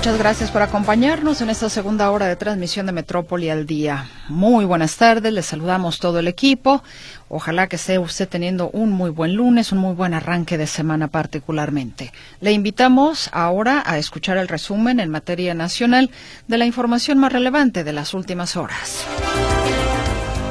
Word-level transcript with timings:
Muchas 0.00 0.18
gracias 0.18 0.50
por 0.50 0.62
acompañarnos 0.62 1.42
en 1.42 1.50
esta 1.50 1.68
segunda 1.68 2.10
hora 2.10 2.26
de 2.26 2.34
transmisión 2.34 2.86
de 2.86 2.92
Metrópoli 2.92 3.50
al 3.50 3.66
día. 3.66 4.08
Muy 4.30 4.64
buenas 4.64 4.96
tardes, 4.96 5.30
les 5.30 5.44
saludamos 5.44 5.98
todo 5.98 6.20
el 6.20 6.26
equipo. 6.26 6.82
Ojalá 7.28 7.66
que 7.66 7.76
esté 7.76 7.98
usted 7.98 8.26
teniendo 8.26 8.70
un 8.70 8.92
muy 8.92 9.10
buen 9.10 9.34
lunes, 9.34 9.72
un 9.72 9.78
muy 9.78 9.94
buen 9.94 10.14
arranque 10.14 10.56
de 10.56 10.66
semana 10.66 11.08
particularmente. 11.08 12.14
Le 12.40 12.52
invitamos 12.52 13.28
ahora 13.34 13.82
a 13.84 13.98
escuchar 13.98 14.38
el 14.38 14.48
resumen 14.48 15.00
en 15.00 15.10
materia 15.10 15.52
nacional 15.52 16.10
de 16.48 16.56
la 16.56 16.64
información 16.64 17.18
más 17.18 17.34
relevante 17.34 17.84
de 17.84 17.92
las 17.92 18.14
últimas 18.14 18.56
horas. 18.56 19.04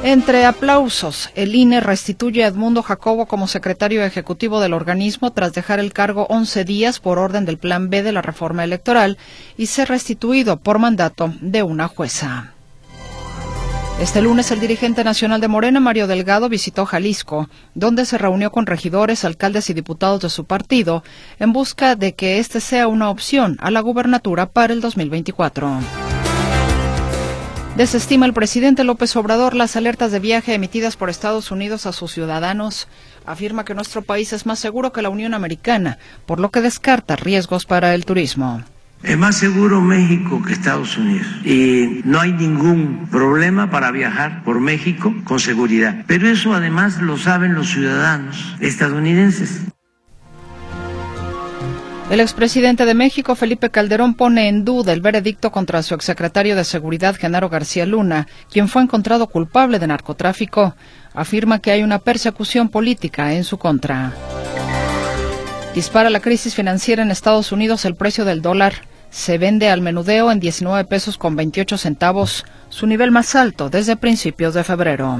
Entre 0.01 0.45
aplausos, 0.45 1.29
el 1.35 1.53
INE 1.55 1.81
restituye 1.81 2.45
a 2.45 2.47
Edmundo 2.47 2.81
Jacobo 2.83 3.25
como 3.25 3.49
secretario 3.49 4.01
ejecutivo 4.03 4.61
del 4.61 4.73
organismo 4.73 5.31
tras 5.31 5.51
dejar 5.51 5.79
el 5.79 5.91
cargo 5.91 6.25
11 6.29 6.63
días 6.63 7.01
por 7.01 7.19
orden 7.19 7.43
del 7.43 7.57
Plan 7.57 7.89
B 7.89 8.01
de 8.01 8.13
la 8.13 8.21
reforma 8.21 8.63
electoral 8.63 9.17
y 9.57 9.65
ser 9.65 9.89
restituido 9.89 10.57
por 10.57 10.79
mandato 10.79 11.33
de 11.41 11.63
una 11.63 11.89
jueza. 11.89 12.53
Este 13.99 14.21
lunes 14.21 14.49
el 14.51 14.61
dirigente 14.61 15.03
nacional 15.03 15.41
de 15.41 15.49
Morena, 15.49 15.81
Mario 15.81 16.07
Delgado, 16.07 16.47
visitó 16.47 16.85
Jalisco, 16.85 17.49
donde 17.75 18.05
se 18.05 18.17
reunió 18.17 18.49
con 18.53 18.65
regidores, 18.65 19.25
alcaldes 19.25 19.69
y 19.69 19.73
diputados 19.73 20.21
de 20.21 20.29
su 20.29 20.45
partido 20.45 21.03
en 21.39 21.51
busca 21.51 21.97
de 21.97 22.15
que 22.15 22.39
este 22.39 22.61
sea 22.61 22.87
una 22.87 23.09
opción 23.09 23.57
a 23.59 23.69
la 23.69 23.81
gubernatura 23.81 24.45
para 24.45 24.71
el 24.71 24.79
2024. 24.79 26.18
Desestima 27.79 28.25
el 28.25 28.33
presidente 28.33 28.83
López 28.83 29.15
Obrador 29.15 29.55
las 29.55 29.77
alertas 29.77 30.11
de 30.11 30.19
viaje 30.19 30.53
emitidas 30.53 30.97
por 30.97 31.09
Estados 31.09 31.49
Unidos 31.49 31.85
a 31.85 31.93
sus 31.93 32.11
ciudadanos. 32.11 32.89
Afirma 33.25 33.63
que 33.63 33.73
nuestro 33.73 34.01
país 34.01 34.33
es 34.33 34.45
más 34.45 34.59
seguro 34.59 34.91
que 34.91 35.01
la 35.01 35.07
Unión 35.07 35.33
Americana, 35.33 35.97
por 36.25 36.41
lo 36.41 36.51
que 36.51 36.59
descarta 36.59 37.15
riesgos 37.15 37.65
para 37.65 37.95
el 37.95 38.03
turismo. 38.03 38.65
Es 39.01 39.17
más 39.17 39.37
seguro 39.37 39.79
México 39.79 40.41
que 40.45 40.51
Estados 40.51 40.97
Unidos 40.97 41.27
y 41.45 42.01
no 42.03 42.19
hay 42.19 42.33
ningún 42.33 43.07
problema 43.09 43.71
para 43.71 43.91
viajar 43.91 44.43
por 44.43 44.59
México 44.59 45.15
con 45.23 45.39
seguridad. 45.39 46.03
Pero 46.05 46.27
eso 46.27 46.53
además 46.53 47.01
lo 47.01 47.17
saben 47.17 47.53
los 47.53 47.69
ciudadanos 47.69 48.57
estadounidenses. 48.59 49.61
El 52.09 52.21
expresidente 52.21 52.85
de 52.85 52.95
México, 52.95 53.35
Felipe 53.35 53.69
Calderón, 53.69 54.15
pone 54.15 54.47
en 54.47 54.65
duda 54.65 54.93
el 54.93 55.01
veredicto 55.01 55.51
contra 55.51 55.83
su 55.83 55.93
exsecretario 55.93 56.55
de 56.55 56.63
Seguridad, 56.63 57.15
Genaro 57.15 57.49
García 57.49 57.85
Luna, 57.85 58.27
quien 58.51 58.67
fue 58.67 58.81
encontrado 58.81 59.27
culpable 59.27 59.77
de 59.77 59.85
narcotráfico. 59.85 60.73
Afirma 61.13 61.59
que 61.59 61.69
hay 61.69 61.83
una 61.83 61.99
persecución 61.99 62.69
política 62.69 63.33
en 63.33 63.43
su 63.43 63.59
contra. 63.59 64.13
Dispara 65.75 66.09
la 66.09 66.19
crisis 66.19 66.55
financiera 66.55 67.03
en 67.03 67.11
Estados 67.11 67.51
Unidos 67.51 67.85
el 67.85 67.93
precio 67.93 68.25
del 68.25 68.41
dólar. 68.41 68.73
Se 69.11 69.37
vende 69.37 69.69
al 69.69 69.81
menudeo 69.81 70.31
en 70.31 70.39
19 70.39 70.85
pesos 70.85 71.15
con 71.15 71.35
28 71.35 71.77
centavos, 71.77 72.43
su 72.69 72.87
nivel 72.87 73.11
más 73.11 73.35
alto 73.35 73.69
desde 73.69 73.95
principios 73.95 74.55
de 74.55 74.63
febrero. 74.63 75.19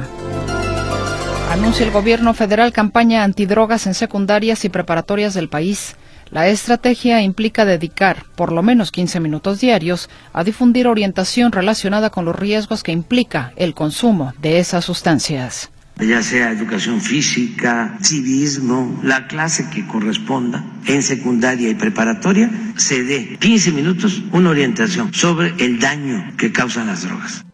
Anuncia 1.51 1.85
el 1.85 1.91
gobierno 1.91 2.33
federal 2.33 2.73
campaña 2.73 3.23
antidrogas 3.23 3.85
en 3.85 3.93
secundarias 3.93 4.65
y 4.65 4.69
preparatorias 4.69 5.35
del 5.35 5.49
país. 5.49 5.95
La 6.31 6.47
estrategia 6.47 7.21
implica 7.21 7.65
dedicar 7.65 8.25
por 8.35 8.51
lo 8.51 8.61
menos 8.61 8.91
15 8.91 9.19
minutos 9.19 9.59
diarios 9.59 10.09
a 10.31 10.43
difundir 10.43 10.87
orientación 10.87 11.51
relacionada 11.51 12.09
con 12.09 12.25
los 12.25 12.35
riesgos 12.35 12.83
que 12.83 12.91
implica 12.91 13.51
el 13.55 13.73
consumo 13.73 14.33
de 14.39 14.59
esas 14.59 14.85
sustancias 14.85 15.71
ya 16.07 16.23
sea 16.23 16.51
educación 16.51 17.01
física, 17.01 17.97
civismo, 18.01 18.99
la 19.03 19.27
clase 19.27 19.69
que 19.69 19.85
corresponda 19.85 20.63
en 20.85 21.03
secundaria 21.03 21.69
y 21.69 21.75
preparatoria, 21.75 22.49
se 22.77 23.03
dé 23.03 23.37
15 23.39 23.71
minutos 23.71 24.23
una 24.31 24.49
orientación 24.49 25.13
sobre 25.13 25.53
el 25.57 25.79
daño 25.79 26.33
que 26.37 26.51
causan 26.51 26.87
las 26.87 27.03
drogas. 27.03 27.45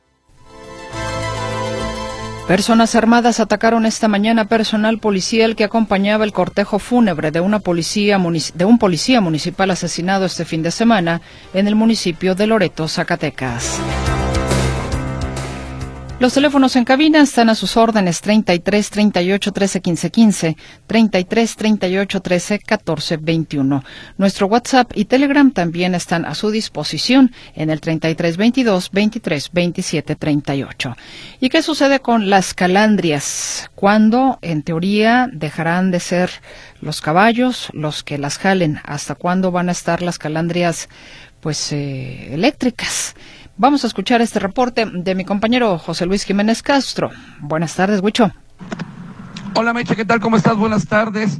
Personas 2.48 2.94
armadas 2.94 3.40
atacaron 3.40 3.88
esta 3.88 4.08
mañana 4.08 4.46
personal 4.46 5.00
policial 5.00 5.56
que 5.56 5.64
acompañaba 5.64 6.26
el 6.26 6.32
cortejo 6.32 6.78
fúnebre 6.78 7.32
de, 7.32 7.40
un 7.40 7.60
policía 7.60 8.20
municipal 8.20 9.72
asesinado 9.72 10.26
este 10.26 10.46
fin 10.46 10.62
de 10.62 10.70
semana 10.70 11.22
en 11.56 11.68
el 11.68 11.74
municipio 11.74 12.36
de 12.36 12.46
Loreto, 12.46 12.88
Zacatecas. 12.88 13.80
Los 16.18 16.34
teléfonos 16.34 16.78
en 16.78 16.86
cabina 16.86 17.20
están 17.20 17.50
a 17.50 17.56
sus 17.56 17.76
órdenes 17.76 18.22
33 18.22 18.90
38 18.90 19.52
13 19.52 19.82
15 19.82 20.12
15, 20.12 20.58
33 20.88 21.56
38 21.58 22.22
13 22.22 22.60
14 22.60 23.18
21. 23.18 23.84
Nuestro 24.18 24.48
WhatsApp 24.48 24.94
y 24.96 25.06
Telegram 25.06 25.52
también 25.52 25.94
están 25.94 26.24
a 26.24 26.34
su 26.34 26.52
disposición 26.52 27.34
en 27.54 27.70
el 27.70 27.82
33 27.82 28.38
22 28.38 28.92
23 28.92 29.50
27 29.52 30.16
38. 30.16 30.96
¿Y 31.42 31.50
qué 31.50 31.62
sucede 31.62 32.00
con 32.00 32.30
las 32.30 32.54
calandrias? 32.54 33.70
¿Cuándo, 33.76 34.40
en 34.42 34.64
teoría, 34.64 35.28
dejarán 35.34 35.92
de 35.92 36.00
ser 36.00 36.32
los 36.80 37.02
caballos 37.02 37.68
los 37.74 38.04
que 38.04 38.18
las 38.18 38.38
jalen? 38.38 38.80
¿Hasta 38.86 39.16
cuándo 39.16 39.52
van 39.52 39.68
a 39.68 39.74
estar 39.74 40.02
las 40.02 40.18
calandrias, 40.18 40.88
pues, 41.42 41.74
eh, 41.74 42.34
eléctricas? 42.34 43.16
Vamos 43.58 43.86
a 43.86 43.88
escuchar 43.88 44.22
este 44.22 44.40
reporte 44.40 44.86
de 44.86 45.16
mi 45.16 45.24
compañero 45.24 45.78
José 45.78 46.06
Luis 46.06 46.26
Jiménez 46.26 46.62
Castro. 46.62 47.12
Buenas 47.40 47.74
tardes, 47.74 48.02
Huicho. 48.02 48.30
Hola, 49.54 49.72
Meche, 49.72 49.96
¿qué 49.96 50.04
tal? 50.04 50.20
¿Cómo 50.20 50.36
estás? 50.36 50.58
Buenas 50.58 50.88
tardes. 50.88 51.40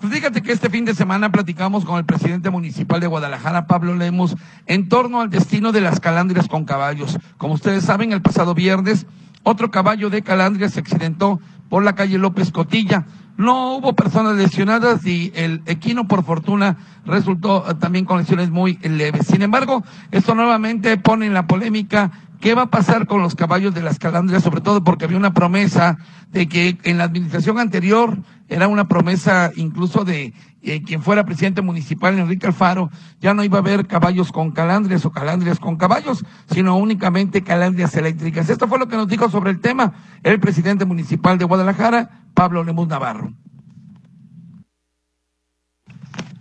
Pues 0.00 0.12
fíjate 0.12 0.42
que 0.42 0.52
este 0.52 0.70
fin 0.70 0.84
de 0.84 0.94
semana 0.94 1.32
platicamos 1.32 1.84
con 1.84 1.98
el 1.98 2.04
presidente 2.04 2.50
municipal 2.50 3.00
de 3.00 3.08
Guadalajara, 3.08 3.66
Pablo 3.66 3.96
Lemos, 3.96 4.36
en 4.66 4.88
torno 4.88 5.20
al 5.20 5.28
destino 5.30 5.72
de 5.72 5.80
las 5.80 5.98
calandrias 5.98 6.46
con 6.46 6.64
caballos. 6.66 7.18
Como 7.36 7.54
ustedes 7.54 7.82
saben, 7.82 8.12
el 8.12 8.22
pasado 8.22 8.54
viernes, 8.54 9.06
otro 9.48 9.70
caballo 9.70 10.10
de 10.10 10.22
calandrias 10.22 10.72
se 10.72 10.80
accidentó 10.80 11.40
por 11.68 11.84
la 11.84 11.94
calle 11.94 12.18
López 12.18 12.50
Cotilla. 12.50 13.06
No 13.36 13.76
hubo 13.76 13.94
personas 13.94 14.34
lesionadas 14.36 15.06
y 15.06 15.30
el 15.36 15.62
equino, 15.66 16.08
por 16.08 16.24
fortuna, 16.24 16.78
resultó 17.04 17.64
eh, 17.70 17.74
también 17.74 18.06
con 18.06 18.18
lesiones 18.18 18.50
muy 18.50 18.76
leves. 18.78 19.28
Sin 19.28 19.42
embargo, 19.42 19.84
esto 20.10 20.34
nuevamente 20.34 20.96
pone 20.96 21.26
en 21.26 21.34
la 21.34 21.46
polémica 21.46 22.10
qué 22.40 22.54
va 22.54 22.62
a 22.62 22.70
pasar 22.70 23.06
con 23.06 23.22
los 23.22 23.34
caballos 23.34 23.74
de 23.74 23.82
las 23.82 23.98
calandrias, 23.98 24.42
sobre 24.42 24.60
todo 24.60 24.84
porque 24.84 25.04
había 25.04 25.16
una 25.16 25.32
promesa 25.32 25.98
de 26.30 26.48
que 26.48 26.78
en 26.84 26.98
la 26.98 27.04
administración 27.04 27.58
anterior 27.58 28.18
era 28.48 28.68
una 28.68 28.88
promesa 28.88 29.50
incluso 29.56 30.04
de 30.04 30.32
eh, 30.62 30.82
quien 30.82 31.02
fuera 31.02 31.24
presidente 31.24 31.62
municipal, 31.62 32.18
Enrique 32.18 32.46
Alfaro, 32.46 32.90
ya 33.20 33.34
no 33.34 33.44
iba 33.44 33.58
a 33.58 33.60
haber 33.60 33.86
caballos 33.86 34.32
con 34.32 34.50
calandrias 34.50 35.04
o 35.04 35.12
calandrias 35.12 35.58
con 35.58 35.76
caballos, 35.76 36.24
sino 36.50 36.76
únicamente 36.76 37.42
calandrias 37.42 37.94
eléctricas. 37.96 38.48
Esto 38.48 38.68
fue 38.68 38.78
lo 38.78 38.88
que 38.88 38.96
nos 38.96 39.08
dijo 39.08 39.30
sobre 39.30 39.50
el 39.50 39.60
tema 39.60 39.92
el 40.22 40.40
presidente 40.40 40.84
municipal 40.84 41.38
de 41.38 41.44
Guadalajara, 41.44 42.10
Pablo 42.34 42.64
Lemus 42.64 42.88
Navarro. 42.88 43.32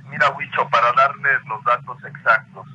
Mira, 0.09 0.29
Huicho, 0.38 0.67
para 0.72 0.94
darles 0.94 1.45
los 1.47 1.63
datos 1.63 1.97
exactos, 2.05 2.66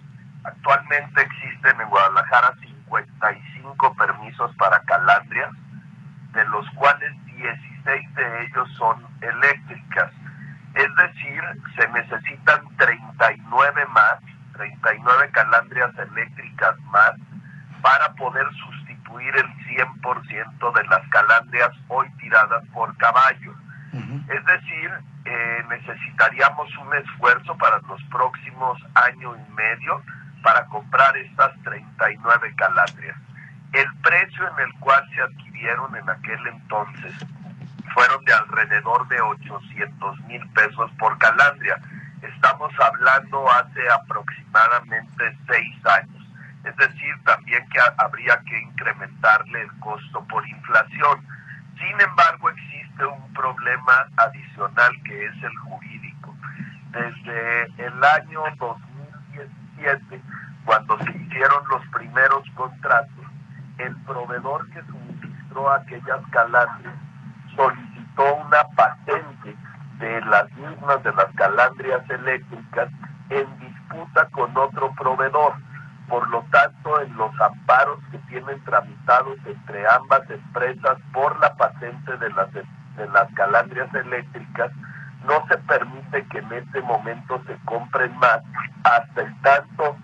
actualmente 0.44 1.22
existen 1.22 1.80
en 1.80 1.88
Guadalajara 1.88 2.54
55 2.90 3.94
permisos 3.94 4.54
para 4.56 4.80
calandrias, 4.80 5.50
de 6.32 6.44
los 6.46 6.68
cuales 6.70 7.12
16 7.26 8.14
de 8.14 8.44
ellos 8.44 8.68
son 8.76 9.06
eléctricas. 9.20 10.12
Es 10.74 10.88
decir, 10.96 11.42
se 11.76 11.88
necesitan 11.88 12.60
39 12.76 13.86
más, 13.86 14.20
39 14.54 15.30
calandrias 15.32 15.90
eléctricas 15.98 16.78
más, 16.92 17.12
para 17.82 18.12
poder 18.14 18.46
sustituir 18.54 19.34
el 19.36 19.48
100% 19.66 20.72
de 20.74 20.84
las 20.84 21.08
calandrias 21.08 21.70
hoy 21.88 22.08
tiradas 22.18 22.64
por 22.72 22.96
caballo. 22.98 23.54
Es 24.28 24.44
decir, 24.44 24.90
eh, 25.24 25.64
necesitaríamos 25.68 26.68
un 26.78 26.94
esfuerzo 26.94 27.56
para 27.58 27.78
los 27.88 28.00
próximos 28.04 28.78
año 28.94 29.34
y 29.34 29.52
medio 29.52 30.00
para 30.42 30.64
comprar 30.66 31.16
estas 31.16 31.52
39 31.62 32.54
calandrias. 32.56 33.16
El 33.72 33.86
precio 34.02 34.48
en 34.48 34.66
el 34.66 34.72
cual 34.80 35.08
se 35.14 35.22
adquirieron 35.22 35.94
en 35.96 36.08
aquel 36.10 36.46
entonces 36.46 37.14
fueron 37.94 38.24
de 38.24 38.32
alrededor 38.32 39.06
de 39.08 39.20
800 39.20 40.20
mil 40.22 40.48
pesos 40.50 40.90
por 40.98 41.16
calandria. 41.18 41.78
Estamos 42.22 42.72
hablando 42.80 43.50
hace 43.50 43.88
aproximadamente 43.90 45.36
seis 45.46 45.86
años. 45.86 46.26
Es 46.64 46.76
decir, 46.76 47.14
también 47.24 47.66
que 47.68 47.80
habría 47.98 48.38
que 48.46 48.58
incrementarle 48.60 49.62
el 49.62 49.70
costo 49.80 50.24
por 50.26 50.46
inflación. 50.46 51.26
Sin 51.78 52.00
embargo, 52.00 52.50
existe 52.50 53.04
un 53.06 53.32
problema 53.32 54.06
adicional 54.16 54.92
que 55.04 55.26
es 55.26 55.42
el 55.42 55.56
jurídico. 55.58 56.34
Desde 56.90 57.86
el 57.86 58.04
año 58.04 58.42
2017, 59.80 60.22
cuando 60.64 60.98
se 60.98 61.10
hicieron 61.10 61.62
los 61.68 61.82
primeros 61.88 62.42
contratos, 62.54 63.24
el 63.78 63.96
proveedor 64.04 64.68
que 64.70 64.82
suministró 64.82 65.70
aquellas 65.70 66.20
calandrias 66.30 66.94
solicitó 67.56 68.34
una 68.46 68.64
patente 68.76 69.56
de 69.98 70.20
las 70.22 70.50
mismas 70.52 71.02
de 71.02 71.12
las 71.12 71.34
calandrias 71.34 72.08
eléctricas 72.08 72.88
en 73.30 73.58
disputa 73.58 74.28
con 74.32 74.56
otro 74.56 74.92
proveedor. 74.94 75.54
Por 76.08 76.28
lo 76.28 76.44
tanto, 76.50 77.00
en 77.00 77.16
los 77.16 77.30
amparos 77.40 78.00
que 78.10 78.18
tienen 78.28 78.62
tramitados 78.64 79.38
entre 79.46 79.88
ambas 79.88 80.28
empresas 80.28 80.98
por 81.12 81.38
la 81.40 81.54
patente 81.54 82.16
de 82.16 82.30
las, 82.30 82.52
de 82.52 83.08
las 83.12 83.32
calandrias 83.34 83.92
eléctricas, 83.94 84.72
no 85.26 85.46
se 85.48 85.58
permite 85.58 86.26
que 86.26 86.38
en 86.38 86.52
este 86.52 86.80
momento 86.82 87.42
se 87.46 87.56
compren 87.64 88.16
más 88.18 88.40
hasta 88.84 89.22
el 89.22 89.40
tanto 89.42 89.96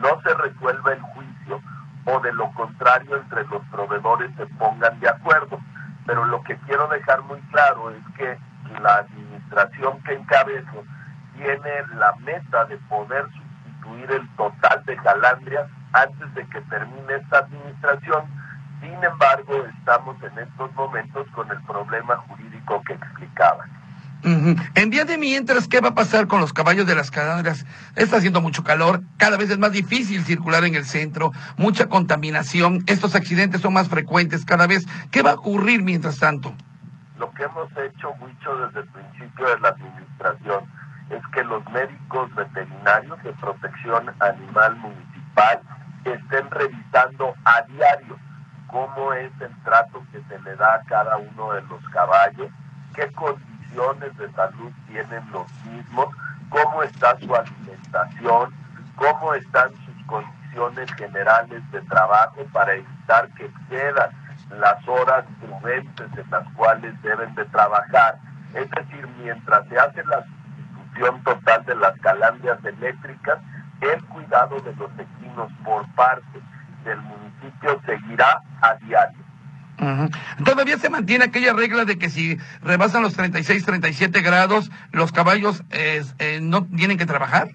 no 0.00 0.20
se 0.22 0.34
resuelva 0.34 0.92
el 0.92 1.00
juicio 1.00 1.60
o 2.06 2.20
de 2.20 2.32
lo 2.32 2.52
contrario 2.52 3.16
entre 3.16 3.44
los 3.46 3.64
proveedores 3.70 4.30
se 4.36 4.46
pongan 4.58 4.98
de 5.00 5.08
acuerdo. 5.08 5.58
Pero 6.06 6.24
lo 6.26 6.42
que 6.42 6.56
quiero 6.66 6.86
dejar 6.88 7.22
muy 7.22 7.40
claro 7.52 7.90
es 7.90 8.02
que 8.16 8.38
la 8.82 8.96
administración 8.96 10.02
que 10.02 10.14
encabezo 10.14 10.84
tiene 11.34 11.86
la 11.96 12.14
meta 12.16 12.66
de 12.66 12.76
poder 12.88 13.24
sustituir 13.32 14.10
el 14.10 14.28
total 14.36 14.84
de 14.84 14.96
Calandria 14.96 15.66
antes 15.92 16.34
de 16.34 16.46
que 16.48 16.60
termine 16.62 17.14
esta 17.14 17.38
administración. 17.38 18.24
Sin 18.80 19.02
embargo, 19.02 19.64
estamos 19.78 20.22
en 20.22 20.38
estos 20.38 20.72
momentos 20.74 21.26
con 21.30 21.50
el 21.50 21.62
problema 21.62 22.16
jurídico 22.28 22.82
que 22.82 22.94
explicaba. 22.94 23.64
En 24.24 24.88
día 24.88 25.04
de 25.04 25.18
mientras, 25.18 25.68
¿qué 25.68 25.80
va 25.80 25.90
a 25.90 25.94
pasar 25.94 26.26
con 26.26 26.40
los 26.40 26.54
caballos 26.54 26.86
de 26.86 26.94
las 26.94 27.10
calandrias? 27.10 27.66
Está 27.94 28.16
haciendo 28.16 28.40
mucho 28.40 28.64
calor, 28.64 29.02
cada 29.18 29.36
vez 29.36 29.50
es 29.50 29.58
más 29.58 29.72
difícil 29.72 30.24
circular 30.24 30.64
en 30.64 30.74
el 30.74 30.86
centro, 30.86 31.32
mucha 31.58 31.90
contaminación, 31.90 32.82
estos 32.86 33.14
accidentes 33.14 33.60
son 33.60 33.74
más 33.74 33.88
frecuentes 33.88 34.46
cada 34.46 34.66
vez. 34.66 34.86
¿Qué 35.10 35.20
va 35.20 35.32
a 35.32 35.34
ocurrir 35.34 35.82
mientras 35.82 36.18
tanto? 36.18 36.54
Lo 37.18 37.30
que 37.32 37.42
hemos 37.42 37.68
hecho, 37.72 38.14
mucho 38.14 38.56
desde 38.66 38.80
el 38.80 38.88
principio 38.88 39.46
de 39.46 39.60
la 39.60 39.68
administración 39.68 40.64
es 41.10 41.20
que 41.34 41.44
los 41.44 41.62
médicos 41.70 42.34
veterinarios 42.34 43.22
de 43.22 43.32
protección 43.34 44.10
animal 44.20 44.76
municipal 44.76 45.60
estén 46.02 46.50
revisando 46.50 47.34
a 47.44 47.60
diario 47.62 48.18
cómo 48.68 49.12
es 49.12 49.30
el 49.40 49.54
trato 49.64 50.02
que 50.10 50.22
se 50.28 50.40
le 50.40 50.56
da 50.56 50.76
a 50.76 50.84
cada 50.84 51.18
uno 51.18 51.52
de 51.52 51.62
los 51.62 51.86
caballos, 51.90 52.50
qué 52.94 53.06
condiciones 53.12 53.53
de 53.74 54.32
salud 54.32 54.72
tienen 54.86 55.32
los 55.32 55.46
mismos, 55.64 56.06
cómo 56.48 56.84
está 56.84 57.18
su 57.18 57.34
alimentación, 57.34 58.54
cómo 58.94 59.34
están 59.34 59.70
sus 59.84 60.06
condiciones 60.06 60.92
generales 60.92 61.70
de 61.72 61.80
trabajo 61.82 62.36
para 62.52 62.74
evitar 62.74 63.28
que 63.30 63.46
excedan 63.46 64.10
las 64.60 64.86
horas 64.86 65.24
prudentes 65.40 66.06
en 66.16 66.30
las 66.30 66.48
cuales 66.54 67.02
deben 67.02 67.34
de 67.34 67.44
trabajar. 67.46 68.16
Es 68.54 68.70
decir, 68.70 69.08
mientras 69.20 69.66
se 69.66 69.76
hace 69.76 70.04
la 70.04 70.22
sustitución 70.22 71.24
total 71.24 71.64
de 71.64 71.74
las 71.74 71.98
calandrias 71.98 72.64
eléctricas, 72.64 73.40
el 73.80 74.04
cuidado 74.04 74.60
de 74.60 74.72
los 74.76 74.90
equinos 74.96 75.50
por 75.64 75.84
parte 75.94 76.40
del 76.84 77.00
municipio 77.00 77.80
seguirá 77.84 78.40
a 78.60 78.74
diario. 78.76 79.23
Todavía 80.44 80.78
se 80.78 80.90
mantiene 80.90 81.24
aquella 81.24 81.52
regla 81.52 81.84
de 81.84 81.98
que 81.98 82.10
si 82.10 82.38
rebasan 82.62 83.02
los 83.02 83.14
36, 83.14 83.64
37 83.64 84.20
grados, 84.22 84.70
los 84.92 85.12
caballos 85.12 85.62
eh, 85.70 86.40
no 86.42 86.64
tienen 86.64 86.98
que 86.98 87.06
trabajar. 87.06 87.48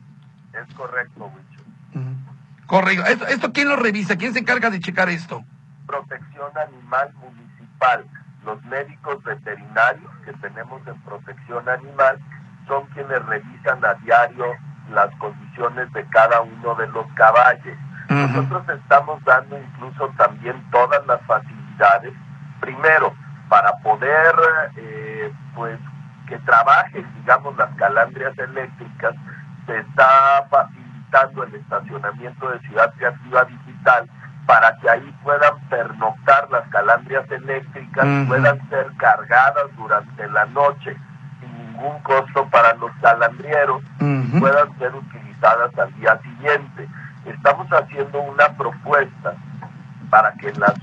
Es 0.53 0.73
correcto, 0.75 1.31
Wicho. 1.35 2.03
Correcto. 2.65 3.05
¿Esto, 3.05 3.27
¿Esto 3.27 3.53
quién 3.53 3.69
lo 3.69 3.75
revisa? 3.75 4.17
¿Quién 4.17 4.33
se 4.33 4.39
encarga 4.39 4.69
de 4.69 4.79
checar 4.79 5.09
esto? 5.09 5.43
Protección 5.87 6.51
Animal 6.57 7.13
Municipal. 7.15 8.05
Los 8.45 8.63
médicos 8.65 9.23
veterinarios 9.23 10.11
que 10.25 10.33
tenemos 10.33 10.85
en 10.87 10.99
protección 11.01 11.67
animal 11.67 12.19
son 12.67 12.85
quienes 12.87 13.25
revisan 13.25 13.83
a 13.83 13.93
diario 13.95 14.45
las 14.91 15.13
condiciones 15.15 15.91
de 15.93 16.05
cada 16.07 16.41
uno 16.41 16.75
de 16.75 16.87
los 16.87 17.05
caballos. 17.13 17.77
Nosotros 18.09 18.63
estamos 18.69 19.23
dando 19.23 19.57
incluso 19.57 20.09
también 20.17 20.55
todas 20.71 21.05
las 21.05 21.21
facilidades 21.27 21.58
primero, 22.59 23.13
para 23.47 23.71
poder, 23.77 24.35
eh, 24.77 25.31
pues, 25.55 25.79
que 26.27 26.37
trabajen, 26.39 27.07
digamos, 27.15 27.57
las 27.57 27.73
calandrias 27.75 28.37
eléctricas, 28.37 29.15
se 29.65 29.79
está 29.79 30.45
facilitando 30.49 31.43
el 31.43 31.55
estacionamiento 31.55 32.51
de 32.51 32.59
Ciudad 32.59 32.93
Creativa 32.95 33.45
Digital 33.45 34.09
para 34.45 34.75
que 34.77 34.89
ahí 34.89 35.15
puedan 35.23 35.59
pernoctar 35.69 36.49
las 36.49 36.67
calandrias 36.69 37.29
eléctricas, 37.29 38.05
puedan 38.27 38.69
ser 38.69 38.87
cargadas 38.97 39.65
durante 39.77 40.27
la 40.29 40.45
noche 40.45 40.95
sin 41.39 41.57
ningún 41.57 41.99
costo 42.01 42.47
para 42.49 42.73
los 42.75 42.91
calandrieros 43.01 43.83
y 43.99 44.39
puedan 44.39 44.75
ser 44.79 44.95
utilizadas 44.95 45.77
al 45.77 45.93
día 45.95 46.19
siguiente. 46.23 46.87
Estamos 47.25 47.67
haciendo 47.71 48.21
una 48.21 48.49
propuesta 48.57 49.35
para 50.09 50.33
que 50.33 50.51
las 50.53 50.73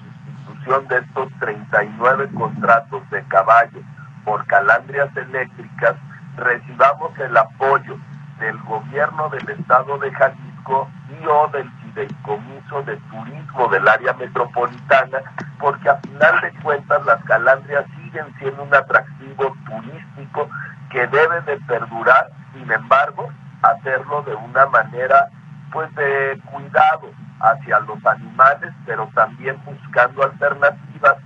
de 0.67 0.99
estos 0.99 1.29
39 1.39 2.29
contratos 2.35 3.09
de 3.11 3.23
caballos 3.29 3.85
por 4.25 4.45
calandrias 4.47 5.17
eléctricas, 5.17 5.95
recibamos 6.37 7.17
el 7.21 7.37
apoyo 7.37 7.97
del 8.41 8.59
gobierno 8.63 9.29
del 9.29 9.49
estado 9.49 9.97
de 9.99 10.11
Jalisco 10.11 10.91
y 11.09 11.25
o 11.25 11.49
del 11.53 11.71
fideicomiso 11.71 12.83
de 12.83 12.97
turismo 12.97 13.69
del 13.69 13.87
área 13.87 14.13
metropolitana, 14.15 15.19
porque 15.61 15.89
a 15.89 15.99
final 15.99 16.41
de 16.41 16.53
cuentas 16.61 17.07
las 17.07 17.23
calandrias 17.25 17.85
siguen 17.95 18.27
siendo 18.41 18.65
un 18.65 18.75
atractivo 18.75 19.55
turístico 19.67 20.49
que 20.91 21.07
debe 21.07 21.43
de 21.43 21.59
perdurar, 21.61 22.29
sin 22.53 22.71
embargo, 22.73 23.29
hacerlo 23.63 24.23
de 24.23 24.35
una 24.35 24.67
manera 24.67 25.29
pues 25.71 25.95
de 25.95 26.41
cuidado, 26.51 27.09
hacia 27.41 27.81
los 27.81 28.05
animales, 28.07 28.73
pero 28.85 29.09
también 29.15 29.57
buscando 29.65 30.25
alternativas 30.25 31.17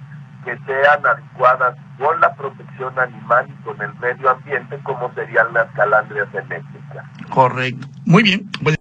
que 0.45 0.57
sean 0.67 1.07
adecuadas 1.07 1.77
con 1.99 2.21
la 2.21 2.35
protección 2.35 2.99
animal 2.99 3.47
y 3.49 3.63
con 3.63 3.81
el 3.83 3.95
medio 3.99 4.31
ambiente, 4.31 4.79
como 4.83 5.13
serían 5.15 5.53
las 5.53 5.71
calandrias 5.73 6.29
eléctricas. 6.33 7.05
Correcto. 7.29 7.87
Muy 8.07 8.23
bien. 8.23 8.49
Pues, 8.63 8.77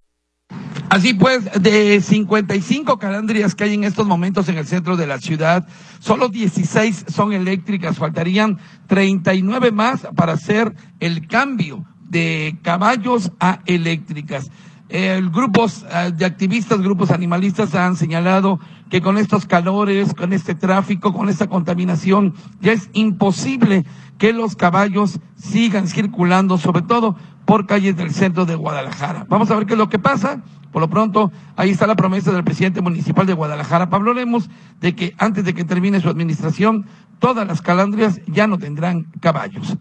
así 0.89 1.13
pues, 1.13 1.49
de 1.61 1.99
55 2.01 2.97
calandrias 2.97 3.55
que 3.55 3.65
hay 3.65 3.73
en 3.73 3.83
estos 3.83 4.07
momentos 4.07 4.47
en 4.47 4.57
el 4.57 4.65
centro 4.65 4.95
de 4.95 5.07
la 5.07 5.19
ciudad, 5.19 5.67
solo 5.99 6.29
16 6.29 7.05
son 7.09 7.33
eléctricas, 7.33 7.97
faltarían 7.97 8.57
39 8.87 9.71
más 9.71 10.07
para 10.15 10.33
hacer 10.33 10.73
el 10.99 11.27
cambio 11.27 11.85
de 12.09 12.57
caballos 12.63 13.31
a 13.39 13.59
eléctricas. 13.65 14.49
Eh, 14.91 15.21
grupos 15.31 15.85
eh, 15.91 16.11
de 16.15 16.25
activistas, 16.25 16.81
grupos 16.81 17.11
animalistas 17.11 17.75
han 17.75 17.95
señalado 17.95 18.59
que 18.89 19.01
con 19.01 19.19
estos 19.19 19.45
calores, 19.45 20.15
con 20.15 20.33
este 20.33 20.55
tráfico, 20.55 21.13
con 21.13 21.29
esta 21.29 21.45
contaminación, 21.47 22.33
ya 22.59 22.71
es 22.71 22.89
imposible 22.93 23.85
que 24.17 24.33
los 24.33 24.55
caballos 24.55 25.19
sigan 25.35 25.87
circulando, 25.87 26.57
sobre 26.57 26.81
todo 26.81 27.15
por 27.45 27.67
calles 27.67 27.95
del 27.97 28.11
centro 28.11 28.45
de 28.45 28.55
Guadalajara. 28.55 29.27
Vamos 29.29 29.51
a 29.51 29.55
ver 29.55 29.67
qué 29.67 29.73
es 29.73 29.79
lo 29.79 29.89
que 29.89 29.99
pasa. 29.99 30.41
Por 30.71 30.81
lo 30.81 30.89
pronto, 30.89 31.31
ahí 31.55 31.69
está 31.69 31.85
la 31.87 31.95
promesa 31.95 32.31
del 32.31 32.43
presidente 32.43 32.81
municipal 32.81 33.25
de 33.25 33.33
Guadalajara, 33.33 33.89
Pablo 33.89 34.13
Lemos, 34.13 34.49
de 34.81 34.95
que 34.95 35.15
antes 35.17 35.45
de 35.45 35.53
que 35.53 35.65
termine 35.65 36.01
su 36.01 36.09
administración, 36.09 36.85
todas 37.19 37.47
las 37.47 37.61
calandrias 37.61 38.21
ya 38.27 38.47
no 38.47 38.57
tendrán 38.57 39.05
caballos. 39.19 39.77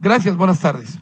Gracias, 0.00 0.36
buenas 0.36 0.60
tardes. 0.60 1.00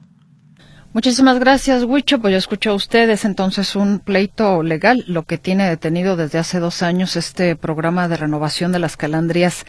Muchísimas 0.92 1.38
gracias, 1.38 1.84
Huicho. 1.84 2.20
Pues 2.20 2.32
ya 2.32 2.38
escuchó 2.38 2.74
ustedes 2.74 3.24
entonces 3.24 3.76
un 3.76 4.00
pleito 4.00 4.64
legal, 4.64 5.04
lo 5.06 5.22
que 5.22 5.38
tiene 5.38 5.68
detenido 5.68 6.16
desde 6.16 6.40
hace 6.40 6.58
dos 6.58 6.82
años 6.82 7.14
este 7.14 7.54
programa 7.54 8.08
de 8.08 8.16
renovación 8.16 8.72
de 8.72 8.80
las 8.80 8.96
calandrias 8.96 9.66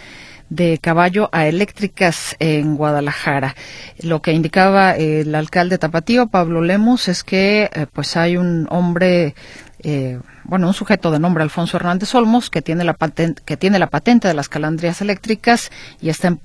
de 0.49 0.79
caballo 0.79 1.29
a 1.31 1.45
eléctricas 1.45 2.35
en 2.39 2.75
Guadalajara. 2.75 3.55
Lo 4.01 4.23
que 4.23 4.33
indicaba 4.33 4.95
el 4.95 5.35
alcalde 5.35 5.77
Tapatío, 5.77 6.25
Pablo 6.25 6.59
Lemos, 6.61 7.07
es 7.07 7.23
que 7.23 7.69
eh, 7.71 7.85
pues 7.93 8.17
hay 8.17 8.35
un 8.35 8.65
hombre 8.71 9.35
eh, 9.83 10.19
bueno, 10.43 10.67
un 10.67 10.73
sujeto 10.73 11.11
de 11.11 11.19
nombre 11.19 11.43
Alfonso 11.43 11.77
Hernández 11.77 12.13
Olmos 12.13 12.49
que 12.49 12.61
tiene 12.61 12.83
la 12.83 12.93
patente, 12.93 13.41
que 13.45 13.57
tiene 13.57 13.79
la 13.79 13.87
patente 13.87 14.27
de 14.27 14.33
las 14.33 14.49
calandrias 14.49 15.01
eléctricas 15.01 15.71
y 16.01 16.09
está 16.09 16.27
en, 16.27 16.39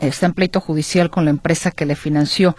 está 0.00 0.26
en 0.26 0.34
pleito 0.34 0.60
judicial 0.60 1.10
con 1.10 1.24
la 1.24 1.30
empresa 1.30 1.70
que 1.70 1.86
le 1.86 1.96
financió 1.96 2.56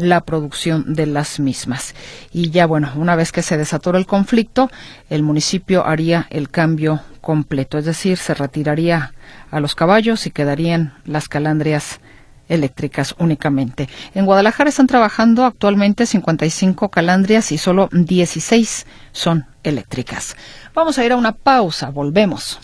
la 0.00 0.22
producción 0.22 0.94
de 0.94 1.06
las 1.06 1.38
mismas. 1.38 1.94
Y 2.32 2.50
ya 2.50 2.66
bueno, 2.66 2.92
una 2.96 3.16
vez 3.16 3.32
que 3.32 3.42
se 3.42 3.56
desatora 3.56 3.98
el 3.98 4.06
conflicto, 4.06 4.70
el 5.08 5.22
municipio 5.22 5.86
haría 5.86 6.26
el 6.30 6.48
cambio 6.48 7.02
completo, 7.20 7.78
es 7.78 7.84
decir, 7.84 8.16
se 8.16 8.34
retiraría 8.34 9.12
a 9.50 9.60
los 9.60 9.74
caballos 9.74 10.26
y 10.26 10.30
quedarían 10.30 10.94
las 11.04 11.28
calandrias 11.28 12.00
eléctricas 12.48 13.14
únicamente. 13.18 13.88
En 14.14 14.26
Guadalajara 14.26 14.70
están 14.70 14.86
trabajando 14.86 15.44
actualmente 15.44 16.06
55 16.06 16.88
calandrias 16.88 17.52
y 17.52 17.58
solo 17.58 17.88
16 17.92 18.86
son 19.12 19.46
eléctricas. 19.62 20.36
Vamos 20.74 20.98
a 20.98 21.04
ir 21.04 21.12
a 21.12 21.16
una 21.16 21.32
pausa, 21.32 21.90
volvemos. 21.90 22.58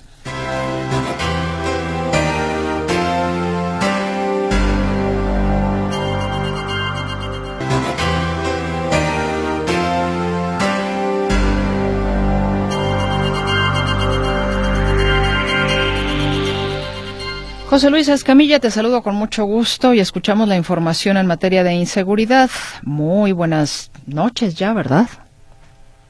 José 17.68 17.90
Luis 17.90 18.08
Escamilla, 18.08 18.60
te 18.60 18.70
saludo 18.70 19.02
con 19.02 19.16
mucho 19.16 19.44
gusto 19.44 19.92
y 19.92 19.98
escuchamos 19.98 20.46
la 20.46 20.54
información 20.54 21.16
en 21.16 21.26
materia 21.26 21.64
de 21.64 21.72
inseguridad. 21.72 22.48
Muy 22.84 23.32
buenas 23.32 23.90
noches 24.06 24.56
ya, 24.56 24.72
¿verdad? 24.72 25.06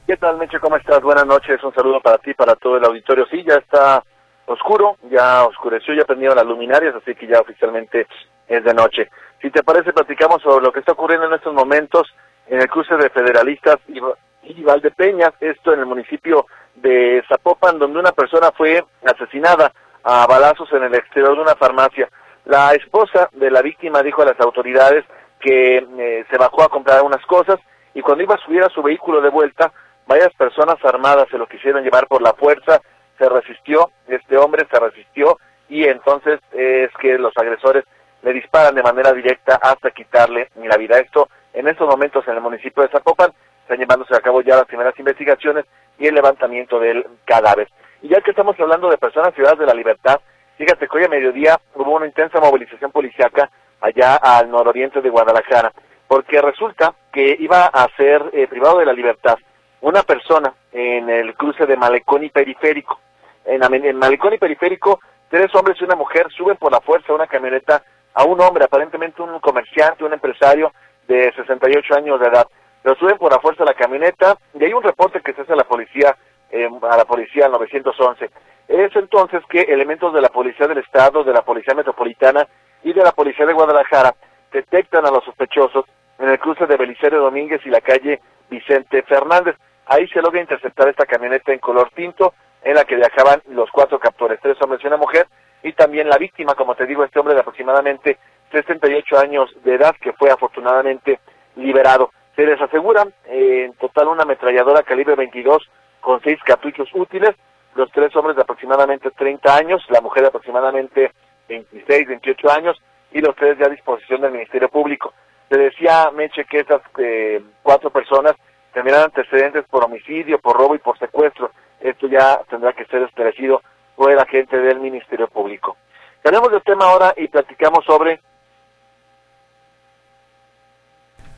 ¿Qué 0.07 0.19
tal, 0.19 0.37
Meche? 0.37 0.61
¿Cómo 0.61 0.77
estás? 0.77 1.01
Buenas 1.01 1.27
noches. 1.27 1.65
Un 1.65 1.73
saludo 1.73 1.99
para 2.03 2.19
ti, 2.19 2.35
para 2.35 2.57
todo 2.57 2.77
el 2.77 2.85
auditorio. 2.85 3.25
Sí, 3.31 3.43
ya 3.43 3.55
está 3.55 4.05
oscuro, 4.45 4.99
ya 5.11 5.47
oscureció, 5.47 5.95
ya 5.95 6.05
prendieron 6.05 6.37
las 6.37 6.45
luminarias, 6.45 6.95
así 6.95 7.15
que 7.15 7.27
ya 7.27 7.41
oficialmente 7.41 8.07
es 8.49 8.63
de 8.63 8.75
noche. 8.75 9.09
Si 9.41 9.51
te 9.51 9.63
parece, 9.63 9.95
platicamos 9.95 10.43
sobre 10.43 10.63
lo 10.63 10.71
que 10.73 10.81
está 10.81 10.93
ocurriendo 10.93 11.27
en 11.27 11.35
estos 11.35 11.55
momentos 11.55 12.07
en 12.49 12.61
el 12.61 12.69
cruce 12.69 12.97
de 12.97 13.09
Federalistas 13.09 13.79
y, 13.89 13.99
y 14.43 14.63
Valdepeñas, 14.63 15.33
esto 15.41 15.73
en 15.73 15.81
el 15.81 15.87
municipio 15.87 16.47
de 16.75 17.25
Zapopan, 17.27 17.79
donde 17.79 17.99
una 17.99 18.13
persona 18.13 18.51
fue 18.55 18.85
asesinada 19.07 19.73
a 20.09 20.25
balazos 20.25 20.73
en 20.73 20.85
el 20.85 20.95
exterior 20.95 21.35
de 21.35 21.43
una 21.43 21.57
farmacia. 21.57 22.09
La 22.45 22.73
esposa 22.75 23.29
de 23.33 23.51
la 23.51 23.61
víctima 23.61 24.03
dijo 24.03 24.23
a 24.23 24.27
las 24.27 24.39
autoridades 24.39 25.05
que 25.41 25.79
eh, 25.79 26.25
se 26.31 26.39
bajó 26.39 26.63
a 26.63 26.69
comprar 26.69 27.03
unas 27.03 27.27
cosas 27.27 27.57
y 27.93 28.03
cuando 28.03 28.23
iba 28.23 28.37
a 28.37 28.45
subir 28.45 28.63
a 28.63 28.69
su 28.69 28.85
vehículo 28.85 29.21
de 29.21 29.31
vuelta, 29.31 29.73
varias 30.07 30.33
personas 30.35 30.77
armadas 30.85 31.27
se 31.29 31.39
lo 31.39 31.49
quisieron 31.49 31.83
llevar 31.83 32.07
por 32.07 32.23
la 32.23 32.35
fuerza, 32.35 32.81
se 33.19 33.29
resistió, 33.29 33.91
este 34.07 34.39
hombre 34.39 34.65
se 34.71 34.79
resistió 34.79 35.39
y 35.69 35.85
entonces 35.85 36.39
es 36.53 36.91
que 37.01 37.19
los 37.19 37.33
agresores 37.37 37.83
le 38.23 38.33
disparan 38.33 38.77
de 38.77 38.85
manera 38.85 39.13
directa 39.13 39.59
hasta 39.61 39.91
quitarle 39.91 40.51
la 40.55 40.77
vida. 40.77 41.01
Esto 41.01 41.29
en 41.53 41.67
estos 41.67 41.89
momentos 41.89 42.27
en 42.29 42.35
el 42.35 42.41
municipio 42.41 42.85
de 42.85 42.91
Zapopan 42.91 43.33
están 43.63 43.79
llevándose 43.79 44.15
a 44.15 44.21
cabo 44.21 44.41
ya 44.41 44.55
las 44.55 44.67
primeras 44.67 44.97
investigaciones 45.01 45.65
y 45.99 46.07
el 46.07 46.15
levantamiento 46.15 46.79
del 46.79 47.05
cadáver. 47.25 47.69
Y 48.07 48.09
ya 48.09 48.21
que 48.21 48.31
estamos 48.31 48.55
hablando 48.61 48.89
de 48.89 48.99
personas 48.99 49.35
ciudades 49.35 49.59
de 49.59 49.67
la 49.67 49.75
libertad, 49.75 50.21
fíjate 50.57 50.87
que 50.87 50.97
hoy 50.97 51.03
a 51.03 51.09
mediodía 51.09 51.59
hubo 51.75 51.97
una 51.97 52.07
intensa 52.07 52.39
movilización 52.39 52.93
policiaca 52.93 53.51
allá 53.81 54.15
al 54.15 54.49
nororiente 54.49 55.01
de 55.01 55.11
Guadalajara, 55.11 55.73
porque 56.07 56.41
resulta 56.41 56.95
que 57.13 57.37
iba 57.41 57.67
a 57.67 57.89
ser 57.97 58.23
eh, 58.33 58.47
privado 58.47 58.79
de 58.79 58.87
la 58.87 58.93
libertad 58.93 59.35
una 59.81 60.05
persona 60.05 60.55
en 60.71 61.11
el 61.11 61.35
cruce 61.35 61.67
de 61.67 61.77
Malecón 61.77 62.23
y 62.23 62.31
Periférico. 62.31 63.01
En, 63.45 63.65
en 63.75 63.97
Malecón 63.97 64.35
y 64.35 64.39
Periférico, 64.39 65.01
tres 65.29 65.53
hombres 65.57 65.77
y 65.81 65.85
una 65.85 65.97
mujer 65.97 66.29
suben 66.31 66.57
por 66.59 66.71
la 66.71 66.81
fuerza 66.81 67.13
una 67.13 67.27
camioneta 67.27 67.83
a 68.15 68.23
un 68.23 68.41
hombre, 68.41 68.67
aparentemente 68.67 69.21
un 69.21 69.41
comerciante, 69.41 70.05
un 70.05 70.13
empresario 70.13 70.71
de 71.09 71.33
68 71.35 71.95
años 71.97 72.21
de 72.21 72.29
edad. 72.29 72.47
Lo 72.85 72.95
suben 72.95 73.19
por 73.19 73.33
la 73.33 73.41
fuerza 73.41 73.65
de 73.65 73.71
la 73.71 73.77
camioneta 73.77 74.39
y 74.55 74.65
hay 74.65 74.73
un 74.73 74.85
reporte 74.85 75.21
que 75.23 75.33
se 75.33 75.43
hace 75.43 75.55
a 75.55 75.57
la 75.57 75.65
policía 75.65 76.17
eh, 76.51 76.69
a 76.83 76.97
la 76.97 77.05
policía 77.05 77.49
911. 77.49 78.31
Es 78.69 78.97
entonces 78.97 79.43
que 79.49 79.61
elementos 79.61 80.13
de 80.13 80.21
la 80.21 80.29
Policía 80.29 80.67
del 80.67 80.79
Estado, 80.79 81.23
de 81.23 81.33
la 81.33 81.43
Policía 81.43 81.75
Metropolitana 81.75 82.49
y 82.83 82.93
de 82.93 83.03
la 83.03 83.13
Policía 83.13 83.47
de 83.47 83.53
Guadalajara 83.53 84.15
detectan 84.53 85.07
a 85.07 85.11
los 85.11 85.25
sospechosos 85.25 85.85
en 86.19 86.29
el 86.29 86.39
cruce 86.39 86.67
de 86.67 86.77
Belisario 86.77 87.21
Domínguez 87.21 87.61
y 87.65 87.71
la 87.71 87.81
calle 87.81 88.21
Vicente 88.51 89.03
Fernández. 89.03 89.57
Ahí 89.87 90.09
se 90.09 90.21
logra 90.21 90.41
interceptar 90.41 90.89
esta 90.89 91.07
camioneta 91.07 91.53
en 91.53 91.61
color 91.61 91.91
tinto 91.95 92.35
en 92.63 92.75
la 92.75 92.85
que 92.85 92.97
viajaban 92.97 93.43
los 93.51 93.71
cuatro 93.71 94.01
captores, 94.01 94.41
tres 94.43 94.57
hombres 94.61 94.83
y 94.83 94.89
una 94.89 94.97
mujer, 94.97 95.29
y 95.63 95.73
también 95.73 96.09
la 96.09 96.19
víctima, 96.19 96.55
como 96.55 96.75
te 96.75 96.87
digo, 96.87 97.05
este 97.05 97.21
hombre 97.21 97.35
de 97.35 97.41
aproximadamente 97.41 98.19
68 98.51 99.19
años 99.19 99.51
de 99.63 99.75
edad 99.75 99.95
que 100.01 100.13
fue 100.13 100.31
afortunadamente 100.31 101.21
liberado. 101.55 102.11
Se 102.35 102.45
les 102.45 102.61
asegura 102.61 103.07
eh, 103.27 103.67
en 103.67 103.75
total 103.75 104.09
una 104.09 104.25
ametralladora 104.25 104.83
calibre 104.83 105.15
22 105.15 105.63
con 106.07 106.23
seis 106.23 106.39
cartuchos 106.45 106.89
útiles, 106.95 107.35
los 107.75 107.91
tres 107.91 108.15
hombres 108.15 108.37
de 108.37 108.43
aproximadamente 108.43 109.11
30 109.11 109.57
años, 109.57 109.85
la 109.89 110.01
mujer 110.01 110.23
de 110.23 110.29
aproximadamente 110.29 111.11
26, 111.49 112.07
28 112.07 112.53
años 112.53 112.81
y 113.11 113.21
los 113.21 113.35
tres 113.35 113.59
ya 113.59 113.67
a 113.67 113.71
disposición 113.71 114.21
del 114.21 114.31
Ministerio 114.31 114.69
Público. 114.69 115.13
Se 115.49 115.59
decía, 115.59 116.13
Meche, 116.15 116.45
que 116.45 116.61
estas 116.61 116.81
eh, 116.99 117.43
cuatro 117.61 117.91
personas 117.91 118.37
tendrán 118.73 119.07
antecedentes 119.07 119.65
por 119.69 119.85
homicidio, 119.85 120.39
por 120.39 120.57
robo 120.57 120.77
y 120.77 120.79
por 120.79 120.97
secuestro. 120.97 121.51
Esto 121.81 122.07
ya 122.07 122.41
tendrá 122.49 122.73
que 122.73 122.85
ser 122.85 123.03
esclarecido 123.03 123.61
por 123.97 124.13
el 124.13 124.21
agente 124.21 124.59
del 124.59 124.79
Ministerio 124.79 125.27
Público. 125.27 125.77
Tenemos 126.23 126.53
el 126.53 126.63
tema 126.63 126.85
ahora 126.85 127.15
y 127.17 127.27
platicamos 127.27 127.85
sobre... 127.85 128.21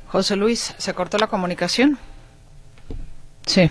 José 0.09 0.37
Luis, 0.37 0.75
¿se 0.77 0.93
cortó 0.93 1.17
la 1.17 1.27
comunicación? 1.27 1.97
Sí, 3.47 3.71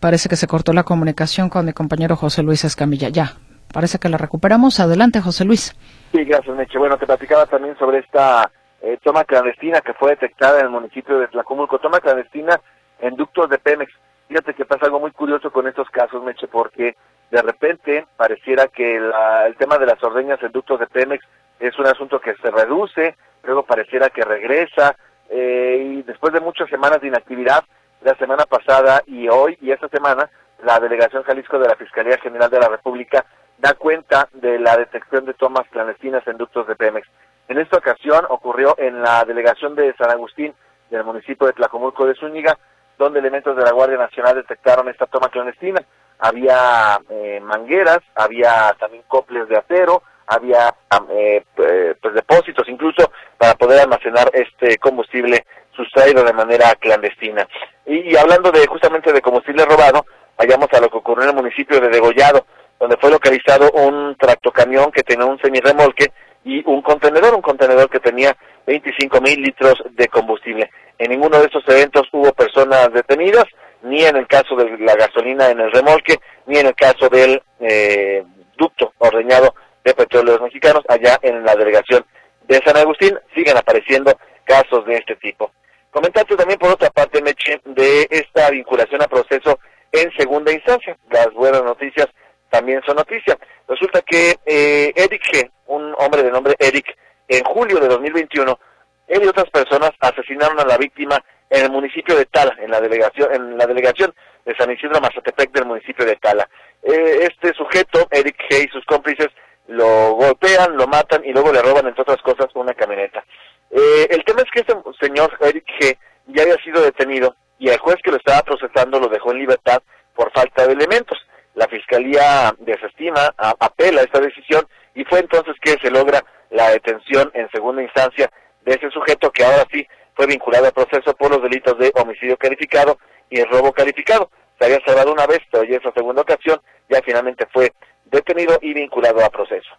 Parece 0.00 0.30
que 0.30 0.36
se 0.36 0.46
cortó 0.46 0.72
la 0.72 0.82
comunicación 0.82 1.50
con 1.50 1.66
mi 1.66 1.72
compañero 1.74 2.16
José 2.16 2.42
Luis 2.42 2.64
Escamilla. 2.64 3.10
Ya, 3.10 3.34
parece 3.72 3.98
que 3.98 4.08
la 4.08 4.16
recuperamos. 4.16 4.80
Adelante, 4.80 5.20
José 5.20 5.44
Luis. 5.44 5.76
Sí, 6.12 6.24
gracias, 6.24 6.56
Meche. 6.56 6.78
Bueno, 6.78 6.96
te 6.96 7.06
platicaba 7.06 7.44
también 7.44 7.76
sobre 7.78 7.98
esta 7.98 8.50
eh, 8.80 8.98
toma 9.02 9.24
clandestina 9.24 9.82
que 9.82 9.92
fue 9.92 10.10
detectada 10.10 10.60
en 10.60 10.66
el 10.66 10.70
municipio 10.70 11.18
de 11.18 11.28
Tlacomulco. 11.28 11.78
Toma 11.78 12.00
clandestina 12.00 12.58
en 12.98 13.14
ductos 13.14 13.50
de 13.50 13.58
Pemex. 13.58 13.92
Fíjate 14.28 14.54
que 14.54 14.64
pasa 14.64 14.86
algo 14.86 15.00
muy 15.00 15.10
curioso 15.10 15.50
con 15.52 15.68
estos 15.68 15.90
casos, 15.90 16.22
Meche, 16.24 16.48
porque 16.48 16.96
de 17.30 17.42
repente 17.42 18.06
pareciera 18.16 18.68
que 18.68 18.96
el 18.96 19.56
tema 19.56 19.76
de 19.76 19.86
las 19.86 20.02
ordeñas 20.02 20.42
en 20.42 20.52
ductos 20.52 20.80
de 20.80 20.86
Pemex 20.86 21.22
es 21.58 21.78
un 21.78 21.86
asunto 21.86 22.20
que 22.20 22.34
se 22.36 22.50
reduce, 22.50 23.16
luego 23.44 23.64
pareciera 23.64 24.08
que 24.08 24.22
regresa, 24.22 24.96
eh, 25.28 25.94
y 25.98 26.02
después 26.02 26.32
de 26.32 26.40
muchas 26.40 26.68
semanas 26.70 27.00
de 27.00 27.08
inactividad, 27.08 27.64
la 28.02 28.14
semana 28.16 28.44
pasada 28.44 29.02
y 29.06 29.28
hoy 29.28 29.58
y 29.60 29.70
esta 29.70 29.88
semana, 29.88 30.30
la 30.62 30.78
Delegación 30.80 31.22
Jalisco 31.22 31.58
de 31.58 31.68
la 31.68 31.76
Fiscalía 31.76 32.18
General 32.18 32.50
de 32.50 32.60
la 32.60 32.68
República 32.68 33.24
da 33.58 33.74
cuenta 33.74 34.28
de 34.32 34.58
la 34.58 34.76
detección 34.76 35.26
de 35.26 35.34
tomas 35.34 35.68
clandestinas 35.70 36.26
en 36.26 36.38
ductos 36.38 36.66
de 36.66 36.76
Pemex. 36.76 37.06
En 37.48 37.58
esta 37.58 37.78
ocasión 37.78 38.24
ocurrió 38.28 38.74
en 38.78 39.02
la 39.02 39.24
delegación 39.24 39.74
de 39.74 39.94
San 39.96 40.10
Agustín 40.10 40.54
del 40.90 41.04
municipio 41.04 41.46
de 41.46 41.52
Tlacomulco 41.52 42.06
de 42.06 42.14
Zúñiga, 42.14 42.58
donde 42.98 43.18
elementos 43.18 43.56
de 43.56 43.62
la 43.62 43.72
Guardia 43.72 43.98
Nacional 43.98 44.34
detectaron 44.34 44.88
esta 44.88 45.06
toma 45.06 45.28
clandestina. 45.28 45.82
Había 46.18 46.98
eh, 47.08 47.40
mangueras, 47.42 48.00
había 48.14 48.74
también 48.78 49.02
coples 49.08 49.48
de 49.48 49.56
acero, 49.56 50.02
había 50.26 50.74
eh, 51.10 51.44
pues 51.54 52.14
depósitos 52.14 52.68
incluso 52.68 53.10
para 53.36 53.54
poder 53.54 53.80
almacenar 53.80 54.30
este 54.32 54.78
combustible 54.78 55.44
sustraído 55.74 56.24
de 56.24 56.32
manera 56.32 56.74
clandestina. 56.76 57.46
Y, 57.86 58.16
hablando 58.16 58.50
de 58.50 58.66
justamente 58.66 59.12
de 59.12 59.20
combustible 59.20 59.64
robado, 59.64 60.04
vayamos 60.36 60.68
a 60.72 60.80
lo 60.80 60.88
que 60.88 60.98
ocurrió 60.98 61.24
en 61.24 61.30
el 61.30 61.36
municipio 61.36 61.80
de 61.80 61.88
Degollado, 61.88 62.46
donde 62.78 62.96
fue 62.96 63.10
localizado 63.10 63.70
un 63.72 64.16
tractocamión 64.16 64.90
que 64.90 65.02
tenía 65.02 65.26
un 65.26 65.38
semirremolque 65.40 66.12
y 66.44 66.62
un 66.66 66.80
contenedor, 66.82 67.34
un 67.34 67.42
contenedor 67.42 67.90
que 67.90 68.00
tenía 68.00 68.34
25 68.66 69.20
mil 69.20 69.42
litros 69.42 69.74
de 69.90 70.08
combustible. 70.08 70.70
En 70.98 71.10
ninguno 71.10 71.38
de 71.38 71.46
estos 71.46 71.64
eventos 71.68 72.08
hubo 72.12 72.32
personas 72.32 72.92
detenidas, 72.92 73.44
ni 73.82 74.02
en 74.04 74.16
el 74.16 74.26
caso 74.26 74.54
de 74.56 74.78
la 74.78 74.94
gasolina 74.94 75.48
en 75.48 75.60
el 75.60 75.72
remolque, 75.72 76.18
ni 76.46 76.58
en 76.58 76.66
el 76.66 76.74
caso 76.74 77.08
del 77.08 77.42
eh, 77.60 78.24
ducto 78.56 78.92
ordeñado 78.98 79.54
de 79.84 79.94
petróleos 79.94 80.40
mexicanos 80.40 80.82
allá 80.88 81.18
en 81.22 81.44
la 81.44 81.54
delegación 81.54 82.04
de 82.46 82.60
San 82.64 82.76
Agustín. 82.76 83.18
Siguen 83.34 83.56
apareciendo 83.56 84.18
casos 84.50 84.84
de 84.84 84.96
este 84.96 85.14
tipo. 85.16 85.52
Comentarte 85.92 86.36
también 86.36 86.58
por 86.58 86.70
otra 86.70 86.90
parte, 86.90 87.22
Meche, 87.22 87.60
de 87.64 88.08
esta 88.10 88.50
vinculación 88.50 89.00
a 89.00 89.06
proceso 89.06 89.60
en 89.92 90.10
segunda 90.16 90.52
instancia. 90.52 90.96
Las 91.08 91.32
buenas 91.34 91.62
noticias 91.62 92.08
también 92.50 92.82
son 92.84 92.96
noticias. 92.96 93.36
Resulta 93.68 94.02
que 94.02 94.36
eh, 94.44 94.92
Eric 94.96 95.22
G., 95.22 95.50
un 95.66 95.94
hombre 95.98 96.24
de 96.24 96.32
nombre 96.32 96.56
Eric, 96.58 96.96
en 97.28 97.44
julio 97.44 97.78
de 97.78 97.86
2021, 97.86 98.58
él 99.06 99.22
y 99.22 99.28
otras 99.28 99.48
personas 99.50 99.92
asesinaron 100.00 100.58
a 100.58 100.64
la 100.64 100.76
víctima 100.76 101.24
en 101.48 101.66
el 101.66 101.70
municipio 101.70 102.16
de 102.16 102.26
Tala, 102.26 102.56
en 102.60 102.70
la 102.70 102.80
delegación, 102.80 103.32
en 103.32 103.56
la 103.56 103.66
delegación 103.66 104.12
de 104.44 104.56
San 104.56 104.70
Isidro 104.70 105.00
Mazatepec 105.00 105.52
del 105.52 105.66
municipio 105.66 106.04
de 106.04 106.16
Tala. 106.16 106.48
Eh, 106.82 107.28
este 107.30 107.52
sujeto, 107.54 108.08
Eric 108.10 108.36
G. 108.48 108.66
y 108.66 108.68
sus 108.68 108.84
cómplices, 108.84 109.28
lo 109.68 110.14
golpean, 110.14 110.76
lo 110.76 110.88
matan 110.88 111.24
y 111.24 111.32
luego 111.32 111.52
le 111.52 111.62
roban, 111.62 111.86
entre 111.86 112.02
otras 112.02 112.20
cosas, 112.22 112.48
una 112.54 112.74
camioneta. 112.74 113.24
Eh, 113.70 114.08
el 114.10 114.24
tema 114.24 114.42
es 114.42 114.50
que 114.52 114.60
este 114.60 114.74
señor 115.00 115.36
Eric 115.40 115.64
G. 115.80 115.98
ya 116.26 116.42
había 116.42 116.56
sido 116.56 116.82
detenido 116.82 117.34
y 117.58 117.68
el 117.68 117.78
juez 117.78 117.96
que 118.02 118.10
lo 118.10 118.16
estaba 118.16 118.42
procesando 118.42 118.98
lo 118.98 119.08
dejó 119.08 119.32
en 119.32 119.38
libertad 119.38 119.82
por 120.14 120.32
falta 120.32 120.66
de 120.66 120.72
elementos. 120.72 121.18
La 121.54 121.68
fiscalía 121.68 122.54
desestima, 122.58 123.34
apela 123.36 124.00
a 124.00 124.04
esta 124.04 124.20
decisión 124.20 124.66
y 124.94 125.04
fue 125.04 125.20
entonces 125.20 125.54
que 125.60 125.76
se 125.80 125.90
logra 125.90 126.24
la 126.50 126.70
detención 126.70 127.30
en 127.34 127.50
segunda 127.50 127.82
instancia 127.82 128.30
de 128.62 128.72
ese 128.74 128.90
sujeto 128.90 129.30
que 129.30 129.44
ahora 129.44 129.64
sí 129.70 129.86
fue 130.14 130.26
vinculado 130.26 130.66
al 130.66 130.72
proceso 130.72 131.14
por 131.14 131.30
los 131.30 131.42
delitos 131.42 131.78
de 131.78 131.92
homicidio 131.94 132.36
calificado 132.36 132.98
y 133.30 133.40
el 133.40 133.48
robo 133.48 133.72
calificado. 133.72 134.30
Se 134.58 134.66
había 134.66 134.80
cerrado 134.84 135.12
una 135.12 135.26
vez, 135.26 135.40
pero 135.50 135.64
ya 135.64 135.76
esa 135.76 135.92
segunda 135.92 136.22
ocasión 136.22 136.60
ya 136.88 137.00
finalmente 137.02 137.46
fue 137.52 137.72
detenido 138.04 138.58
y 138.60 138.74
vinculado 138.74 139.24
a 139.24 139.30
proceso. 139.30 139.70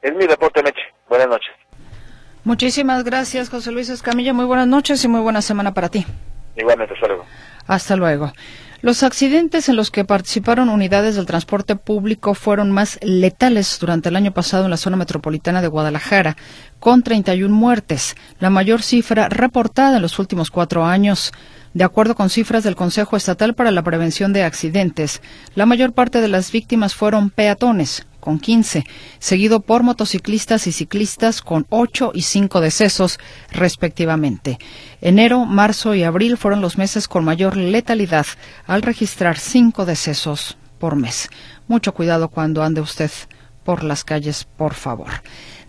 Es 0.00 0.14
mi 0.14 0.26
reporte, 0.26 0.62
Meche. 0.62 0.94
Buenas 1.08 1.28
noches. 1.28 1.52
Muchísimas 2.44 3.04
gracias, 3.04 3.48
José 3.50 3.72
Luis 3.72 3.88
Escamilla. 3.88 4.32
Muy 4.32 4.44
buenas 4.44 4.66
noches 4.66 5.04
y 5.04 5.08
muy 5.08 5.20
buena 5.20 5.42
semana 5.42 5.74
para 5.74 5.88
ti. 5.88 6.06
Igualmente, 6.56 6.94
hasta 6.94 7.06
luego. 7.06 7.24
Hasta 7.66 7.96
luego. 7.96 8.32
Los 8.80 9.02
accidentes 9.02 9.68
en 9.68 9.74
los 9.74 9.90
que 9.90 10.04
participaron 10.04 10.68
unidades 10.68 11.16
del 11.16 11.26
transporte 11.26 11.74
público 11.74 12.34
fueron 12.34 12.70
más 12.70 12.96
letales 13.02 13.76
durante 13.80 14.08
el 14.08 14.14
año 14.14 14.32
pasado 14.32 14.66
en 14.66 14.70
la 14.70 14.76
zona 14.76 14.96
metropolitana 14.96 15.60
de 15.60 15.66
Guadalajara, 15.66 16.36
con 16.78 17.02
31 17.02 17.52
muertes, 17.52 18.14
la 18.38 18.50
mayor 18.50 18.82
cifra 18.82 19.28
reportada 19.28 19.96
en 19.96 20.02
los 20.02 20.20
últimos 20.20 20.52
cuatro 20.52 20.84
años. 20.84 21.32
De 21.74 21.82
acuerdo 21.82 22.14
con 22.14 22.30
cifras 22.30 22.62
del 22.62 22.76
Consejo 22.76 23.16
Estatal 23.16 23.54
para 23.54 23.72
la 23.72 23.82
Prevención 23.82 24.32
de 24.32 24.44
Accidentes, 24.44 25.22
la 25.56 25.66
mayor 25.66 25.92
parte 25.92 26.20
de 26.20 26.28
las 26.28 26.52
víctimas 26.52 26.94
fueron 26.94 27.30
peatones, 27.30 28.06
con 28.20 28.38
15, 28.38 28.84
seguido 29.18 29.60
por 29.60 29.82
motociclistas 29.82 30.66
y 30.66 30.72
ciclistas 30.72 31.42
con 31.42 31.66
8 31.70 32.12
y 32.14 32.22
5 32.22 32.60
decesos, 32.60 33.18
respectivamente. 33.50 34.58
Enero, 35.00 35.44
marzo 35.44 35.94
y 35.94 36.02
abril 36.02 36.36
fueron 36.36 36.60
los 36.60 36.78
meses 36.78 37.08
con 37.08 37.24
mayor 37.24 37.56
letalidad, 37.56 38.26
al 38.66 38.82
registrar 38.82 39.38
5 39.38 39.84
decesos 39.84 40.58
por 40.78 40.96
mes. 40.96 41.28
Mucho 41.66 41.94
cuidado 41.94 42.28
cuando 42.28 42.62
ande 42.62 42.80
usted 42.80 43.10
por 43.64 43.84
las 43.84 44.04
calles, 44.04 44.44
por 44.44 44.74
favor. 44.74 45.10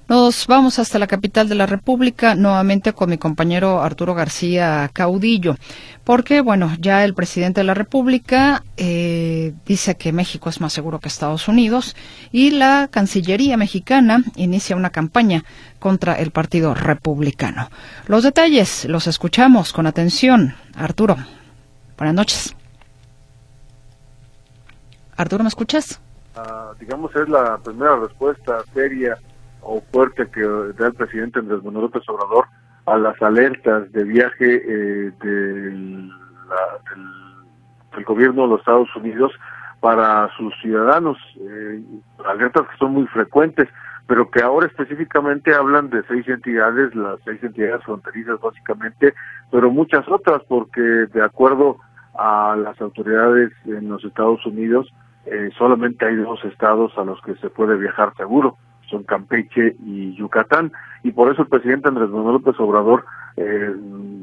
Nos 0.10 0.48
vamos 0.48 0.80
hasta 0.80 0.98
la 0.98 1.06
capital 1.06 1.48
de 1.50 1.54
la 1.54 1.68
República, 1.68 2.34
nuevamente 2.34 2.94
con 2.94 3.12
mi 3.12 3.20
compañero 3.20 3.84
Arturo 3.84 4.16
García 4.16 4.90
Caudillo, 4.92 5.56
porque, 6.04 6.42
bueno, 6.42 6.72
ya 6.80 7.06
el 7.06 7.14
presidente 7.14 7.60
de 7.60 7.66
la 7.66 7.76
República 7.76 8.64
eh, 8.76 9.54
dice 9.68 9.98
que 9.98 10.12
México 10.12 10.50
es 10.50 10.62
más 10.62 10.74
seguro 10.74 11.00
que 11.00 11.10
Estados 11.10 11.48
Unidos 11.48 11.96
y 12.32 12.50
la 12.50 12.88
Cancillería 12.90 13.56
mexicana 13.56 14.24
inicia 14.36 14.76
una 14.76 14.90
campaña 14.90 15.44
contra 15.78 16.16
el 16.16 16.32
Partido 16.32 16.74
Republicano. 16.74 17.70
Los 18.08 18.24
detalles 18.24 18.86
los 18.86 19.06
escuchamos 19.06 19.74
con 19.74 19.86
atención. 19.86 20.56
Arturo, 20.76 21.18
buenas 22.00 22.16
noches. 22.16 22.56
Arturo, 25.16 25.44
¿me 25.44 25.50
escuchas? 25.50 26.02
Uh, 26.36 26.74
digamos, 26.80 27.16
es 27.16 27.30
la 27.30 27.60
primera 27.60 27.96
respuesta 27.98 28.64
seria 28.74 29.16
o 29.62 29.82
fuerte 29.92 30.28
que 30.30 30.42
da 30.42 30.88
el 30.88 30.94
presidente 30.94 31.40
Andrés 31.40 31.64
Manuel 31.64 31.86
López 31.86 32.08
Obrador 32.10 32.46
a 32.86 32.98
las 32.98 33.22
alertas 33.22 33.92
de 33.92 34.04
viaje 34.04 34.62
eh, 34.66 35.12
del, 35.22 36.12
gobierno 38.06 38.44
de 38.44 38.48
los 38.48 38.60
Estados 38.60 38.96
Unidos 38.96 39.32
para 39.82 40.30
sus 40.38 40.54
ciudadanos, 40.62 41.18
eh, 41.40 41.82
alertas 42.26 42.68
que 42.68 42.78
son 42.78 42.94
muy 42.94 43.06
frecuentes, 43.08 43.68
pero 44.08 44.32
que 44.32 44.42
ahora 44.42 44.68
específicamente 44.68 45.54
hablan 45.54 45.90
de 45.90 46.02
seis 46.08 46.28
entidades, 46.28 46.96
las 46.96 47.20
seis 47.26 47.44
entidades 47.44 47.84
fronterizas 47.84 48.40
básicamente, 48.40 49.14
pero 49.52 49.70
muchas 49.70 50.08
otras, 50.08 50.42
porque 50.48 50.82
de 50.82 51.22
acuerdo 51.22 51.78
a 52.18 52.56
las 52.56 52.80
autoridades 52.82 53.52
en 53.66 53.90
los 53.90 54.04
Estados 54.04 54.44
Unidos, 54.46 54.92
eh, 55.26 55.50
solamente 55.58 56.06
hay 56.06 56.16
dos 56.16 56.44
estados 56.46 56.98
a 56.98 57.04
los 57.04 57.22
que 57.22 57.36
se 57.36 57.50
puede 57.50 57.76
viajar 57.76 58.14
seguro 58.16 58.58
son 58.90 59.04
Campeche 59.04 59.76
y 59.86 60.16
Yucatán, 60.16 60.72
y 61.04 61.12
por 61.12 61.32
eso 61.32 61.44
el 61.44 61.48
presidente 61.48 61.88
Andrés 61.88 62.10
Manuel 62.10 62.34
López 62.34 62.60
Obrador 62.60 63.06
eh, 63.38 63.74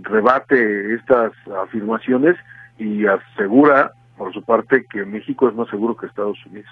rebate 0.02 0.94
estas 0.94 1.32
afirmaciones 1.62 2.36
y 2.78 3.06
asegura, 3.06 3.92
por 4.18 4.32
su 4.32 4.42
parte, 4.42 4.84
que 4.90 5.04
México 5.04 5.48
es 5.48 5.54
más 5.54 5.68
seguro 5.68 5.96
que 5.96 6.06
Estados 6.06 6.38
Unidos. 6.46 6.70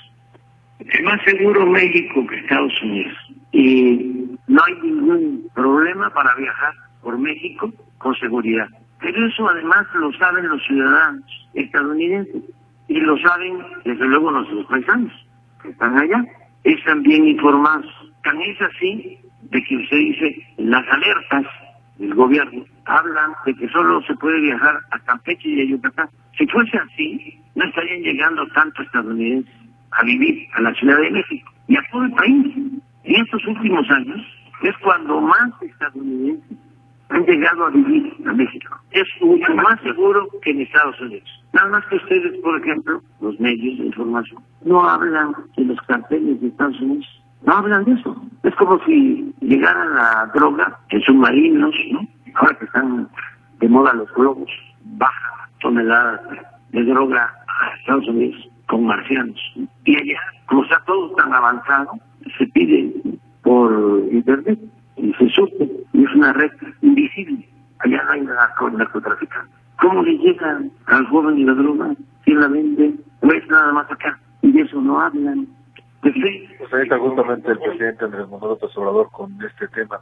Es 0.79 1.03
más 1.03 1.21
seguro 1.25 1.65
México 1.67 2.27
que 2.27 2.37
Estados 2.37 2.83
Unidos, 2.83 3.17
y 3.53 4.37
no 4.49 4.61
hay 4.67 4.75
ningún 4.83 5.51
problema 5.55 6.11
para 6.11 6.35
viajar 6.35 6.75
por 7.03 7.19
México 7.19 7.73
con 7.99 8.15
seguridad. 8.17 8.69
Pero 9.01 9.27
eso 9.27 9.49
además 9.49 9.87
lo 9.95 10.13
saben 10.15 10.49
los 10.49 10.63
ciudadanos 10.65 11.49
estadounidenses 11.55 12.43
y 12.89 13.01
lo 13.01 13.17
saben 13.19 13.59
desde 13.85 14.05
luego 14.07 14.31
nuestros 14.31 14.67
paisanos 14.67 15.13
que 15.63 15.71
están 15.71 15.99
allá 15.99 16.25
están 16.65 17.03
bien 17.03 17.27
informados. 17.27 17.87
Tan 18.23 18.41
es 18.41 18.61
así 18.61 19.19
de 19.43 19.63
que 19.63 19.77
usted 19.77 19.99
dice, 19.99 20.47
las 20.57 20.87
alertas 20.89 21.47
del 21.99 22.15
gobierno 22.15 22.65
hablan 22.87 23.33
de 23.47 23.55
que 23.55 23.69
solo 23.69 24.03
se 24.03 24.15
puede 24.17 24.41
viajar 24.41 24.79
a 24.91 24.99
Campeche 25.01 25.49
y 25.49 25.61
a 25.61 25.65
Yucatán. 25.65 26.09
Si 26.37 26.47
fuese 26.49 26.77
así, 26.79 27.39
no 27.55 27.65
estarían 27.65 28.03
llegando 28.03 28.47
tantos 28.49 28.85
estadounidenses 28.87 29.55
a 29.93 30.03
vivir 30.03 30.49
a 30.55 30.63
la 30.63 30.75
Ciudad 30.75 30.99
de 30.99 31.11
México 31.11 31.53
y 31.69 31.77
a 31.77 31.83
todo 31.93 32.05
el 32.05 32.13
país. 32.13 32.57
En 33.05 33.23
estos 33.23 33.47
últimos 33.47 33.89
años 33.91 34.21
es 34.63 34.77
cuando 34.79 35.21
más 35.21 35.51
estadounidenses 35.63 36.59
han 37.11 37.25
llegado 37.25 37.67
a 37.67 37.71
vivir 37.71 38.15
a 38.27 38.33
México. 38.33 38.77
Es 38.91 39.07
mucho 39.21 39.55
más 39.55 39.81
seguro 39.83 40.29
que 40.43 40.51
en 40.51 40.63
Estados 40.63 41.01
Unidos. 41.01 41.29
Nada 41.53 41.69
más 41.69 41.87
que 41.87 41.97
ustedes, 41.97 42.39
por 42.41 42.61
ejemplo, 42.61 43.01
los 43.21 43.39
medios 43.39 43.79
de 43.79 43.87
información, 43.87 44.43
no 44.65 44.89
hablan 44.89 45.35
de 45.57 45.65
los 45.65 45.81
carteles 45.83 46.41
de 46.41 46.49
Estados 46.49 46.81
Unidos. 46.81 47.07
No 47.47 47.53
hablan 47.53 47.85
de 47.85 47.93
eso. 47.93 48.17
Es 48.43 48.55
como 48.57 48.83
si 48.85 49.33
llegara 49.41 49.85
la 49.87 50.31
droga 50.35 50.79
en 50.89 51.01
submarinos, 51.03 51.75
¿no? 51.93 52.09
Ahora 52.35 52.59
que 52.59 52.65
están 52.65 53.09
de 53.61 53.69
moda 53.69 53.93
los 53.93 54.13
globos, 54.15 54.51
baja 54.85 55.49
toneladas 55.61 56.21
de 56.71 56.85
droga 56.85 57.33
a 57.47 57.77
Estados 57.79 58.09
Unidos 58.09 58.49
con 58.67 58.87
marcianos. 58.87 59.39
Y 59.85 59.97
allá, 59.97 60.21
como 60.47 60.65
está 60.65 60.83
todo 60.87 61.11
tan 61.17 61.33
avanzado, 61.33 61.93
se 62.39 62.47
pide 62.49 62.93
por 63.43 63.71
internet 64.11 64.59
y 64.97 65.13
se 65.15 65.29
surte. 65.31 65.71
Y 65.93 66.05
es 66.05 66.15
una 66.15 66.33
red 66.33 66.51
invisible. 66.83 67.49
Allá 67.81 68.03
no 68.05 68.11
hay 68.13 68.21
narcotraficantes. 68.23 69.55
¿Cómo 69.81 70.03
le 70.03 70.17
llegan 70.19 70.71
al 70.87 71.07
joven 71.07 71.39
y 71.39 71.45
la 71.45 71.55
droga? 71.55 71.95
¿Quién 72.25 72.41
la 72.41 72.49
vende? 72.49 72.95
¿O 73.21 73.27
es 73.29 73.47
nada 73.49 73.73
más 73.73 73.91
acá? 73.91 74.19
Y 74.43 74.53
de 74.53 74.63
eso 74.63 74.81
no 74.81 75.01
hablan. 75.01 75.47
Pues 76.01 76.15
ahí 76.73 76.83
está 76.83 76.99
justamente 76.99 77.51
el 77.51 77.59
presidente 77.59 78.05
Andrés 78.05 78.29
Manuel 78.29 78.51
López 78.51 78.77
Obrador 78.77 79.11
con 79.11 79.37
este 79.43 79.69
tema. 79.69 80.01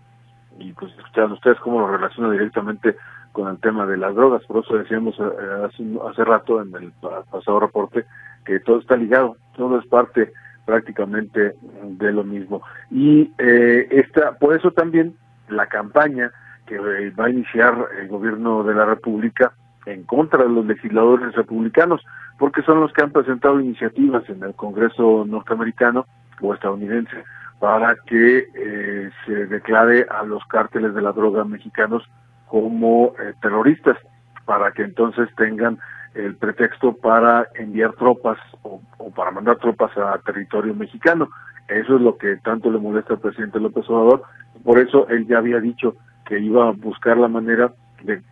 Y 0.59 0.72
pues 0.72 0.92
escuchan 0.98 1.33
ustedes 1.33 1.59
cómo 1.61 1.81
lo 1.81 1.88
relaciona 1.88 2.31
directamente 2.31 2.96
con 3.33 3.48
el 3.48 3.59
tema 3.59 3.87
de 3.87 3.96
las 3.96 4.14
drogas. 4.14 4.44
Por 4.44 4.64
eso 4.64 4.76
decíamos 4.76 5.18
eh, 5.18 5.64
hace, 5.64 5.85
hace 6.09 6.24
rato 6.24 6.61
en 6.61 6.74
el 6.74 6.92
pasado 7.31 7.61
reporte 7.61 8.05
que 8.44 8.61
todo 8.61 8.81
está 8.81 8.96
ligado, 8.96 9.37
todo 9.57 9.78
es 9.78 9.87
parte 9.87 10.33
prácticamente 10.64 11.55
de 11.83 12.12
lo 12.12 12.25
mismo. 12.25 12.62
Y 12.90 13.33
eh, 13.38 13.88
esta, 13.90 14.38
por 14.38 14.57
eso 14.57 14.70
también 14.70 15.14
la 15.48 15.66
campaña 15.66 16.31
que 16.66 16.79
va 16.79 17.27
a 17.27 17.31
iniciar 17.31 17.75
el 17.98 18.09
gobierno 18.09 18.62
de 18.62 18.75
la 18.75 18.85
República 18.85 19.53
en 19.87 20.05
contra 20.05 20.44
de 20.44 20.51
los 20.51 20.64
legisladores 20.64 21.35
republicanos, 21.35 22.03
porque 22.38 22.62
son 22.62 22.81
los 22.81 22.92
que 22.92 23.03
han 23.03 23.11
presentado 23.11 23.61
iniciativas 23.61 24.29
en 24.29 24.42
el 24.42 24.55
Congreso 24.55 25.25
norteamericano 25.27 26.07
o 26.40 26.55
estadounidense 26.55 27.25
para 27.59 27.94
que 28.07 28.48
eh, 28.55 29.11
se 29.25 29.46
declare 29.46 30.07
a 30.11 30.25
los 30.25 30.44
cárteles 30.46 30.94
de 30.94 31.03
la 31.03 31.12
droga 31.12 31.44
mexicanos 31.44 32.03
como 32.48 33.14
eh, 33.20 33.35
terroristas, 33.40 33.96
para 34.44 34.72
que 34.72 34.83
entonces 34.83 35.29
tengan 35.37 35.79
el 36.14 36.37
pretexto 36.37 36.94
para 36.94 37.48
enviar 37.55 37.92
tropas 37.94 38.38
o, 38.62 38.81
para 39.14 39.31
mandar 39.31 39.57
tropas 39.59 39.96
a 39.96 40.18
territorio 40.18 40.75
mexicano. 40.75 41.29
Eso 41.68 41.96
es 41.96 42.03
lo 42.03 42.16
que 42.16 42.37
tanto 42.37 42.70
le 42.70 42.79
molesta 42.79 43.14
al 43.14 43.20
presidente 43.20 43.61
López 43.61 43.88
Obrador. 43.88 44.22
Por 44.64 44.79
eso 44.79 45.09
él 45.09 45.27
ya 45.27 45.38
había 45.38 45.61
dicho 45.61 45.96
que 46.27 46.38
iba 46.38 46.68
a 46.68 46.72
buscar 46.72 47.16
la 47.16 47.29
manera 47.29 47.72
de, 48.03 48.22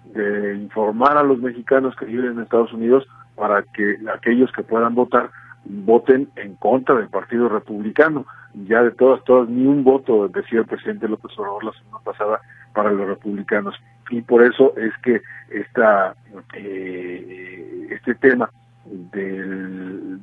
informar 0.57 1.17
a 1.17 1.23
los 1.23 1.39
mexicanos 1.39 1.95
que 1.97 2.05
viven 2.05 2.33
en 2.33 2.41
Estados 2.41 2.73
Unidos 2.73 3.07
para 3.37 3.63
que 3.63 3.97
aquellos 4.13 4.51
que 4.53 4.63
puedan 4.63 4.95
votar 4.95 5.31
voten 5.65 6.29
en 6.37 6.57
contra 6.57 6.97
del 6.97 7.09
Partido 7.09 7.49
Republicano. 7.49 8.27
Ya 8.67 8.83
de 8.83 8.91
todas, 8.91 9.23
todas, 9.25 9.49
ni 9.49 9.65
un 9.65 9.85
voto, 9.85 10.29
decía 10.29 10.61
el 10.61 10.67
presidente 10.67 11.09
López 11.09 11.31
Obrador 11.39 11.65
la 11.65 11.73
semana 11.73 11.99
pasada, 12.05 12.41
para 12.75 12.91
los 12.91 13.07
republicanos. 13.07 13.75
Y 14.11 14.23
por 14.23 14.43
eso 14.43 14.75
es 14.77 14.93
que 15.03 15.23
esta, 15.51 16.15
eh, 16.55 17.89
este 17.91 18.15
tema 18.17 18.51
del, 18.85 20.21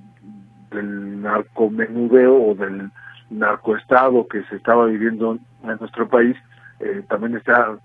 del 0.72 1.22
narcomenudeo 1.22 2.36
o 2.36 2.56
del 2.56 2.92
narcoestado 3.30 4.28
que 4.28 4.44
se 4.44 4.56
estaba 4.56 4.86
viviendo 4.86 5.38
en 5.64 5.78
nuestro 5.80 6.08
país 6.08 6.36
eh, 6.80 7.04
también 7.10 7.36
está 7.36 7.78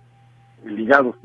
ligado. 0.64 1.16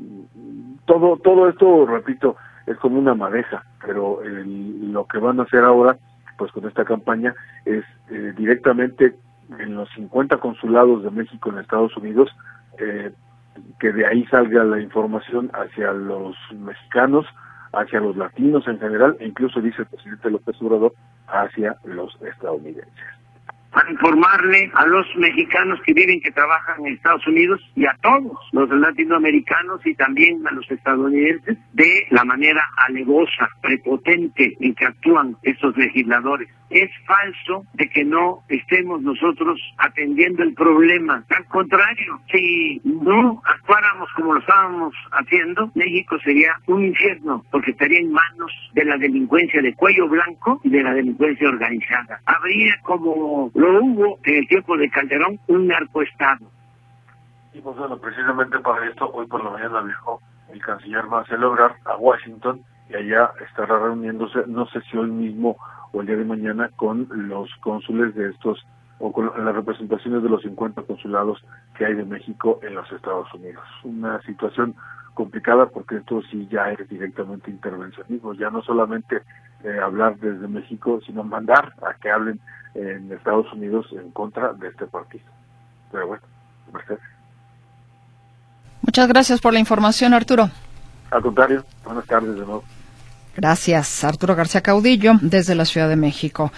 Todo, 0.86 1.16
todo 1.18 1.48
esto, 1.48 1.86
repito, 1.86 2.36
es 2.66 2.76
como 2.78 2.98
una 2.98 3.14
madeja, 3.14 3.64
pero 3.84 4.20
lo 4.24 5.06
que 5.06 5.18
van 5.18 5.40
a 5.40 5.44
hacer 5.44 5.64
ahora, 5.64 5.96
pues 6.36 6.52
con 6.52 6.66
esta 6.66 6.84
campaña, 6.84 7.34
es 7.64 7.84
eh, 8.10 8.32
directamente 8.36 9.14
en 9.58 9.74
los 9.74 9.88
50 9.94 10.36
consulados 10.38 11.02
de 11.02 11.10
México 11.10 11.50
en 11.50 11.58
Estados 11.58 11.96
Unidos, 11.96 12.30
eh, 12.78 13.12
que 13.80 13.92
de 13.92 14.06
ahí 14.06 14.24
salga 14.26 14.64
la 14.64 14.80
información 14.80 15.50
hacia 15.52 15.92
los 15.92 16.36
mexicanos, 16.52 17.26
hacia 17.72 18.00
los 18.00 18.16
latinos 18.16 18.66
en 18.66 18.78
general, 18.78 19.16
e 19.20 19.26
incluso 19.26 19.60
dice 19.60 19.82
el 19.82 19.88
presidente 19.88 20.30
López 20.30 20.56
Obrador, 20.60 20.92
hacia 21.26 21.76
los 21.84 22.16
estadounidenses. 22.22 23.18
para 23.70 23.90
informarle 23.90 24.70
a 24.74 24.86
los 24.86 25.06
mexicanos 25.16 25.78
que 25.84 25.92
viven, 25.92 26.20
que 26.20 26.30
trabajan 26.30 26.86
en 26.86 26.94
Estados 26.94 27.26
Unidos 27.26 27.60
y 27.76 27.84
a 27.84 27.94
todos 28.02 28.38
los 28.52 28.70
latinoamericanos 28.70 29.84
y 29.86 29.94
también 29.94 30.44
a 30.48 30.52
los 30.52 30.68
estadounidenses 30.70 31.58
de 31.74 32.06
la 32.10 32.24
manera 32.24 32.62
alevosa, 32.88 33.48
prepotente 33.60 34.56
en 34.60 34.74
que 34.74 34.86
actúan 34.86 35.36
estos 35.42 35.76
legisladores. 35.76 36.48
Es 36.70 36.90
falso 37.06 37.64
de 37.74 37.88
que 37.88 38.04
no 38.04 38.42
estemos 38.48 39.00
nosotros 39.00 39.58
atendiendo 39.78 40.42
el 40.42 40.54
problema. 40.54 41.24
Al 41.30 41.44
contrario, 41.46 42.20
si 42.30 42.80
no 42.84 43.42
actuáramos 43.44 44.08
como 44.14 44.34
lo 44.34 44.40
estábamos 44.40 44.94
haciendo, 45.12 45.70
México 45.74 46.18
sería 46.22 46.52
un 46.66 46.84
infierno 46.84 47.44
porque 47.50 47.70
estaría 47.70 48.00
en 48.00 48.12
manos 48.12 48.52
de 48.74 48.84
la 48.84 48.98
delincuencia 48.98 49.62
de 49.62 49.74
cuello 49.74 50.08
blanco 50.08 50.60
y 50.62 50.70
de 50.70 50.82
la 50.82 50.92
delincuencia 50.92 51.48
organizada. 51.48 52.20
Habría 52.26 52.74
como 52.82 53.50
lo 53.54 53.82
hubo 53.82 54.18
en 54.24 54.36
el 54.36 54.48
tiempo 54.48 54.76
de 54.76 54.90
Calderón 54.90 55.40
un 55.46 55.66
narcoestado. 55.66 56.50
Y 57.54 57.60
pues 57.60 57.76
bueno, 57.76 57.98
precisamente 57.98 58.58
para 58.60 58.86
esto, 58.86 59.10
hoy 59.12 59.26
por 59.26 59.42
la 59.42 59.50
mañana 59.50 59.80
viajó 59.80 60.20
el 60.52 60.60
canciller 60.60 61.04
Marcelo 61.04 61.52
Ebrard 61.52 61.76
a 61.86 61.96
Washington 61.96 62.62
y 62.88 62.94
allá 62.94 63.32
estará 63.46 63.78
reuniéndose, 63.78 64.40
no 64.46 64.66
sé 64.68 64.80
si 64.82 64.96
hoy 64.96 65.10
mismo 65.10 65.56
o 65.92 66.00
el 66.00 66.06
día 66.06 66.16
de 66.16 66.24
mañana, 66.24 66.70
con 66.76 67.08
los 67.10 67.48
cónsules 67.60 68.14
de 68.14 68.30
estos 68.30 68.64
o 68.98 69.12
con 69.12 69.26
las 69.26 69.54
representaciones 69.54 70.22
de 70.22 70.28
los 70.28 70.42
50 70.42 70.82
consulados 70.82 71.42
que 71.76 71.86
hay 71.86 71.94
de 71.94 72.04
México 72.04 72.58
en 72.62 72.74
los 72.74 72.90
Estados 72.90 73.32
Unidos. 73.34 73.64
Una 73.84 74.20
situación 74.22 74.74
complicada 75.14 75.66
porque 75.66 75.96
esto 75.96 76.20
sí 76.30 76.48
ya 76.50 76.70
es 76.72 76.88
directamente 76.88 77.50
intervencionismo, 77.50 78.34
ya 78.34 78.50
no 78.50 78.62
solamente 78.62 79.22
eh, 79.64 79.78
hablar 79.82 80.16
desde 80.18 80.46
México, 80.48 81.00
sino 81.06 81.24
mandar 81.24 81.74
a 81.82 81.94
que 81.94 82.10
hablen 82.10 82.40
en 82.74 83.10
Estados 83.12 83.52
Unidos 83.52 83.86
en 83.92 84.10
contra 84.10 84.52
de 84.52 84.68
este 84.68 84.86
partido. 84.86 85.24
Pero 85.90 86.08
bueno, 86.08 86.22
Mercedes. 86.72 87.00
Muchas 88.82 89.08
gracias 89.08 89.40
por 89.40 89.52
la 89.52 89.58
información, 89.58 90.14
Arturo. 90.14 90.50
Al 91.10 91.22
contrario, 91.22 91.64
buenas 91.84 92.06
tardes 92.06 92.34
de 92.34 92.44
nuevo. 92.44 92.62
Gracias, 93.38 94.02
Arturo 94.02 94.34
García 94.34 94.62
Caudillo, 94.62 95.12
desde 95.22 95.54
la 95.54 95.64
Ciudad 95.64 95.88
de 95.88 95.94
México. 95.94 96.52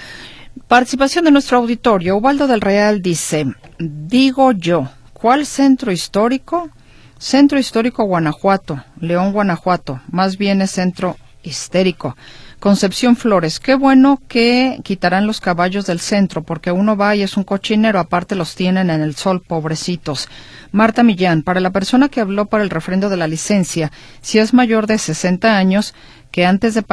Participación 0.66 1.26
de 1.26 1.30
nuestro 1.30 1.58
auditorio. 1.58 2.16
Ubaldo 2.16 2.46
del 2.46 2.62
Real 2.62 3.02
dice, 3.02 3.44
digo 3.78 4.52
yo, 4.52 4.88
¿cuál 5.12 5.44
centro 5.44 5.92
histórico? 5.92 6.70
Centro 7.18 7.58
Histórico 7.58 8.04
Guanajuato, 8.04 8.82
León, 8.98 9.34
Guanajuato, 9.34 10.00
más 10.10 10.38
bien 10.38 10.62
es 10.62 10.70
centro 10.70 11.18
histérico. 11.42 12.16
Concepción 12.60 13.16
Flores, 13.16 13.58
qué 13.58 13.74
bueno 13.74 14.20
que 14.28 14.80
quitarán 14.82 15.26
los 15.26 15.40
caballos 15.40 15.86
del 15.86 15.98
centro, 15.98 16.42
porque 16.42 16.72
uno 16.72 16.94
va 16.94 17.16
y 17.16 17.22
es 17.22 17.38
un 17.38 17.44
cochinero, 17.44 17.98
aparte 17.98 18.34
los 18.34 18.54
tienen 18.54 18.90
en 18.90 19.00
el 19.00 19.16
sol, 19.16 19.40
pobrecitos. 19.40 20.28
Marta 20.70 21.02
Millán, 21.02 21.42
para 21.42 21.60
la 21.60 21.70
persona 21.70 22.10
que 22.10 22.20
habló 22.20 22.46
para 22.46 22.62
el 22.62 22.68
refrendo 22.68 23.08
de 23.08 23.16
la 23.16 23.26
licencia, 23.26 23.90
si 24.20 24.38
es 24.38 24.52
mayor 24.52 24.86
de 24.86 24.98
60 24.98 25.56
años, 25.56 25.94
que 26.30 26.46
antes 26.46 26.74
de, 26.74 26.84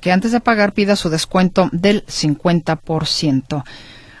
que 0.00 0.12
antes 0.12 0.32
de 0.32 0.40
pagar 0.40 0.72
pida 0.72 0.96
su 0.96 1.10
descuento 1.10 1.68
del 1.72 2.04
50%. 2.06 3.64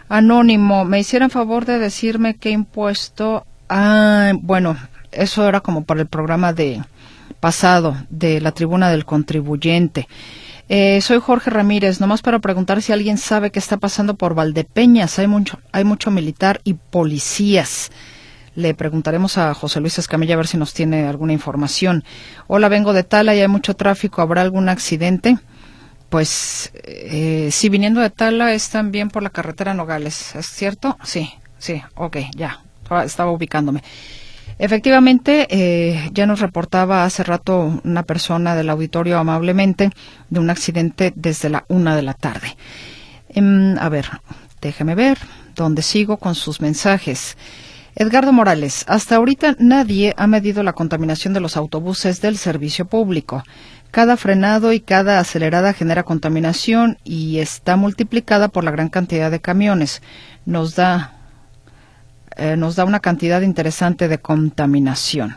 Anónimo, 0.08 0.84
me 0.84 1.00
hicieran 1.00 1.30
favor 1.30 1.64
de 1.64 1.78
decirme 1.78 2.34
qué 2.36 2.50
impuesto. 2.50 3.46
Ah, 3.68 4.32
bueno, 4.40 4.76
eso 5.12 5.48
era 5.48 5.60
como 5.60 5.84
para 5.84 6.02
el 6.02 6.06
programa 6.06 6.52
de 6.52 6.82
pasado 7.40 7.96
de 8.10 8.40
la 8.40 8.52
tribuna 8.52 8.90
del 8.90 9.04
contribuyente. 9.04 10.08
Eh, 10.68 11.00
soy 11.02 11.20
Jorge 11.20 11.50
Ramírez, 11.50 12.00
nomás 12.00 12.22
para 12.22 12.38
preguntar 12.38 12.80
si 12.80 12.92
alguien 12.92 13.18
sabe 13.18 13.50
qué 13.50 13.58
está 13.58 13.76
pasando 13.76 14.14
por 14.14 14.34
Valdepeñas. 14.34 15.18
Hay 15.18 15.26
mucho, 15.26 15.58
hay 15.72 15.84
mucho 15.84 16.10
militar 16.10 16.60
y 16.64 16.74
policías. 16.74 17.90
Le 18.56 18.74
preguntaremos 18.74 19.36
a 19.36 19.52
José 19.52 19.80
Luis 19.80 19.98
Escamilla 19.98 20.34
a 20.34 20.36
ver 20.36 20.46
si 20.46 20.56
nos 20.56 20.74
tiene 20.74 21.08
alguna 21.08 21.32
información. 21.32 22.04
Hola, 22.46 22.68
vengo 22.68 22.92
de 22.92 23.02
Tala 23.02 23.34
y 23.34 23.40
hay 23.40 23.48
mucho 23.48 23.74
tráfico. 23.74 24.22
¿Habrá 24.22 24.42
algún 24.42 24.68
accidente? 24.68 25.38
Pues 26.08 26.70
eh, 26.74 27.48
si 27.50 27.68
viniendo 27.68 28.00
de 28.00 28.10
Tala 28.10 28.52
es 28.52 28.70
también 28.70 29.10
por 29.10 29.24
la 29.24 29.30
carretera 29.30 29.74
Nogales, 29.74 30.36
¿es 30.36 30.46
cierto? 30.46 30.96
Sí, 31.02 31.32
sí, 31.58 31.82
ok, 31.96 32.18
ya, 32.36 32.62
estaba 33.04 33.32
ubicándome. 33.32 33.82
Efectivamente, 34.56 35.48
eh, 35.50 36.10
ya 36.12 36.26
nos 36.26 36.38
reportaba 36.38 37.04
hace 37.04 37.24
rato 37.24 37.80
una 37.82 38.04
persona 38.04 38.54
del 38.54 38.70
auditorio 38.70 39.18
amablemente 39.18 39.90
de 40.30 40.38
un 40.38 40.50
accidente 40.50 41.12
desde 41.16 41.48
la 41.48 41.64
una 41.66 41.96
de 41.96 42.02
la 42.02 42.14
tarde. 42.14 42.56
Em, 43.30 43.76
a 43.78 43.88
ver, 43.88 44.06
déjeme 44.60 44.94
ver 44.94 45.18
dónde 45.56 45.82
sigo 45.82 46.18
con 46.18 46.36
sus 46.36 46.60
mensajes. 46.60 47.36
Edgardo 47.96 48.32
Morales, 48.32 48.84
hasta 48.88 49.14
ahorita 49.14 49.54
nadie 49.60 50.14
ha 50.16 50.26
medido 50.26 50.64
la 50.64 50.72
contaminación 50.72 51.32
de 51.32 51.38
los 51.38 51.56
autobuses 51.56 52.20
del 52.20 52.38
servicio 52.38 52.86
público. 52.86 53.44
Cada 53.92 54.16
frenado 54.16 54.72
y 54.72 54.80
cada 54.80 55.20
acelerada 55.20 55.72
genera 55.72 56.02
contaminación 56.02 56.98
y 57.04 57.38
está 57.38 57.76
multiplicada 57.76 58.48
por 58.48 58.64
la 58.64 58.72
gran 58.72 58.88
cantidad 58.88 59.30
de 59.30 59.40
camiones. 59.40 60.02
Nos 60.44 60.74
da 60.74 61.12
eh, 62.36 62.56
nos 62.56 62.74
da 62.74 62.84
una 62.84 62.98
cantidad 62.98 63.42
interesante 63.42 64.08
de 64.08 64.18
contaminación. 64.18 65.36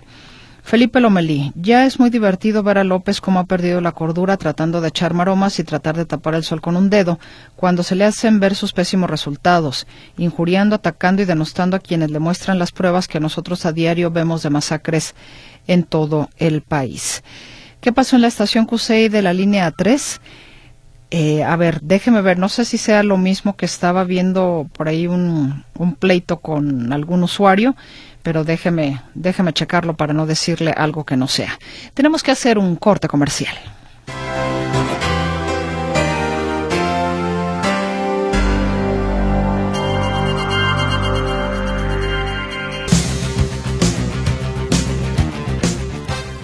Felipe 0.67 0.99
Lomelí, 0.99 1.53
ya 1.55 1.85
es 1.85 1.97
muy 1.97 2.09
divertido 2.09 2.61
ver 2.61 2.77
a 2.77 2.83
López 2.83 3.21
cómo 3.21 3.39
ha 3.39 3.45
perdido 3.45 3.79
la 3.79 3.93
cordura 3.93 4.35
tratando 4.35 4.81
de 4.81 4.89
echar 4.89 5.13
maromas 5.13 5.59
y 5.59 5.63
tratar 5.63 5.95
de 5.95 6.03
tapar 6.03 6.35
el 6.35 6.43
sol 6.43 6.59
con 6.59 6.75
un 6.75 6.89
dedo, 6.89 7.19
cuando 7.55 7.83
se 7.83 7.95
le 7.95 8.03
hacen 8.03 8.41
ver 8.41 8.53
sus 8.53 8.73
pésimos 8.73 9.09
resultados, 9.09 9.87
injuriando, 10.17 10.75
atacando 10.75 11.21
y 11.21 11.25
denostando 11.25 11.77
a 11.77 11.79
quienes 11.79 12.11
le 12.11 12.19
muestran 12.19 12.59
las 12.59 12.73
pruebas 12.73 13.07
que 13.07 13.21
nosotros 13.21 13.65
a 13.65 13.71
diario 13.71 14.11
vemos 14.11 14.43
de 14.43 14.49
masacres 14.49 15.15
en 15.67 15.83
todo 15.83 16.29
el 16.35 16.61
país. 16.63 17.23
¿Qué 17.79 17.93
pasó 17.93 18.17
en 18.17 18.23
la 18.23 18.27
estación 18.27 18.65
Cusey 18.65 19.07
de 19.07 19.21
la 19.21 19.31
línea 19.31 19.71
3? 19.71 20.19
Eh, 21.11 21.45
a 21.45 21.55
ver, 21.55 21.79
déjeme 21.81 22.21
ver, 22.21 22.37
no 22.37 22.49
sé 22.49 22.65
si 22.65 22.77
sea 22.77 23.03
lo 23.03 23.15
mismo 23.15 23.55
que 23.55 23.65
estaba 23.65 24.03
viendo 24.03 24.69
por 24.73 24.89
ahí 24.89 25.07
un 25.07 25.63
pleito 25.97 26.39
con 26.39 26.91
algún 26.91 27.23
usuario, 27.23 27.77
pero 28.27 28.43
déjeme, 28.43 29.01
déjeme 29.13 29.53
checarlo 29.53 29.95
para 29.95 30.11
no 30.11 30.25
decirle 30.25 30.71
algo 30.71 31.05
que 31.05 31.15
no 31.15 31.29
sea. 31.29 31.57
Tenemos 31.93 32.23
que 32.23 32.31
hacer 32.31 32.57
un 32.57 32.75
corte 32.75 33.07
comercial. 33.07 33.55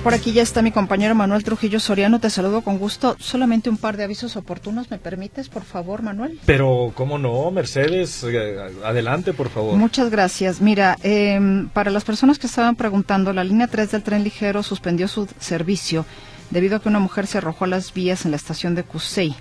Por 0.03 0.13
aquí 0.13 0.33
ya 0.33 0.41
está 0.41 0.61
mi 0.61 0.71
compañero 0.71 1.15
Manuel 1.15 1.45
Trujillo 1.45 1.79
Soriano. 1.79 2.19
Te 2.19 2.29
saludo 2.29 2.59
con 2.59 2.77
gusto. 2.77 3.15
Solamente 3.19 3.69
un 3.69 3.77
par 3.77 3.95
de 3.95 4.03
avisos 4.03 4.35
oportunos, 4.35 4.91
¿me 4.91 4.97
permites, 4.97 5.47
por 5.47 5.63
favor, 5.63 6.01
Manuel? 6.01 6.41
Pero, 6.45 6.91
¿cómo 6.93 7.17
no, 7.17 7.49
Mercedes? 7.51 8.21
Eh, 8.25 8.57
adelante, 8.83 9.31
por 9.31 9.47
favor. 9.47 9.77
Muchas 9.77 10.09
gracias. 10.09 10.59
Mira, 10.59 10.97
eh, 11.03 11.39
para 11.71 11.89
las 11.89 12.03
personas 12.03 12.37
que 12.37 12.47
estaban 12.47 12.75
preguntando, 12.75 13.31
la 13.31 13.45
línea 13.45 13.67
3 13.67 13.91
del 13.91 14.03
tren 14.03 14.25
ligero 14.25 14.61
suspendió 14.61 15.07
su 15.07 15.25
servicio 15.39 16.05
debido 16.49 16.75
a 16.75 16.81
que 16.81 16.89
una 16.89 16.99
mujer 16.99 17.25
se 17.25 17.37
arrojó 17.37 17.63
a 17.63 17.69
las 17.69 17.93
vías 17.93 18.25
en 18.25 18.31
la 18.31 18.37
estación 18.37 18.75
de 18.75 18.83
Cusey. 18.83 19.33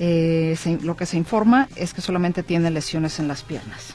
Eh, 0.00 0.56
lo 0.80 0.96
que 0.96 1.04
se 1.04 1.18
informa 1.18 1.68
es 1.76 1.92
que 1.92 2.00
solamente 2.00 2.42
tiene 2.42 2.70
lesiones 2.70 3.18
en 3.18 3.28
las 3.28 3.42
piernas. 3.42 3.92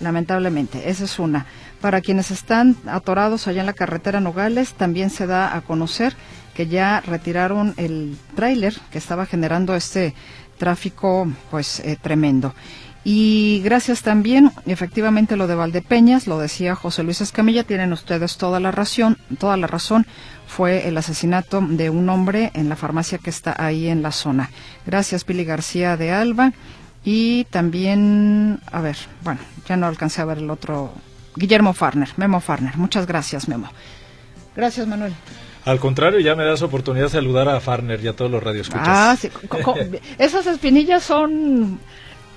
Lamentablemente, 0.00 0.90
esa 0.90 1.04
es 1.04 1.18
una. 1.18 1.46
Para 1.80 2.00
quienes 2.00 2.30
están 2.30 2.76
atorados 2.86 3.46
allá 3.46 3.60
en 3.60 3.66
la 3.66 3.72
carretera 3.72 4.20
Nogales, 4.20 4.72
también 4.72 5.10
se 5.10 5.26
da 5.26 5.54
a 5.54 5.60
conocer 5.60 6.14
que 6.54 6.66
ya 6.66 7.00
retiraron 7.00 7.74
el 7.76 8.16
tráiler 8.34 8.74
que 8.90 8.98
estaba 8.98 9.26
generando 9.26 9.76
este 9.76 10.12
tráfico 10.58 11.28
pues 11.50 11.78
eh, 11.80 11.96
tremendo. 12.00 12.52
Y 13.04 13.62
gracias 13.64 14.02
también, 14.02 14.50
efectivamente 14.66 15.36
lo 15.36 15.46
de 15.46 15.54
Valdepeñas, 15.54 16.26
lo 16.26 16.38
decía 16.38 16.74
José 16.74 17.04
Luis 17.04 17.20
Escamilla, 17.20 17.62
tienen 17.62 17.92
ustedes 17.92 18.36
toda 18.36 18.58
la 18.58 18.72
razón, 18.72 19.16
toda 19.38 19.56
la 19.56 19.68
razón, 19.68 20.04
fue 20.46 20.88
el 20.88 20.98
asesinato 20.98 21.60
de 21.60 21.90
un 21.90 22.08
hombre 22.08 22.50
en 22.54 22.68
la 22.68 22.76
farmacia 22.76 23.18
que 23.18 23.30
está 23.30 23.54
ahí 23.56 23.86
en 23.86 24.02
la 24.02 24.10
zona. 24.10 24.50
Gracias 24.84 25.24
Pili 25.24 25.44
García 25.44 25.96
de 25.96 26.10
Alba 26.10 26.52
y 27.04 27.44
también, 27.44 28.60
a 28.70 28.80
ver, 28.80 28.96
bueno, 29.22 29.40
ya 29.66 29.76
no 29.76 29.86
alcancé 29.86 30.20
a 30.20 30.26
ver 30.26 30.38
el 30.38 30.50
otro 30.50 30.92
Guillermo 31.38 31.72
Farner, 31.72 32.08
Memo 32.16 32.40
Farner. 32.40 32.76
Muchas 32.76 33.06
gracias, 33.06 33.48
Memo. 33.48 33.70
Gracias, 34.56 34.86
Manuel. 34.86 35.14
Al 35.64 35.78
contrario, 35.78 36.18
ya 36.20 36.34
me 36.34 36.44
das 36.44 36.62
oportunidad 36.62 37.06
de 37.06 37.10
saludar 37.10 37.48
a 37.48 37.60
Farner 37.60 38.02
y 38.02 38.08
a 38.08 38.14
todos 38.14 38.30
los 38.30 38.42
radioescuchas. 38.42 38.86
Ah, 38.88 39.16
sí. 39.18 39.30
Esas 40.18 40.46
espinillas 40.46 41.02
son 41.02 41.78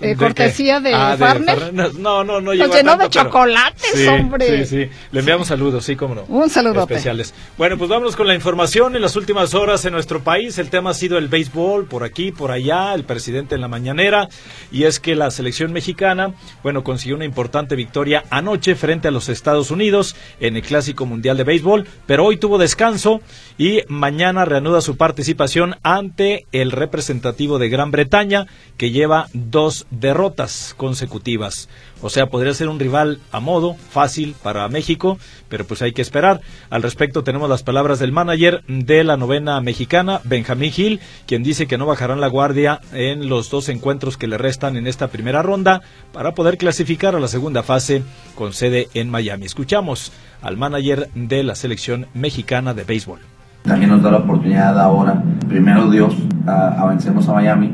Eh, 0.02 0.16
cortesía 0.16 0.80
de, 0.80 0.94
ah, 0.94 1.16
Farner. 1.18 1.74
No, 1.74 2.24
no, 2.24 2.42
no. 2.42 2.54
Nos 2.54 2.76
llenó 2.76 2.98
de 2.98 3.10
chocolates, 3.10 4.08
hombre. 4.08 4.66
Sí, 4.66 4.86
sí. 4.86 4.90
Le 5.12 5.20
enviamos 5.20 5.48
saludos, 5.48 5.86
sí, 5.86 5.96
cómo 5.96 6.16
no. 6.16 6.24
Un 6.28 6.50
saludo 6.50 6.82
Especiales. 6.82 7.34
Bueno, 7.58 7.78
pues 7.78 7.90
vamos 7.90 8.16
con 8.16 8.28
la 8.28 8.36
información. 8.36 8.96
En 8.96 9.02
las 9.02 9.16
últimas 9.16 9.54
horas 9.54 9.86
en 9.86 9.94
nuestro 9.94 10.24
país, 10.24 10.58
el 10.58 10.70
tema 10.70 10.92
ha 10.92 10.94
sido 10.94 11.18
el 11.18 11.28
béisbol, 11.28 11.86
por 11.86 12.04
aquí, 12.04 12.32
por 12.32 12.52
allá, 12.52 12.94
el 12.94 13.04
presidente 13.04 13.56
en 13.56 13.62
la 13.62 13.68
mañanera. 13.68 14.28
Y 14.72 14.84
es 14.84 15.00
que 15.00 15.16
la 15.16 15.32
selección 15.32 15.72
mexicana, 15.72 16.34
bueno, 16.64 16.84
consiguió 16.84 17.16
una 17.16 17.26
importante 17.26 17.76
victoria 17.76 18.24
anoche 18.30 18.76
frente 18.76 19.08
a 19.08 19.12
los 19.12 19.30
Estados 19.30 19.72
Unidos 19.72 20.16
en 20.40 20.56
el 20.56 20.62
Clásico 20.64 21.06
Mundial 21.06 21.38
de 21.38 21.44
Béisbol, 21.44 21.88
pero 22.06 22.26
hoy 22.26 22.38
tuvo 22.38 22.58
descanso 22.58 23.22
y 23.58 23.82
mañana 23.88 24.46
reanuda 24.46 24.82
su 24.82 24.98
participación 24.98 25.76
ante 25.84 26.46
el 26.52 26.72
representativo 26.72 27.60
de 27.60 27.70
Gran 27.70 27.92
Bretaña, 27.92 28.48
que 28.78 28.92
lleva 28.92 29.28
dos 29.34 29.88
derrotas 29.92 30.74
consecutivas. 30.78 31.70
O 32.02 32.10
sea, 32.10 32.28
podría 32.28 32.54
ser 32.54 32.70
un 32.70 32.80
rival 32.80 33.20
a 33.32 33.40
modo, 33.40 33.76
fácil 33.76 34.36
para 34.42 34.68
México, 34.70 35.20
pero 35.50 35.66
pues 35.66 35.82
hay 35.82 35.92
que 35.92 36.02
esperar. 36.02 36.42
Al 36.70 36.82
respecto 36.82 37.24
tenemos 37.24 37.50
las 37.50 37.64
palabras 37.64 38.00
del 38.00 38.12
manager 38.12 38.64
de 38.68 39.04
la 39.04 39.18
novena 39.18 39.62
mexicana, 39.62 40.22
Benjamín 40.24 40.72
Gil, 40.72 41.00
quien 41.28 41.44
dice 41.44 41.68
que 41.68 41.78
no 41.78 41.86
bajarán 41.86 42.22
la 42.22 42.28
guardia 42.28 42.80
en 42.94 43.30
los 43.30 43.50
dos 43.50 43.70
encuentros 43.70 44.18
que 44.18 44.28
le 44.28 44.38
restan 44.38 44.78
en 44.78 44.88
esta 44.88 45.10
primera 45.10 45.44
ronda 45.44 45.82
para 46.14 46.34
poder 46.34 46.58
clasificar 46.58 47.16
a 47.16 47.20
la 47.20 47.28
segunda 47.28 47.62
fase 47.62 48.04
con 48.36 48.54
sede 48.54 48.88
en 48.94 49.10
Miami. 49.10 49.46
Escuchamos 49.46 50.12
al 50.42 50.58
manager 50.58 51.10
de 51.14 51.44
la 51.44 51.56
selección 51.56 52.08
mexicana 52.14 52.74
de 52.74 52.84
béisbol. 52.84 53.20
También 53.64 53.92
nos 53.92 54.02
da 54.02 54.12
la 54.12 54.18
oportunidad 54.18 54.80
ahora, 54.80 55.22
primero 55.48 55.90
Dios, 55.90 56.16
a, 56.48 56.86
vencernos 56.88 57.28
a 57.30 57.34
Miami. 57.34 57.72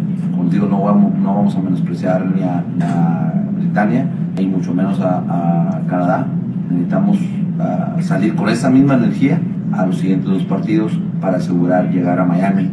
Digo, 0.49 0.67
no 0.67 0.81
vamos, 0.81 1.13
no 1.17 1.35
vamos 1.35 1.55
a 1.55 1.59
menospreciar 1.59 2.25
ni 2.25 2.43
a, 2.43 2.63
Britania, 3.57 4.07
y 4.37 4.45
mucho 4.45 4.73
menos 4.73 4.99
a, 5.01 5.81
Canadá. 5.87 6.27
Necesitamos 6.69 7.17
ah, 7.59 7.95
salir 8.01 8.35
con 8.35 8.49
esa 8.49 8.69
misma 8.69 8.95
energía 8.95 9.39
a 9.71 9.85
los 9.85 9.97
siguientes 9.97 10.29
dos 10.29 10.43
partidos 10.43 10.99
para 11.21 11.37
asegurar 11.37 11.89
llegar 11.89 12.19
a 12.19 12.25
Miami 12.25 12.69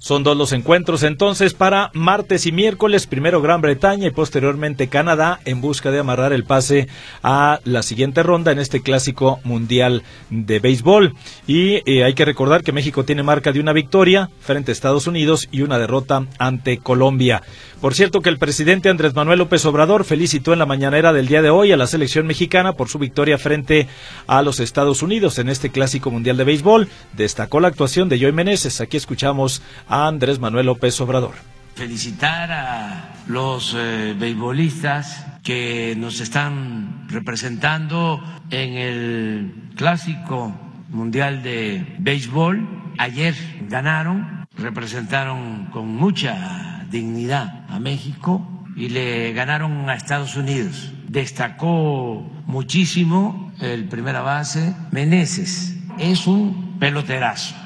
son 0.00 0.24
dos 0.24 0.34
los 0.34 0.52
encuentros 0.52 1.02
entonces 1.02 1.52
para 1.52 1.90
martes 1.92 2.46
y 2.46 2.52
miércoles, 2.52 3.06
primero 3.06 3.42
Gran 3.42 3.60
Bretaña 3.60 4.06
y 4.06 4.10
posteriormente 4.10 4.88
Canadá 4.88 5.40
en 5.44 5.60
busca 5.60 5.90
de 5.90 5.98
amarrar 5.98 6.32
el 6.32 6.44
pase 6.44 6.88
a 7.22 7.60
la 7.64 7.82
siguiente 7.82 8.22
ronda 8.22 8.50
en 8.50 8.58
este 8.58 8.80
clásico 8.80 9.40
mundial 9.44 10.02
de 10.30 10.58
béisbol. 10.58 11.14
Y 11.46 11.82
eh, 11.84 12.02
hay 12.02 12.14
que 12.14 12.24
recordar 12.24 12.62
que 12.62 12.72
México 12.72 13.04
tiene 13.04 13.22
marca 13.22 13.52
de 13.52 13.60
una 13.60 13.74
victoria 13.74 14.30
frente 14.40 14.70
a 14.70 14.72
Estados 14.72 15.06
Unidos 15.06 15.48
y 15.52 15.60
una 15.60 15.78
derrota 15.78 16.26
ante 16.38 16.78
Colombia. 16.78 17.42
Por 17.80 17.94
cierto 17.94 18.20
que 18.20 18.28
el 18.28 18.38
presidente 18.38 18.90
Andrés 18.90 19.14
Manuel 19.14 19.38
López 19.38 19.64
Obrador 19.64 20.04
felicitó 20.04 20.52
en 20.52 20.58
la 20.58 20.66
mañanera 20.66 21.14
del 21.14 21.28
día 21.28 21.40
de 21.40 21.48
hoy 21.48 21.72
a 21.72 21.78
la 21.78 21.86
selección 21.86 22.26
mexicana 22.26 22.74
por 22.74 22.90
su 22.90 22.98
victoria 22.98 23.38
frente 23.38 23.88
a 24.26 24.42
los 24.42 24.60
Estados 24.60 25.02
Unidos 25.02 25.38
en 25.38 25.48
este 25.48 25.70
clásico 25.70 26.10
mundial 26.10 26.36
de 26.36 26.44
béisbol. 26.44 26.88
Destacó 27.14 27.58
la 27.58 27.68
actuación 27.68 28.10
de 28.10 28.18
Joey 28.20 28.32
Meneses. 28.32 28.82
Aquí 28.82 28.98
escuchamos 28.98 29.62
a 29.90 30.06
Andrés 30.06 30.38
Manuel 30.38 30.66
López 30.66 30.98
Obrador. 31.00 31.34
Felicitar 31.74 32.50
a 32.52 33.14
los 33.26 33.74
eh, 33.76 34.14
beisbolistas 34.18 35.26
que 35.42 35.94
nos 35.96 36.20
están 36.20 37.08
representando 37.08 38.22
en 38.50 38.74
el 38.74 39.54
clásico 39.76 40.54
mundial 40.88 41.42
de 41.42 41.96
béisbol. 41.98 42.68
Ayer 42.98 43.34
ganaron, 43.68 44.46
representaron 44.56 45.66
con 45.72 45.88
mucha 45.88 46.86
dignidad 46.90 47.66
a 47.68 47.80
México 47.80 48.46
y 48.76 48.90
le 48.90 49.32
ganaron 49.32 49.88
a 49.90 49.94
Estados 49.94 50.36
Unidos. 50.36 50.92
Destacó 51.08 52.30
muchísimo 52.46 53.52
el 53.60 53.88
primera 53.88 54.20
base 54.20 54.74
Meneses. 54.92 55.76
Es 55.98 56.26
un 56.26 56.78
peloterazo. 56.78 57.56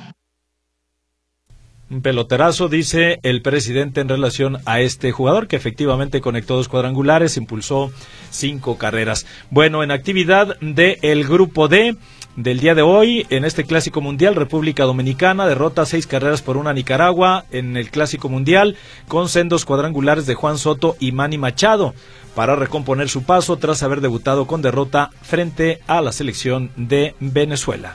Un 1.94 2.02
peloterazo, 2.02 2.68
dice 2.68 3.20
el 3.22 3.40
presidente 3.40 4.00
en 4.00 4.08
relación 4.08 4.58
a 4.64 4.80
este 4.80 5.12
jugador 5.12 5.46
que 5.46 5.54
efectivamente 5.54 6.20
conectó 6.20 6.56
dos 6.56 6.66
cuadrangulares, 6.66 7.36
impulsó 7.36 7.92
cinco 8.30 8.78
carreras. 8.78 9.26
Bueno, 9.50 9.84
en 9.84 9.92
actividad 9.92 10.58
del 10.58 11.24
grupo 11.24 11.68
D, 11.68 11.96
del 12.34 12.58
día 12.58 12.74
de 12.74 12.82
hoy 12.82 13.28
en 13.30 13.44
este 13.44 13.62
Clásico 13.62 14.00
Mundial. 14.00 14.34
República 14.34 14.82
Dominicana 14.82 15.46
derrota 15.46 15.86
seis 15.86 16.08
carreras 16.08 16.42
por 16.42 16.56
una 16.56 16.72
Nicaragua 16.72 17.44
en 17.52 17.76
el 17.76 17.92
Clásico 17.92 18.28
Mundial 18.28 18.76
con 19.06 19.28
sendos 19.28 19.64
cuadrangulares 19.64 20.26
de 20.26 20.34
Juan 20.34 20.58
Soto 20.58 20.96
y 20.98 21.12
Manny 21.12 21.38
Machado 21.38 21.94
para 22.34 22.56
recomponer 22.56 23.08
su 23.08 23.22
paso 23.22 23.56
tras 23.58 23.84
haber 23.84 24.00
debutado 24.00 24.48
con 24.48 24.62
derrota 24.62 25.10
frente 25.22 25.78
a 25.86 26.00
la 26.00 26.10
selección 26.10 26.72
de 26.74 27.14
Venezuela. 27.20 27.94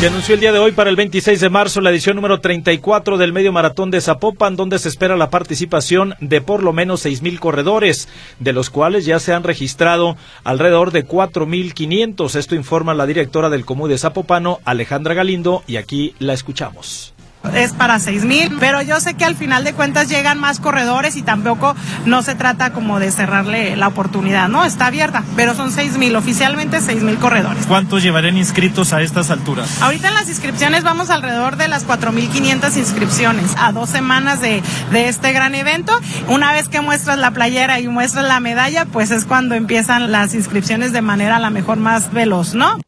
Se 0.00 0.06
anunció 0.06 0.34
el 0.34 0.40
día 0.40 0.52
de 0.52 0.58
hoy 0.58 0.72
para 0.72 0.88
el 0.88 0.96
26 0.96 1.40
de 1.40 1.50
marzo 1.50 1.82
la 1.82 1.90
edición 1.90 2.16
número 2.16 2.40
34 2.40 3.18
del 3.18 3.34
Medio 3.34 3.52
Maratón 3.52 3.90
de 3.90 4.00
Zapopan, 4.00 4.56
donde 4.56 4.78
se 4.78 4.88
espera 4.88 5.14
la 5.14 5.28
participación 5.28 6.14
de 6.20 6.40
por 6.40 6.62
lo 6.62 6.72
menos 6.72 7.04
6.000 7.04 7.38
corredores, 7.38 8.08
de 8.38 8.54
los 8.54 8.70
cuales 8.70 9.04
ya 9.04 9.18
se 9.18 9.34
han 9.34 9.44
registrado 9.44 10.16
alrededor 10.42 10.90
de 10.92 11.06
4.500. 11.06 12.34
Esto 12.34 12.54
informa 12.54 12.94
la 12.94 13.04
directora 13.04 13.50
del 13.50 13.66
Comú 13.66 13.88
de 13.88 13.98
Zapopano, 13.98 14.60
Alejandra 14.64 15.12
Galindo, 15.12 15.62
y 15.66 15.76
aquí 15.76 16.14
la 16.18 16.32
escuchamos 16.32 17.12
es 17.54 17.72
para 17.72 17.98
seis 17.98 18.24
mil, 18.24 18.56
pero 18.60 18.82
yo 18.82 19.00
sé 19.00 19.14
que 19.14 19.24
al 19.24 19.34
final 19.34 19.64
de 19.64 19.72
cuentas 19.72 20.08
llegan 20.08 20.38
más 20.38 20.60
corredores 20.60 21.16
y 21.16 21.22
tampoco 21.22 21.74
no 22.06 22.22
se 22.22 22.34
trata 22.34 22.72
como 22.72 23.00
de 23.00 23.10
cerrarle 23.10 23.76
la 23.76 23.88
oportunidad, 23.88 24.48
¿no? 24.48 24.64
Está 24.64 24.86
abierta, 24.86 25.24
pero 25.36 25.54
son 25.54 25.72
seis 25.72 25.96
mil, 25.98 26.14
oficialmente 26.16 26.80
seis 26.80 27.02
mil 27.02 27.16
corredores. 27.16 27.66
¿Cuántos 27.66 28.02
llevarán 28.02 28.36
inscritos 28.36 28.92
a 28.92 29.02
estas 29.02 29.30
alturas? 29.30 29.80
Ahorita 29.82 30.08
en 30.08 30.14
las 30.14 30.28
inscripciones 30.28 30.84
vamos 30.84 31.10
alrededor 31.10 31.56
de 31.56 31.68
las 31.68 31.86
4.500 31.86 32.76
inscripciones 32.76 33.54
a 33.58 33.72
dos 33.72 33.90
semanas 33.90 34.40
de, 34.40 34.62
de 34.92 35.08
este 35.08 35.32
gran 35.32 35.54
evento. 35.54 35.92
Una 36.28 36.52
vez 36.52 36.68
que 36.68 36.80
muestras 36.80 37.18
la 37.18 37.30
playera 37.30 37.80
y 37.80 37.88
muestras 37.88 38.26
la 38.26 38.40
medalla, 38.40 38.84
pues 38.84 39.10
es 39.10 39.24
cuando 39.24 39.54
empiezan 39.54 40.12
las 40.12 40.34
inscripciones 40.34 40.92
de 40.92 41.02
manera 41.02 41.36
a 41.36 41.40
la 41.40 41.50
mejor 41.50 41.78
más 41.78 42.12
veloz, 42.12 42.54
¿no? 42.54 42.78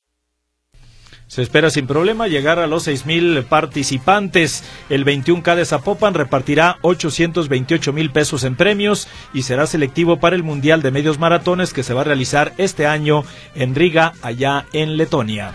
Se 1.33 1.41
espera 1.41 1.71
sin 1.71 1.87
problema 1.87 2.29
llegar 2.29 2.59
a 2.59 2.67
los 2.67 2.87
6.000 2.87 3.45
participantes. 3.45 4.63
El 4.91 5.07
21K 5.07 5.55
de 5.55 5.65
Zapopan 5.65 6.13
repartirá 6.13 6.77
828 6.83 7.91
mil 7.95 8.11
pesos 8.11 8.45
en 8.45 8.55
premios 8.55 9.09
y 9.33 9.41
será 9.41 9.67
selectivo 9.67 10.21
para 10.21 10.37
el 10.37 10.43
Mundial 10.43 10.83
de 10.83 10.91
Medios 10.91 11.19
Maratones 11.19 11.73
que 11.73 11.85
se 11.85 11.95
va 11.95 12.03
a 12.03 12.05
realizar 12.05 12.53
este 12.59 12.87
año 12.87 13.25
en 13.55 13.75
Riga, 13.75 14.13
allá 14.21 14.67
en 14.75 14.99
Letonia. 14.99 15.55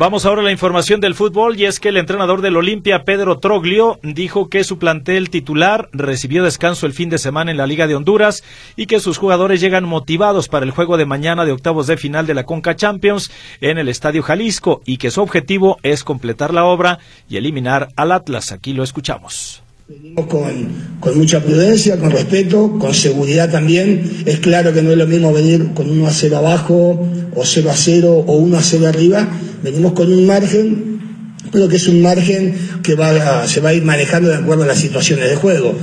Vamos 0.00 0.24
ahora 0.24 0.40
a 0.40 0.44
la 0.44 0.50
información 0.50 0.98
del 1.02 1.14
fútbol 1.14 1.60
y 1.60 1.66
es 1.66 1.78
que 1.78 1.90
el 1.90 1.98
entrenador 1.98 2.40
del 2.40 2.56
Olimpia, 2.56 3.04
Pedro 3.04 3.38
Troglio, 3.38 4.00
dijo 4.02 4.48
que 4.48 4.64
su 4.64 4.78
plantel 4.78 5.28
titular 5.28 5.90
recibió 5.92 6.42
descanso 6.42 6.86
el 6.86 6.94
fin 6.94 7.10
de 7.10 7.18
semana 7.18 7.50
en 7.50 7.58
la 7.58 7.66
Liga 7.66 7.86
de 7.86 7.96
Honduras 7.96 8.42
y 8.76 8.86
que 8.86 8.98
sus 8.98 9.18
jugadores 9.18 9.60
llegan 9.60 9.84
motivados 9.84 10.48
para 10.48 10.64
el 10.64 10.70
juego 10.70 10.96
de 10.96 11.04
mañana 11.04 11.44
de 11.44 11.52
octavos 11.52 11.86
de 11.86 11.98
final 11.98 12.26
de 12.26 12.32
la 12.32 12.46
Conca 12.46 12.76
Champions 12.76 13.30
en 13.60 13.76
el 13.76 13.90
Estadio 13.90 14.22
Jalisco 14.22 14.80
y 14.86 14.96
que 14.96 15.10
su 15.10 15.20
objetivo 15.20 15.76
es 15.82 16.02
completar 16.02 16.54
la 16.54 16.64
obra 16.64 16.98
y 17.28 17.36
eliminar 17.36 17.88
al 17.94 18.12
Atlas. 18.12 18.52
Aquí 18.52 18.72
lo 18.72 18.82
escuchamos. 18.82 19.62
Con, 20.14 20.98
con, 21.00 21.18
mucha 21.18 21.40
prudencia, 21.42 21.98
con 21.98 22.10
respeto, 22.10 22.78
con 22.78 22.94
seguridad 22.94 23.50
también. 23.50 24.22
Es 24.26 24.38
claro 24.38 24.72
que 24.72 24.82
no 24.82 24.92
es 24.92 24.98
lo 24.98 25.06
mismo 25.06 25.32
venir 25.32 25.72
con 25.74 25.90
1 25.90 26.06
a 26.06 26.10
0 26.12 26.36
abajo, 26.36 27.08
o 27.34 27.44
0 27.44 27.70
a 27.70 27.74
0, 27.74 28.24
o 28.26 28.36
1 28.36 28.56
a 28.56 28.62
0 28.62 28.86
arriba. 28.86 29.28
Venimos 29.62 29.92
con 29.92 30.12
un 30.12 30.26
margen, 30.26 31.00
pero 31.50 31.68
que 31.68 31.76
es 31.76 31.88
un 31.88 32.02
margen 32.02 32.54
que 32.82 32.94
va 32.94 33.46
se 33.48 33.60
va 33.60 33.70
a 33.70 33.74
ir 33.74 33.82
manejando 33.82 34.28
de 34.28 34.36
acuerdo 34.36 34.62
a 34.62 34.66
las 34.66 34.78
situaciones 34.78 35.28
de 35.28 35.36
juego. 35.36 35.74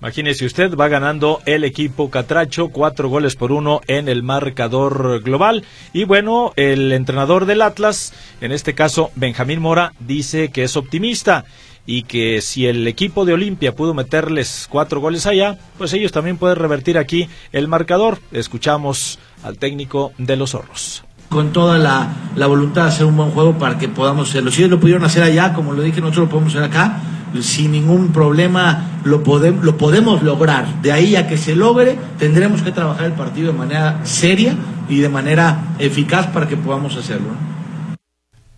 Imagínese 0.00 0.46
usted, 0.46 0.74
va 0.76 0.88
ganando 0.88 1.42
el 1.44 1.62
equipo 1.62 2.08
Catracho, 2.08 2.68
cuatro 2.68 3.10
goles 3.10 3.36
por 3.36 3.52
uno 3.52 3.82
en 3.86 4.08
el 4.08 4.22
marcador 4.22 5.22
global. 5.22 5.62
Y 5.92 6.04
bueno, 6.04 6.54
el 6.56 6.90
entrenador 6.92 7.44
del 7.44 7.60
Atlas, 7.60 8.14
en 8.40 8.50
este 8.52 8.74
caso 8.74 9.10
Benjamín 9.14 9.60
Mora, 9.60 9.92
dice 10.00 10.48
que 10.48 10.62
es 10.62 10.74
optimista 10.78 11.44
y 11.90 12.04
que 12.04 12.40
si 12.40 12.68
el 12.68 12.86
equipo 12.86 13.24
de 13.24 13.32
Olimpia 13.32 13.74
pudo 13.74 13.94
meterles 13.94 14.68
cuatro 14.70 15.00
goles 15.00 15.26
allá, 15.26 15.58
pues 15.76 15.92
ellos 15.92 16.12
también 16.12 16.36
pueden 16.36 16.56
revertir 16.56 16.96
aquí 16.96 17.28
el 17.50 17.66
marcador. 17.66 18.20
Escuchamos 18.30 19.18
al 19.42 19.58
técnico 19.58 20.12
de 20.16 20.36
los 20.36 20.50
zorros 20.50 21.02
con 21.28 21.52
toda 21.52 21.78
la, 21.78 22.46
voluntad 22.46 22.82
de 22.82 22.88
hacer 22.88 23.06
un 23.06 23.16
buen 23.16 23.30
juego 23.30 23.56
para 23.58 23.78
que 23.78 23.88
podamos 23.88 24.28
hacerlo. 24.28 24.50
Si 24.50 24.62
ellos 24.62 24.70
lo 24.70 24.80
pudieron 24.80 25.04
hacer 25.04 25.22
allá, 25.22 25.52
como 25.52 25.72
lo 25.72 25.82
dije, 25.82 26.00
nosotros 26.00 26.26
lo 26.26 26.30
podemos 26.30 26.54
hacer 26.54 26.68
acá, 26.68 27.00
sin 27.40 27.70
ningún 27.72 28.12
problema 28.12 29.00
lo, 29.04 29.22
lo 29.62 29.76
podemos 29.76 30.22
lograr. 30.22 30.82
De 30.82 30.92
ahí 30.92 31.16
a 31.16 31.28
que 31.28 31.38
se 31.38 31.54
logre, 31.54 31.98
tendremos 32.18 32.62
que 32.62 32.72
trabajar 32.72 33.06
el 33.06 33.12
partido 33.12 33.52
de 33.52 33.58
manera 33.58 34.00
seria 34.04 34.54
y 34.88 34.98
de 34.98 35.08
manera 35.08 35.74
eficaz 35.78 36.28
para 36.28 36.48
que 36.48 36.56
podamos 36.56 36.96
hacerlo. 36.96 37.49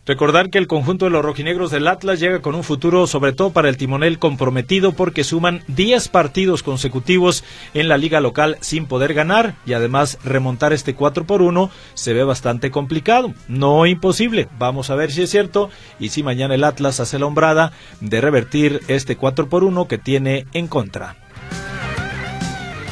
Recordar 0.05 0.51
que 0.51 0.59
el 0.59 0.67
conjunto 0.67 1.05
de 1.05 1.13
los 1.13 1.25
rojinegros 1.25 1.71
del 1.71 1.87
Atlas 1.87 2.19
llega 2.19 2.41
con 2.41 2.57
un 2.57 2.65
futuro, 2.65 3.07
sobre 3.07 3.33
todo 3.33 3.51
para 3.51 3.69
el 3.69 3.77
timonel, 3.77 4.19
comprometido 4.19 4.91
porque 4.91 5.23
suman 5.23 5.63
10 5.69 6.09
partidos 6.09 6.65
consecutivos 6.65 7.45
en 7.73 7.87
la 7.87 7.99
liga 7.99 8.21
local 8.21 8.59
sin 8.61 8.87
poder 8.87 9.15
ganar 9.15 9.55
y 9.65 9.75
además 9.75 10.19
remontar 10.25 10.73
este 10.73 10.97
4 10.97 11.25
por 11.25 11.41
1 11.41 11.71
se 11.95 12.15
ve 12.15 12.25
bastante 12.25 12.73
complicado. 12.73 13.33
No 13.47 13.87
imposible. 13.87 14.49
Vamos 14.59 14.91
a 14.91 14.97
ver 14.97 15.13
si 15.13 15.23
es 15.23 15.31
cierto 15.31 15.71
y 16.01 16.09
si 16.09 16.25
mañana 16.25 16.57
el 16.57 16.65
Atlas 16.65 16.99
hace 16.99 17.21
la 17.21 17.27
hombrada 17.27 17.71
de 18.01 18.21
revertir 18.21 18.81
este 18.89 19.15
4 19.15 19.49
por 19.49 19.63
1 19.63 19.87
que 19.87 19.99
tiene 19.99 20.47
en 20.53 20.67
contra. 20.67 21.22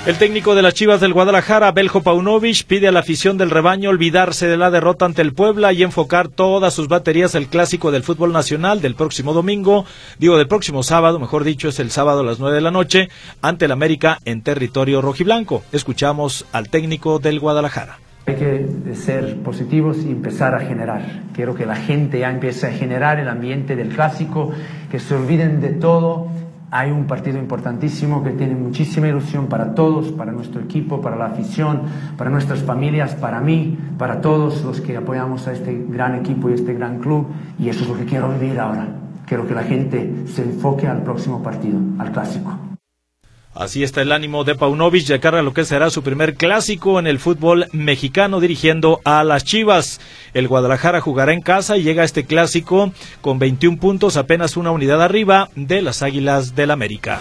El 0.07 0.17
técnico 0.17 0.55
de 0.55 0.63
las 0.63 0.73
Chivas 0.73 1.03
del 1.03 1.13
Guadalajara, 1.13 1.73
Beljo 1.73 2.03
Paunovic, 2.03 2.65
pide 2.65 2.89
a 2.89 2.93
la 2.93 3.01
afición 3.01 3.37
del 3.37 3.51
rebaño 3.51 3.91
olvidarse 3.91 4.47
de 4.47 4.57
la 4.57 4.71
derrota 4.71 5.05
ante 5.05 5.21
el 5.21 5.35
Puebla 5.35 5.75
y 5.75 5.83
enfocar 5.83 6.29
todas 6.29 6.73
sus 6.73 6.89
baterías 6.89 7.35
al 7.35 7.49
clásico 7.49 7.91
del 7.91 8.03
fútbol 8.03 8.33
nacional 8.33 8.81
del 8.81 8.95
próximo 8.95 9.35
domingo, 9.35 9.85
digo 10.19 10.39
del 10.39 10.49
próximo 10.49 10.83
sábado, 10.83 11.19
mejor 11.19 11.45
dicho, 11.45 11.69
es 11.69 11.79
el 11.81 11.91
sábado 11.91 12.21
a 12.21 12.25
las 12.25 12.41
nueve 12.41 12.57
de 12.57 12.63
la 12.63 12.71
noche, 12.71 13.11
ante 13.43 13.67
el 13.67 13.73
América 13.73 14.19
en 14.25 14.41
territorio 14.41 15.03
rojiblanco. 15.03 15.63
Escuchamos 15.71 16.47
al 16.51 16.71
técnico 16.71 17.19
del 17.19 17.39
Guadalajara. 17.39 17.99
Hay 18.27 18.37
que 18.37 18.95
ser 18.95 19.37
positivos 19.43 19.99
y 19.99 20.13
empezar 20.13 20.55
a 20.55 20.61
generar. 20.61 21.25
Quiero 21.35 21.55
que 21.55 21.67
la 21.67 21.77
gente 21.77 22.21
ya 22.21 22.31
empiece 22.31 22.69
a 22.69 22.73
generar 22.73 23.21
el 23.21 23.29
ambiente 23.29 23.77
del 23.77 23.91
clásico, 23.91 24.51
que 24.91 24.99
se 24.99 25.15
olviden 25.15 25.61
de 25.61 25.75
todo 25.75 26.29
hay 26.70 26.90
un 26.90 27.06
partido 27.06 27.38
importantísimo 27.38 28.22
que 28.22 28.30
tiene 28.30 28.54
muchísima 28.54 29.09
ilusión 29.09 29.46
para 29.46 29.74
todos, 29.74 30.12
para 30.12 30.30
nuestro 30.30 30.61
equipo, 30.61 31.00
para 31.00 31.16
la 31.16 31.26
afición, 31.26 31.83
para 32.16 32.30
nuestras 32.30 32.62
familias, 32.62 33.14
para 33.16 33.40
mí, 33.40 33.76
para 33.98 34.20
todos 34.20 34.62
los 34.64 34.80
que 34.80 34.96
apoyamos 34.96 35.48
a 35.48 35.52
este 35.52 35.85
gran 35.88 36.14
equipo 36.14 36.48
y 36.48 36.54
este 36.54 36.74
gran 36.74 36.98
club. 36.98 37.26
Y 37.59 37.68
eso 37.68 37.83
es 37.83 37.88
lo 37.88 37.96
que 37.96 38.04
quiero 38.04 38.30
vivir 38.30 38.61
ahora. 38.61 38.87
Quiero 39.26 39.46
que 39.46 39.54
la 39.54 39.64
gente 39.64 40.26
se 40.26 40.42
enfoque 40.42 40.87
al 40.87 41.02
próximo 41.02 41.42
partido, 41.42 41.78
al 41.98 42.12
clásico. 42.12 42.69
Así 43.55 43.83
está 43.83 44.01
el 44.03 44.13
ánimo 44.13 44.45
de 44.45 44.55
Paunovic 44.55 45.07
de 45.07 45.19
cara 45.19 45.43
lo 45.43 45.53
que 45.53 45.65
será 45.65 45.91
su 45.91 46.03
primer 46.03 46.35
clásico 46.35 47.01
en 47.01 47.09
el 47.09 47.19
fútbol 47.19 47.67
mexicano 47.73 48.39
dirigiendo 48.39 49.01
a 49.05 49.25
las 49.25 49.45
Chivas. 49.45 50.01
El 50.35 50.47
Guadalajara 50.47 51.01
jugará 51.01 51.33
en 51.33 51.41
casa 51.41 51.77
y 51.77 51.83
llega 51.83 52.03
a 52.03 52.05
este 52.05 52.25
clásico 52.25 52.93
con 53.21 53.41
21 53.41 53.79
puntos, 53.79 54.17
apenas 54.17 54.57
una 54.57 54.71
unidad 54.71 55.03
arriba 55.03 55.51
de 55.57 55.83
las 55.83 56.03
Águilas 56.03 56.55
del 56.55 56.71
América. 56.71 57.19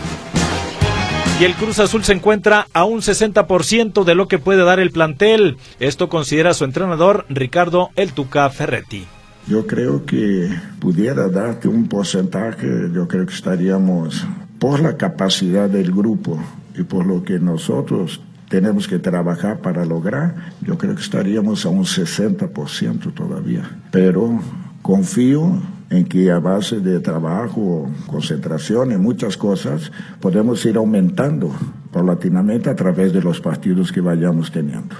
Y 1.39 1.46
el 1.46 1.56
Cruz 1.56 1.80
Azul 1.80 2.04
se 2.04 2.13
encuentra 2.13 2.68
a 2.74 2.84
un 2.84 3.00
60% 3.00 4.04
de 4.04 4.13
lo 4.13 4.28
que 4.28 4.39
puede 4.39 4.63
dar 4.63 4.80
el 4.80 4.92
plantel. 4.92 5.58
Esto 5.80 6.10
considera 6.10 6.54
su 6.54 6.63
entrenador 6.65 7.26
Ricardo 7.30 7.89
El 7.96 8.12
Tuca 8.12 8.50
Ferretti. 8.50 9.06
Yo 9.48 9.65
creo 9.65 10.06
que 10.06 10.50
pudiera 10.80 11.28
darte 11.30 11.68
un 11.70 11.88
porcentaje, 11.88 12.68
yo 12.94 13.08
creo 13.08 13.26
que 13.26 13.34
estaríamos 13.34 14.28
por 14.60 14.82
la 14.82 14.98
capacidad 14.98 15.69
del 15.69 15.91
grupo 15.91 16.38
y 16.78 16.84
por 16.84 17.06
lo 17.06 17.24
que 17.24 17.39
nosotros 17.39 18.22
tenemos 18.50 18.88
que 18.88 19.00
trabajar 19.00 19.60
para 19.60 19.86
lograr, 19.86 20.54
yo 20.62 20.78
creo 20.78 20.95
que 20.95 21.02
estaríamos 21.02 21.65
a 21.65 21.69
un 21.69 21.86
60% 21.86 23.13
todavía. 23.13 23.69
Pero 23.91 24.39
confío 24.82 25.62
en 25.89 26.06
que 26.06 26.32
a 26.32 26.39
base 26.39 26.80
de 26.80 27.00
trabajo, 27.00 27.89
concentración 28.08 28.91
y 28.91 28.98
muchas 28.98 29.38
cosas, 29.38 29.91
podemos 30.19 30.65
ir 30.65 30.78
aumentando 30.78 31.52
paulatinamente 31.91 32.69
a 32.69 32.76
través 32.76 33.13
de 33.13 33.22
los 33.22 33.39
partidos 33.39 33.91
que 33.91 34.02
vayamos 34.02 34.52
teniendo. 34.52 34.95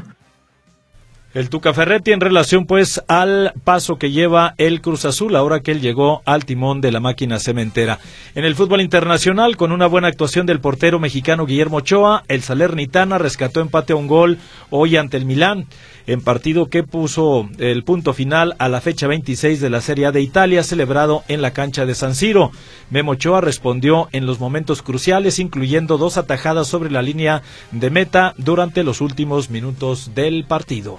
El 1.32 1.50
Tuca 1.50 1.76
Ferretti 1.76 2.12
en 2.12 2.22
relación 2.22 2.66
pues 2.66 3.04
al 3.08 3.54
paso 3.64 4.00
que 4.00 4.10
lleva 4.10 4.56
el 4.58 4.82
Cruz 4.82 5.06
Azul 5.06 5.36
ahora 5.36 5.60
que 5.60 5.72
él 5.72 5.80
llegó 5.80 6.24
al 6.26 6.44
timón 6.44 6.82
de 6.82 6.92
la 6.92 7.00
máquina 7.00 7.40
cementera. 7.40 8.00
En 8.34 8.46
el 8.46 8.56
fútbol 8.56 8.82
internacional, 8.82 9.56
con 9.56 9.72
una 9.72 9.86
buena 9.86 10.08
actuación 10.08 10.48
del 10.48 10.60
portero 10.60 11.00
mexicano 11.00 11.46
Guillermo 11.46 11.78
Ochoa, 11.78 12.24
el 12.30 12.42
Salernitana 12.42 13.20
rescató 13.20 13.62
empate 13.62 13.94
a 13.94 13.98
un 13.98 14.08
gol 14.08 14.40
hoy 14.72 14.98
ante 14.98 15.18
el 15.18 15.26
Milán 15.26 15.68
en 16.10 16.22
partido 16.22 16.70
que 16.72 16.82
puso 16.82 17.48
el 17.60 17.84
punto 17.84 18.14
final 18.16 18.56
a 18.58 18.68
la 18.68 18.82
fecha 18.82 19.06
26 19.06 19.62
de 19.62 19.70
la 19.70 19.80
Serie 19.80 20.08
A 20.08 20.12
de 20.12 20.22
Italia 20.22 20.64
celebrado 20.64 21.24
en 21.28 21.44
la 21.44 21.52
cancha 21.52 21.86
de 21.86 21.94
San 21.94 22.16
Siro. 22.16 22.52
Memo 22.90 23.12
Ochoa 23.12 23.42
respondió 23.42 24.10
en 24.12 24.26
los 24.26 24.40
momentos 24.40 24.82
cruciales, 24.82 25.38
incluyendo 25.38 26.00
dos 26.00 26.18
atajadas 26.18 26.68
sobre 26.68 26.90
la 26.90 27.04
línea 27.04 27.44
de 27.70 27.92
meta 27.92 28.34
durante 28.38 28.84
los 28.84 29.02
últimos 29.02 29.52
minutos 29.52 30.16
del 30.16 30.46
partido. 30.46 30.98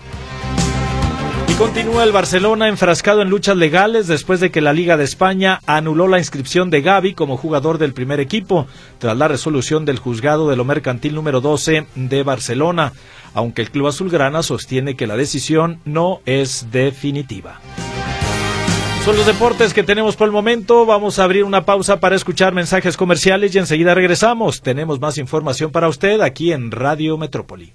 Y 1.48 1.54
continúa 1.54 2.04
el 2.04 2.12
Barcelona 2.12 2.68
enfrascado 2.68 3.20
en 3.22 3.30
luchas 3.30 3.56
legales 3.56 4.06
después 4.06 4.38
de 4.38 4.52
que 4.52 4.60
la 4.60 4.72
Liga 4.72 4.96
de 4.96 5.02
España 5.02 5.60
anuló 5.66 6.06
la 6.06 6.20
inscripción 6.20 6.70
de 6.70 6.82
Gaby 6.82 7.14
como 7.14 7.36
jugador 7.36 7.78
del 7.78 7.94
primer 7.94 8.20
equipo, 8.20 8.68
tras 8.98 9.16
la 9.16 9.26
resolución 9.26 9.84
del 9.84 9.98
juzgado 9.98 10.48
de 10.48 10.56
lo 10.56 10.64
mercantil 10.64 11.16
número 11.16 11.40
12 11.40 11.86
de 11.96 12.22
Barcelona, 12.22 12.92
aunque 13.34 13.62
el 13.62 13.70
club 13.70 13.88
azulgrana 13.88 14.42
sostiene 14.42 14.96
que 14.96 15.06
la 15.06 15.16
decisión 15.16 15.80
no 15.84 16.20
es 16.26 16.68
definitiva. 16.70 17.60
Son 19.04 19.16
los 19.16 19.24
deportes 19.24 19.72
que 19.72 19.82
tenemos 19.82 20.14
por 20.16 20.26
el 20.26 20.32
momento. 20.32 20.84
Vamos 20.84 21.18
a 21.18 21.24
abrir 21.24 21.44
una 21.44 21.64
pausa 21.64 22.00
para 22.00 22.16
escuchar 22.16 22.52
mensajes 22.52 22.98
comerciales 22.98 23.54
y 23.54 23.58
enseguida 23.58 23.94
regresamos. 23.94 24.60
Tenemos 24.60 25.00
más 25.00 25.16
información 25.16 25.72
para 25.72 25.88
usted 25.88 26.20
aquí 26.20 26.52
en 26.52 26.70
Radio 26.70 27.16
Metrópoli. 27.16 27.72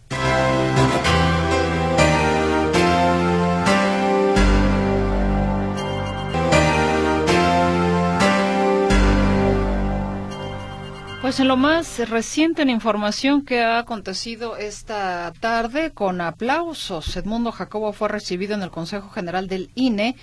Pues 11.25 11.39
en 11.39 11.47
lo 11.47 11.57
más 11.57 12.07
reciente 12.07 12.61
en 12.61 12.69
información 12.69 13.43
que 13.43 13.63
ha 13.63 13.79
acontecido 13.79 14.57
esta 14.57 15.33
tarde, 15.41 15.91
con 15.91 16.21
aplausos, 16.21 17.17
Edmundo 17.17 17.51
Jacobo 17.51 17.93
fue 17.93 18.09
recibido 18.09 18.53
en 18.53 18.61
el 18.61 18.69
Consejo 18.69 19.09
General 19.09 19.47
del 19.47 19.69
INE, 19.73 20.13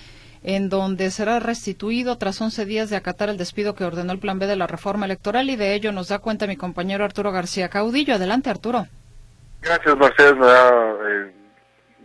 en 0.45 0.69
donde 0.69 1.11
será 1.11 1.41
restituido 1.41 2.19
tras 2.19 2.41
11 2.41 2.67
días 2.67 2.89
de 2.89 2.95
acatar 2.95 3.31
el 3.31 3.37
despido 3.37 3.75
que 3.75 3.85
ordenó 3.85 4.13
el 4.13 4.21
Plan 4.21 4.39
B 4.39 4.47
de 4.47 4.55
la 4.55 4.69
reforma 4.69 5.07
electoral 5.07 5.51
y 5.51 5.57
de 5.57 5.75
ello 5.75 5.91
nos 5.91 6.09
da 6.09 6.21
cuenta 6.21 6.47
mi 6.47 6.57
compañero 6.57 7.05
Arturo 7.05 7.33
García 7.33 7.69
Caudillo. 7.69 8.15
Adelante, 8.15 8.51
Arturo. 8.51 8.87
Gracias, 9.61 9.97
Mercedes. 9.97 10.37
Me 10.37 10.47
da 10.47 10.71
eh, 10.71 11.33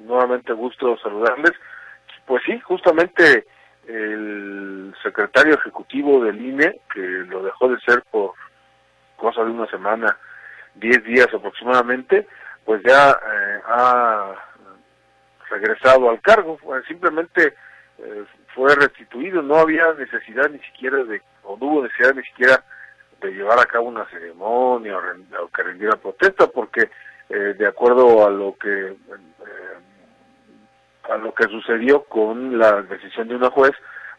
nuevamente 0.06 0.54
gusto 0.54 0.98
saludarles. 1.04 1.52
Pues 2.26 2.42
sí, 2.48 2.60
justamente 2.62 3.46
el 3.88 4.92
secretario 5.04 5.54
ejecutivo 5.54 6.24
del 6.24 6.44
INE, 6.44 6.82
que 6.92 7.00
lo 7.00 7.44
dejó 7.44 7.70
de 7.70 7.80
ser 7.82 8.02
por 8.10 8.34
cosa 9.18 9.44
de 9.44 9.52
una 9.52 9.68
semana, 9.68 10.18
diez 10.76 11.04
días 11.04 11.28
aproximadamente, 11.34 12.28
pues 12.64 12.82
ya 12.84 13.12
eh, 13.12 13.62
ha 13.68 14.34
regresado 15.50 16.10
al 16.10 16.22
cargo, 16.22 16.58
simplemente 16.88 17.54
eh, 17.98 18.26
fue 18.54 18.76
restituido, 18.76 19.42
no 19.42 19.58
había 19.58 19.94
necesidad 19.94 20.50
ni 20.50 20.60
siquiera 20.60 21.04
de, 21.04 21.22
o 21.44 21.58
no 21.58 21.66
hubo 21.66 21.84
necesidad 21.84 22.14
ni 22.14 22.24
siquiera 22.24 22.64
de 23.22 23.32
llevar 23.32 23.60
a 23.60 23.66
cabo 23.66 23.88
una 23.88 24.06
ceremonia 24.06 24.98
o, 24.98 25.48
que 25.50 25.64
rendiera 25.64 25.96
protesta, 25.96 26.48
porque 26.48 26.90
eh, 27.30 27.56
de 27.58 27.68
acuerdo 27.68 28.26
a 28.26 28.30
lo 28.30 28.56
que 28.58 28.96
a 31.10 31.18
lo 31.18 31.34
que 31.34 31.46
sucedió 31.46 32.04
con 32.04 32.58
la 32.60 32.82
decisión 32.82 33.30
de 33.30 33.36
una 33.36 33.50
juez, 33.50 33.72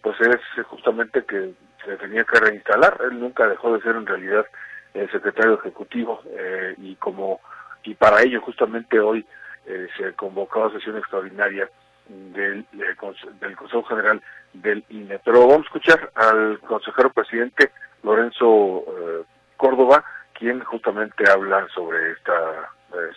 pues 0.03 0.19
es 0.21 0.65
justamente 0.67 1.23
que 1.25 1.53
se 1.85 1.97
tenía 1.97 2.25
que 2.25 2.41
reinstalar. 2.41 2.99
Él 3.11 3.21
nunca 3.21 3.47
dejó 3.47 3.75
de 3.75 3.83
ser 3.83 3.97
en 3.97 4.07
realidad 4.07 4.47
el 4.95 5.11
secretario 5.11 5.55
ejecutivo 5.55 6.21
eh, 6.27 6.75
y 6.79 6.95
como 6.97 7.41
y 7.85 7.95
para 7.95 8.23
ello 8.23 8.41
justamente 8.41 8.99
hoy 9.01 9.25
eh, 9.67 9.89
se 9.97 10.13
convocó 10.15 10.65
a 10.65 10.73
sesión 10.73 10.97
extraordinaria 10.99 11.71
del, 12.09 12.67
del, 12.73 13.57
Consejo 13.57 13.83
General 13.85 14.21
del 14.53 14.85
INE. 14.89 15.19
Pero 15.25 15.47
vamos 15.47 15.59
a 15.59 15.69
escuchar 15.69 16.11
al 16.15 16.59
consejero 16.61 17.11
presidente 17.11 17.71
Lorenzo 18.03 18.85
eh, 18.89 19.25
Córdoba, 19.57 20.05
quien 20.33 20.61
justamente 20.61 21.25
habla 21.31 21.67
sobre 21.75 22.13
esta 22.13 22.71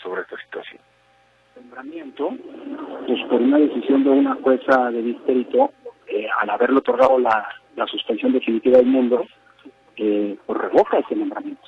sobre 0.03 0.21
esta 0.21 0.35
situación. 0.37 0.81
Nombramiento, 1.55 2.33
pues 3.07 3.19
por 3.29 3.41
una 3.41 3.57
decisión 3.57 4.03
de 4.03 4.09
una 4.09 4.35
jueza 4.35 4.91
de 4.91 5.01
distrito, 5.01 5.71
al 6.41 6.49
haberle 6.49 6.79
otorgado 6.79 7.17
la, 7.19 7.47
la 7.77 7.87
suspensión 7.87 8.33
definitiva 8.33 8.79
del 8.79 8.87
mundo, 8.87 9.25
eh, 10.03 10.35
pues 10.47 10.59
revoca 10.59 10.97
ese 10.97 11.15
nombramiento. 11.15 11.61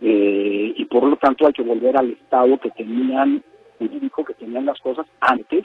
Eh, 0.00 0.74
y 0.76 0.84
por 0.84 1.02
lo 1.02 1.16
tanto 1.16 1.44
hay 1.44 1.52
que 1.52 1.62
volver 1.62 1.96
al 1.96 2.10
estado 2.12 2.56
que 2.58 2.70
tenían, 2.70 3.42
jurídico, 3.78 4.24
que 4.24 4.34
tenían 4.34 4.66
las 4.66 4.78
cosas 4.80 5.06
antes 5.20 5.64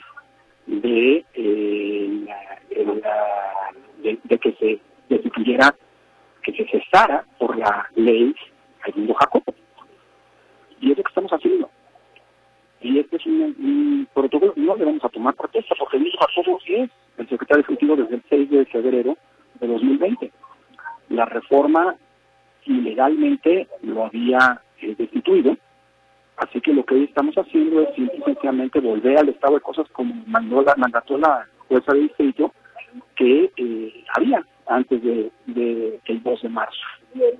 de, 0.66 1.24
eh, 1.34 2.26
de, 4.02 4.38
que 4.38 4.52
se 4.54 4.80
destituyera, 5.08 5.72
que 6.42 6.52
se 6.52 6.66
cesara 6.66 7.24
por 7.38 7.56
la 7.56 7.88
ley 7.94 8.34
mundo 8.96 9.14
Jacobo. 9.14 9.54
Y 10.80 10.90
es 10.90 10.98
lo 10.98 11.04
que 11.04 11.08
estamos 11.10 11.32
haciendo. 11.32 11.70
Y 12.80 12.98
este 12.98 13.16
es 13.16 13.26
un 13.26 13.54
un, 13.58 14.08
protocolo, 14.12 14.52
no 14.56 14.74
le 14.74 14.84
vamos 14.84 15.04
a 15.04 15.08
tomar 15.10 15.34
protesta, 15.34 15.76
porque 15.78 15.98
mismo 15.98 16.18
Jacobo 16.20 16.58
es 16.66 16.90
el 17.18 17.28
secretario 17.28 17.62
ejecutivo 17.62 17.94
desde 17.94 18.16
el 18.16 18.22
6 18.28 18.50
de 18.50 18.66
febrero 18.66 19.16
de 19.60 19.66
2020. 19.66 20.32
La 21.10 21.24
reforma 21.24 21.94
ilegalmente 22.64 23.68
lo 23.82 24.06
había 24.06 24.60
eh, 24.80 24.94
destituido, 24.96 25.56
así 26.36 26.60
que 26.60 26.72
lo 26.72 26.84
que 26.84 26.94
hoy 26.94 27.04
estamos 27.04 27.34
haciendo 27.36 27.80
es 27.80 27.94
simplemente 27.94 28.80
volver 28.80 29.18
al 29.18 29.28
estado 29.30 29.54
de 29.54 29.60
cosas 29.60 29.86
como 29.92 30.14
mandó 30.26 30.62
la, 30.62 30.74
mandató 30.76 31.16
la 31.18 31.46
jueza 31.66 31.92
de 31.92 32.00
distrito 32.00 32.52
que 33.16 33.50
eh, 33.56 34.04
había 34.16 34.44
antes 34.66 35.02
de, 35.02 35.30
el 36.04 36.22
2 36.22 36.42
de 36.42 36.48
marzo, 36.48 36.78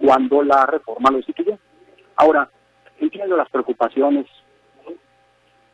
cuando 0.00 0.42
la 0.42 0.64
reforma 0.66 1.10
lo 1.10 1.18
destituyó. 1.18 1.58
Ahora, 2.16 2.48
entiendo 2.98 3.36
las 3.36 3.50
preocupaciones, 3.50 4.26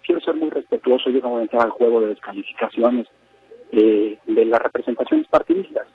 quiero 0.05 0.21
ser 0.21 0.35
muy 0.35 0.51
respetuoso, 0.51 1.11
yo 1.11 1.21
no 1.21 1.31
voy 1.31 1.41
a 1.41 1.43
entrar 1.43 1.63
al 1.63 1.71
juego 1.71 2.01
de 2.01 2.09
descalificaciones 2.09 3.07
eh, 3.73 4.19
de 4.27 4.45
las 4.45 4.61
representaciones 4.61 5.27
partidistas. 5.29 5.87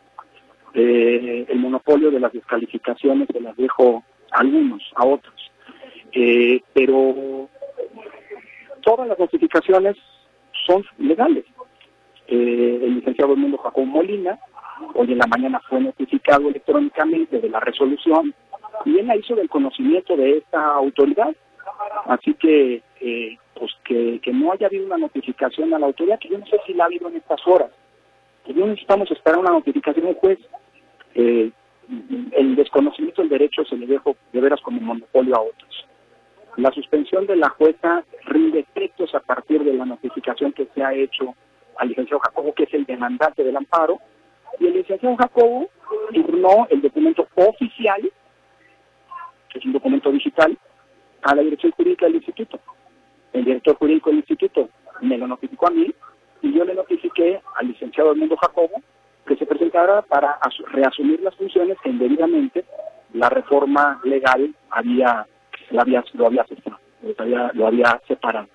Eh, 0.74 1.45
el 1.49 1.59
monopolio 1.59 2.11
de 2.11 2.20
las 2.20 2.32
descalificaciones 2.32 3.28
se 3.32 3.41
las 3.41 3.55
dejo 3.57 4.03
a 4.32 4.39
algunos, 4.39 4.84
a 4.95 5.05
otros. 5.05 5.51
Eh, 6.11 6.61
pero 6.74 7.49
todas 8.82 9.07
las 9.07 9.20
notificaciones 9.20 9.95
son 10.65 10.86
legales. 10.97 11.45
el 12.28 12.95
licenciado 12.95 13.36
Mundo 13.36 13.57
Jacob 13.57 13.86
Molina, 13.86 14.39
hoy 14.93 15.11
en 15.11 15.17
la 15.17 15.28
mañana 15.28 15.59
fue 15.67 15.80
notificado 15.80 16.47
electrónicamente 16.47 17.39
de 17.39 17.49
la 17.49 17.59
resolución 17.59 18.34
y 18.86 18.99
él 18.99 19.07
la 19.07 19.15
hizo 19.15 19.36
del 19.36 19.49
conocimiento 19.49 20.15
de 20.15 20.38
esta 20.38 20.63
autoridad. 20.74 21.36
Así 22.05 22.34
que, 22.36 22.82
pues 23.55 23.72
que, 23.84 24.20
que 24.22 24.32
no 24.32 24.51
haya 24.51 24.67
habido 24.67 24.86
una 24.86 24.97
notificación 24.97 25.74
a 25.74 25.80
la 25.80 25.88
autoridad, 25.88 26.20
que 26.20 26.30
yo 26.30 26.38
no 26.38 26.45
sé 26.45 26.57
si 26.65 26.74
la 26.74 26.84
ha 26.84 26.88
habido 26.88 27.09
en 27.09 27.17
estas 27.17 27.45
horas. 27.47 27.72
Que 28.45 28.53
no 28.53 28.67
necesitamos 28.67 29.09
esperar 29.11 29.39
una 29.39 29.51
notificación 29.51 30.05
del 30.05 30.15
juez. 30.15 30.39
Eh, 31.16 31.51
el 32.32 32.55
desconocimiento 32.55 33.22
del 33.22 33.30
derecho 33.30 33.66
se 33.66 33.76
le 33.76 33.88
dejó 33.88 34.16
de 34.32 34.41
veras 34.41 34.62
como 34.62 34.80
monopolio 34.80 35.36
a 35.36 35.41
otros. 35.41 35.86
La 36.57 36.72
suspensión 36.72 37.26
de 37.26 37.36
la 37.36 37.49
jueza 37.49 38.03
rinde 38.26 38.60
efectos 38.60 39.16
a 39.16 39.20
partir 39.20 39.64
de 39.64 39.74
la 39.74 39.86
notificación 39.86 40.51
que 40.51 40.68
se 40.74 40.84
ha 40.84 40.93
hecho 40.93 41.36
al 41.78 41.88
licenciado 41.88 42.20
Jacobo, 42.20 42.53
que 42.53 42.64
es 42.64 42.74
el 42.74 42.86
demandante 42.86 43.43
del 43.43 43.55
amparo, 43.55 43.99
y 44.60 44.68
el 44.68 44.74
licenciado 44.74 45.16
Jacobo 45.16 45.70
turnó 46.14 46.68
el 46.70 46.82
documento 46.82 47.28
oficial, 47.36 48.01
que 49.49 49.60
es 49.60 49.66
un 49.66 49.74
documento 49.74 50.12
digital, 50.12 50.57
a 51.24 51.36
la 51.36 51.41
dirección 51.41 51.72
jurídica 51.72 52.05
del 52.05 52.16
instituto. 52.16 52.60
El 53.34 53.45
director 53.45 53.76
jurídico 53.76 54.10
del 54.10 54.20
instituto 54.20 54.70
me 55.01 55.18
lo 55.18 55.28
notificó 55.28 55.68
a 55.68 55.72
mí 55.72 55.93
y 56.41 56.53
yo 56.53 56.66
le 56.66 56.74
notifiqué 56.74 57.41
al 57.55 57.68
licenciado 57.68 58.12
Edmundo 58.12 58.36
Jacobo 58.38 58.82
que 59.30 59.36
se 59.36 59.45
presentara 59.45 60.01
para 60.01 60.39
reasumir 60.71 61.21
las 61.21 61.36
funciones 61.36 61.77
que 61.84 61.89
indebidamente 61.89 62.65
la 63.13 63.30
reforma 63.30 64.01
legal 64.03 64.55
había, 64.71 65.23
lo 65.69 65.82
había, 65.82 66.03
había, 67.19 67.51
lo 67.53 67.67
había 67.67 68.01
separado. 68.07 68.47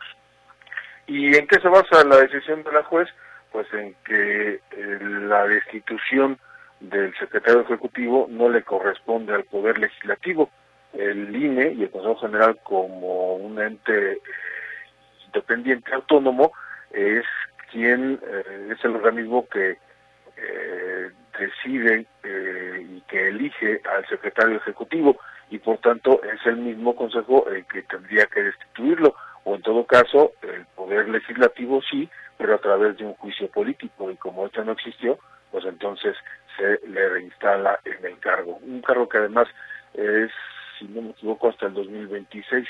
¿Y 1.06 1.36
en 1.36 1.46
qué 1.46 1.60
se 1.60 1.68
basa 1.68 2.02
la 2.04 2.16
decisión 2.16 2.64
de 2.64 2.72
la 2.72 2.82
juez? 2.82 3.08
Pues 3.52 3.72
en 3.72 3.94
que 4.04 4.54
eh, 4.54 4.98
la 5.28 5.46
destitución 5.46 6.38
del 6.80 7.14
secretario 7.18 7.60
ejecutivo 7.60 8.26
no 8.28 8.48
le 8.48 8.64
corresponde 8.64 9.32
al 9.32 9.44
Poder 9.44 9.78
Legislativo. 9.78 10.50
El 10.92 11.36
INE 11.36 11.72
y 11.72 11.84
el 11.84 11.90
Consejo 11.90 12.16
General 12.16 12.58
como 12.64 13.36
un 13.36 13.60
ente 13.60 14.18
independiente 15.26 15.94
autónomo 15.94 16.52
es 16.90 17.24
quien 17.70 18.20
eh, 18.26 18.72
es 18.72 18.84
el 18.84 18.96
organismo 18.96 19.46
que 19.48 19.78
eh, 20.46 21.10
decide 21.38 22.06
eh, 22.22 22.86
y 22.88 23.00
que 23.02 23.28
elige 23.28 23.80
al 23.90 24.06
secretario 24.08 24.56
ejecutivo 24.56 25.16
y 25.50 25.58
por 25.58 25.78
tanto 25.78 26.22
es 26.22 26.44
el 26.46 26.56
mismo 26.56 26.94
consejo 26.94 27.48
el 27.48 27.64
que 27.66 27.82
tendría 27.82 28.26
que 28.26 28.42
destituirlo 28.42 29.14
o 29.44 29.56
en 29.56 29.62
todo 29.62 29.84
caso 29.84 30.32
el 30.42 30.64
poder 30.74 31.08
legislativo 31.08 31.82
sí 31.90 32.08
pero 32.38 32.54
a 32.54 32.58
través 32.58 32.96
de 32.98 33.04
un 33.04 33.14
juicio 33.14 33.48
político 33.48 34.10
y 34.10 34.16
como 34.16 34.46
esto 34.46 34.64
no 34.64 34.72
existió 34.72 35.18
pues 35.50 35.64
entonces 35.66 36.16
se 36.56 36.80
le 36.88 37.08
reinstala 37.08 37.78
en 37.84 38.04
el 38.04 38.18
cargo. 38.18 38.58
Un 38.62 38.80
cargo 38.82 39.08
que 39.08 39.18
además 39.18 39.48
es 39.94 40.30
si 40.78 40.86
no 40.86 41.02
me 41.02 41.10
equivoco 41.10 41.48
hasta 41.48 41.66
el 41.66 41.74
2026 41.74 42.66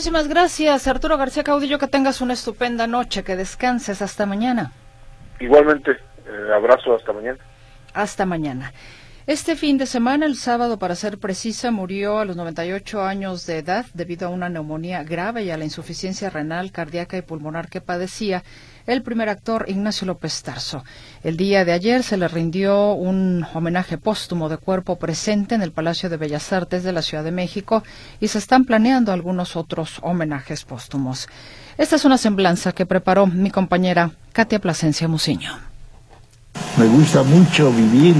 Muchísimas 0.00 0.28
gracias, 0.28 0.88
Arturo 0.88 1.18
García 1.18 1.44
Caudillo. 1.44 1.78
Que 1.78 1.86
tengas 1.86 2.22
una 2.22 2.32
estupenda 2.32 2.86
noche, 2.86 3.22
que 3.22 3.36
descanses. 3.36 4.00
Hasta 4.00 4.24
mañana. 4.24 4.72
Igualmente, 5.38 5.94
abrazo, 6.56 6.94
hasta 6.94 7.12
mañana. 7.12 7.36
Hasta 7.92 8.24
mañana. 8.24 8.72
Este 9.26 9.54
fin 9.54 9.76
de 9.76 9.84
semana, 9.84 10.24
el 10.24 10.34
sábado 10.34 10.78
para 10.78 10.94
ser 10.94 11.18
precisa, 11.18 11.70
murió 11.70 12.18
a 12.18 12.24
los 12.24 12.36
98 12.36 13.04
años 13.04 13.44
de 13.44 13.58
edad 13.58 13.84
debido 13.92 14.26
a 14.26 14.30
una 14.30 14.48
neumonía 14.48 15.04
grave 15.04 15.44
y 15.44 15.50
a 15.50 15.58
la 15.58 15.64
insuficiencia 15.64 16.30
renal, 16.30 16.72
cardíaca 16.72 17.18
y 17.18 17.22
pulmonar 17.22 17.68
que 17.68 17.82
padecía 17.82 18.42
el 18.86 19.02
primer 19.02 19.28
actor 19.28 19.66
Ignacio 19.68 20.06
López 20.06 20.42
Tarso. 20.42 20.84
El 21.22 21.36
día 21.36 21.66
de 21.66 21.72
ayer 21.72 22.02
se 22.02 22.16
le 22.16 22.28
rindió 22.28 22.94
un 22.94 23.46
homenaje 23.52 23.98
póstumo 23.98 24.48
de 24.48 24.56
cuerpo 24.56 24.96
presente 24.98 25.54
en 25.54 25.60
el 25.60 25.72
Palacio 25.72 26.08
de 26.08 26.16
Bellas 26.16 26.50
Artes 26.52 26.82
de 26.82 26.92
la 26.92 27.02
Ciudad 27.02 27.22
de 27.22 27.30
México 27.30 27.84
y 28.20 28.28
se 28.28 28.38
están 28.38 28.64
planeando 28.64 29.12
algunos 29.12 29.54
otros 29.54 29.98
homenajes 30.00 30.64
póstumos. 30.64 31.28
Esta 31.76 31.96
es 31.96 32.06
una 32.06 32.16
semblanza 32.16 32.72
que 32.72 32.86
preparó 32.86 33.26
mi 33.26 33.50
compañera 33.50 34.12
Katia 34.32 34.60
Plasencia 34.60 35.08
Muciño. 35.08 35.58
Me 36.78 36.86
gusta 36.86 37.22
mucho 37.22 37.70
vivir 37.70 38.16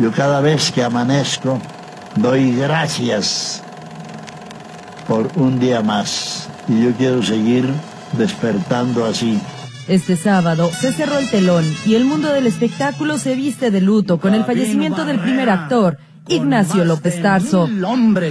yo 0.00 0.10
cada 0.12 0.40
vez 0.40 0.72
que 0.72 0.82
amanezco 0.82 1.60
doy 2.16 2.56
gracias 2.56 3.62
por 5.06 5.30
un 5.36 5.60
día 5.60 5.82
más 5.82 6.48
y 6.68 6.84
yo 6.84 6.92
quiero 6.92 7.22
seguir 7.22 7.68
despertando 8.12 9.04
así. 9.04 9.38
Este 9.88 10.16
sábado 10.16 10.70
se 10.70 10.92
cerró 10.92 11.18
el 11.18 11.28
telón 11.30 11.64
y 11.84 11.96
el 11.96 12.04
mundo 12.04 12.32
del 12.32 12.46
espectáculo 12.46 13.18
se 13.18 13.34
viste 13.34 13.70
de 13.70 13.80
luto 13.80 14.18
con 14.20 14.34
el 14.34 14.44
fallecimiento 14.44 15.04
del 15.04 15.20
primer 15.20 15.50
actor 15.50 15.98
Ignacio 16.30 16.84
López 16.84 17.20
Tarso. 17.20 17.68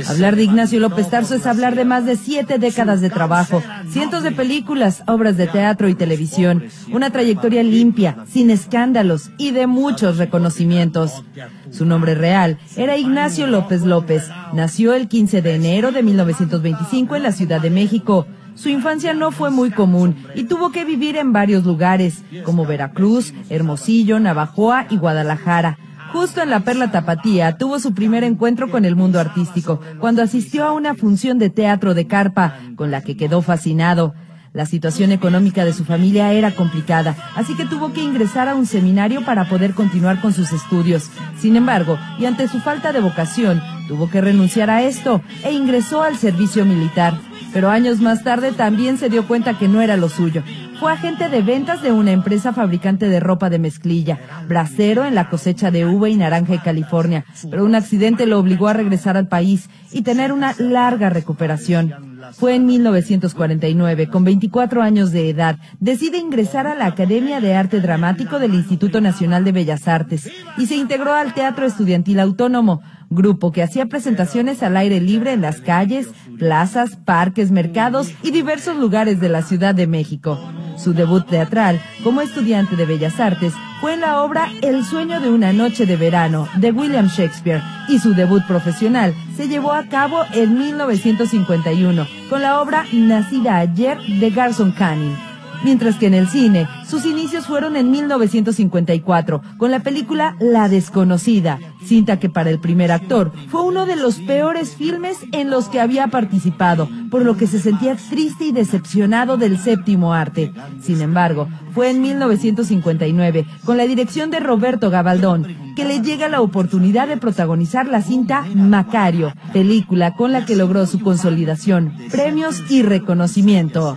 Hablar 0.07 0.35
de 0.37 0.43
Ignacio 0.43 0.79
López 0.79 1.09
Tarso 1.09 1.35
es 1.35 1.45
hablar 1.45 1.75
de 1.75 1.83
más 1.83 2.05
de 2.05 2.15
siete 2.15 2.57
décadas 2.57 3.01
de 3.01 3.09
trabajo, 3.09 3.61
cientos 3.89 4.23
de 4.23 4.31
películas, 4.31 5.03
obras 5.05 5.35
de 5.35 5.47
teatro 5.47 5.89
y 5.89 5.95
televisión, 5.95 6.63
una 6.93 7.09
trayectoria 7.09 7.61
limpia, 7.61 8.23
sin 8.25 8.51
escándalos 8.51 9.31
y 9.37 9.51
de 9.51 9.67
muchos 9.67 10.17
reconocimientos. 10.17 11.23
Su 11.71 11.85
nombre 11.85 12.15
real 12.15 12.57
era 12.77 12.97
Ignacio 12.97 13.47
López 13.47 13.81
López. 13.81 14.29
Nació 14.53 14.93
el 14.93 15.09
15 15.09 15.41
de 15.41 15.55
enero 15.55 15.91
de 15.91 16.01
1925 16.01 17.17
en 17.17 17.23
la 17.23 17.33
Ciudad 17.33 17.59
de 17.59 17.69
México. 17.69 18.25
Su 18.55 18.69
infancia 18.69 19.13
no 19.13 19.31
fue 19.31 19.51
muy 19.51 19.71
común 19.71 20.15
y 20.35 20.45
tuvo 20.45 20.71
que 20.71 20.85
vivir 20.85 21.17
en 21.17 21.33
varios 21.33 21.65
lugares, 21.65 22.23
como 22.45 22.65
Veracruz, 22.65 23.33
Hermosillo, 23.49 24.19
Navajoa 24.21 24.87
y 24.89 24.95
Guadalajara. 24.95 25.77
Justo 26.11 26.41
en 26.41 26.49
la 26.49 26.61
Perla 26.61 26.91
Tapatía 26.91 27.57
tuvo 27.57 27.79
su 27.79 27.93
primer 27.93 28.23
encuentro 28.23 28.69
con 28.71 28.83
el 28.83 28.95
mundo 28.95 29.19
artístico, 29.19 29.79
cuando 29.99 30.23
asistió 30.23 30.65
a 30.65 30.71
una 30.71 30.95
función 30.95 31.37
de 31.37 31.49
teatro 31.49 31.93
de 31.93 32.07
carpa, 32.07 32.57
con 32.75 32.89
la 32.89 33.01
que 33.01 33.15
quedó 33.15 33.41
fascinado. 33.41 34.15
La 34.51 34.65
situación 34.65 35.11
económica 35.11 35.63
de 35.63 35.73
su 35.73 35.85
familia 35.85 36.33
era 36.33 36.55
complicada, 36.55 37.15
así 37.35 37.55
que 37.55 37.65
tuvo 37.65 37.93
que 37.93 38.01
ingresar 38.01 38.47
a 38.47 38.55
un 38.55 38.65
seminario 38.65 39.23
para 39.23 39.47
poder 39.47 39.75
continuar 39.75 40.19
con 40.21 40.33
sus 40.33 40.51
estudios. 40.51 41.11
Sin 41.37 41.55
embargo, 41.55 41.99
y 42.17 42.25
ante 42.25 42.47
su 42.47 42.59
falta 42.59 42.91
de 42.91 43.01
vocación, 43.01 43.61
tuvo 43.87 44.09
que 44.09 44.21
renunciar 44.21 44.71
a 44.71 44.81
esto 44.81 45.21
e 45.43 45.53
ingresó 45.53 46.01
al 46.01 46.17
servicio 46.17 46.65
militar. 46.65 47.28
Pero 47.53 47.69
años 47.69 47.99
más 47.99 48.23
tarde 48.23 48.51
también 48.51 48.97
se 48.97 49.09
dio 49.09 49.27
cuenta 49.27 49.57
que 49.57 49.67
no 49.67 49.81
era 49.81 49.97
lo 49.97 50.09
suyo. 50.09 50.43
Fue 50.79 50.93
agente 50.93 51.27
de 51.27 51.41
ventas 51.41 51.81
de 51.81 51.91
una 51.91 52.11
empresa 52.11 52.53
fabricante 52.53 53.09
de 53.09 53.19
ropa 53.19 53.49
de 53.49 53.59
mezclilla, 53.59 54.17
bracero 54.47 55.03
en 55.03 55.13
la 55.13 55.29
cosecha 55.29 55.71
de 55.71 55.85
uva 55.85 56.07
y 56.07 56.15
naranja 56.15 56.53
en 56.53 56.61
California, 56.61 57.25
pero 57.51 57.65
un 57.65 57.75
accidente 57.75 58.25
lo 58.25 58.39
obligó 58.39 58.69
a 58.69 58.73
regresar 58.73 59.17
al 59.17 59.27
país 59.27 59.69
y 59.91 60.03
tener 60.03 60.31
una 60.31 60.55
larga 60.57 61.09
recuperación. 61.09 62.17
Fue 62.33 62.55
en 62.55 62.65
1949, 62.65 64.07
con 64.07 64.23
24 64.23 64.81
años 64.81 65.11
de 65.11 65.29
edad, 65.29 65.57
decide 65.81 66.17
ingresar 66.17 66.65
a 66.65 66.75
la 66.75 66.85
Academia 66.85 67.41
de 67.41 67.55
Arte 67.55 67.81
Dramático 67.81 68.39
del 68.39 68.53
Instituto 68.53 69.01
Nacional 69.01 69.43
de 69.43 69.51
Bellas 69.51 69.87
Artes 69.87 70.29
y 70.57 70.67
se 70.67 70.75
integró 70.75 71.13
al 71.13 71.33
Teatro 71.33 71.65
Estudiantil 71.65 72.21
Autónomo. 72.21 72.81
Grupo 73.09 73.51
que 73.51 73.63
hacía 73.63 73.87
presentaciones 73.87 74.63
al 74.63 74.77
aire 74.77 74.99
libre 74.99 75.33
en 75.33 75.41
las 75.41 75.61
calles, 75.61 76.07
plazas, 76.37 76.95
parques, 76.97 77.51
mercados 77.51 78.11
y 78.23 78.31
diversos 78.31 78.77
lugares 78.77 79.19
de 79.19 79.29
la 79.29 79.41
Ciudad 79.41 79.75
de 79.75 79.87
México. 79.87 80.39
Su 80.77 80.93
debut 80.93 81.25
teatral 81.27 81.81
como 82.03 82.21
estudiante 82.21 82.75
de 82.75 82.85
Bellas 82.85 83.19
Artes 83.19 83.53
fue 83.81 83.93
en 83.93 84.01
la 84.01 84.21
obra 84.23 84.49
El 84.61 84.83
sueño 84.83 85.19
de 85.19 85.29
una 85.29 85.51
noche 85.53 85.85
de 85.85 85.97
verano 85.97 86.47
de 86.57 86.71
William 86.71 87.07
Shakespeare 87.07 87.61
y 87.87 87.99
su 87.99 88.13
debut 88.13 88.45
profesional 88.45 89.13
se 89.35 89.47
llevó 89.47 89.73
a 89.73 89.85
cabo 89.85 90.23
en 90.33 90.57
1951 90.57 92.07
con 92.29 92.41
la 92.41 92.61
obra 92.61 92.85
Nacida 92.93 93.57
ayer 93.57 93.97
de 94.01 94.29
Garson 94.29 94.71
Canning 94.71 95.29
mientras 95.63 95.97
que 95.97 96.07
en 96.07 96.13
el 96.13 96.27
cine 96.27 96.67
sus 96.89 97.05
inicios 97.05 97.45
fueron 97.45 97.75
en 97.75 97.91
1954 97.91 99.41
con 99.57 99.69
la 99.69 99.81
película 99.81 100.35
La 100.39 100.67
desconocida, 100.69 101.59
cinta 101.85 102.19
que 102.19 102.31
para 102.31 102.49
el 102.49 102.59
primer 102.59 102.91
actor 102.91 103.31
fue 103.49 103.61
uno 103.61 103.85
de 103.85 103.95
los 103.95 104.15
peores 104.15 104.75
filmes 104.75 105.17
en 105.31 105.51
los 105.51 105.69
que 105.69 105.79
había 105.79 106.07
participado, 106.07 106.89
por 107.11 107.23
lo 107.23 107.37
que 107.37 107.45
se 107.45 107.59
sentía 107.59 107.95
triste 107.95 108.45
y 108.45 108.51
decepcionado 108.51 109.37
del 109.37 109.59
séptimo 109.59 110.15
arte. 110.15 110.51
Sin 110.81 111.01
embargo, 111.01 111.47
fue 111.75 111.91
en 111.91 112.01
1959 112.01 113.45
con 113.65 113.77
la 113.77 113.83
dirección 113.83 114.31
de 114.31 114.39
Roberto 114.39 114.89
Gabaldón 114.89 115.45
que 115.75 115.85
le 115.85 116.01
llega 116.01 116.27
la 116.27 116.41
oportunidad 116.41 117.07
de 117.07 117.17
protagonizar 117.17 117.87
la 117.87 118.01
cinta 118.01 118.45
Macario, 118.55 119.31
película 119.53 120.15
con 120.15 120.31
la 120.31 120.43
que 120.43 120.55
logró 120.55 120.87
su 120.87 120.99
consolidación, 121.01 121.93
premios 122.11 122.63
y 122.71 122.81
reconocimiento. 122.81 123.95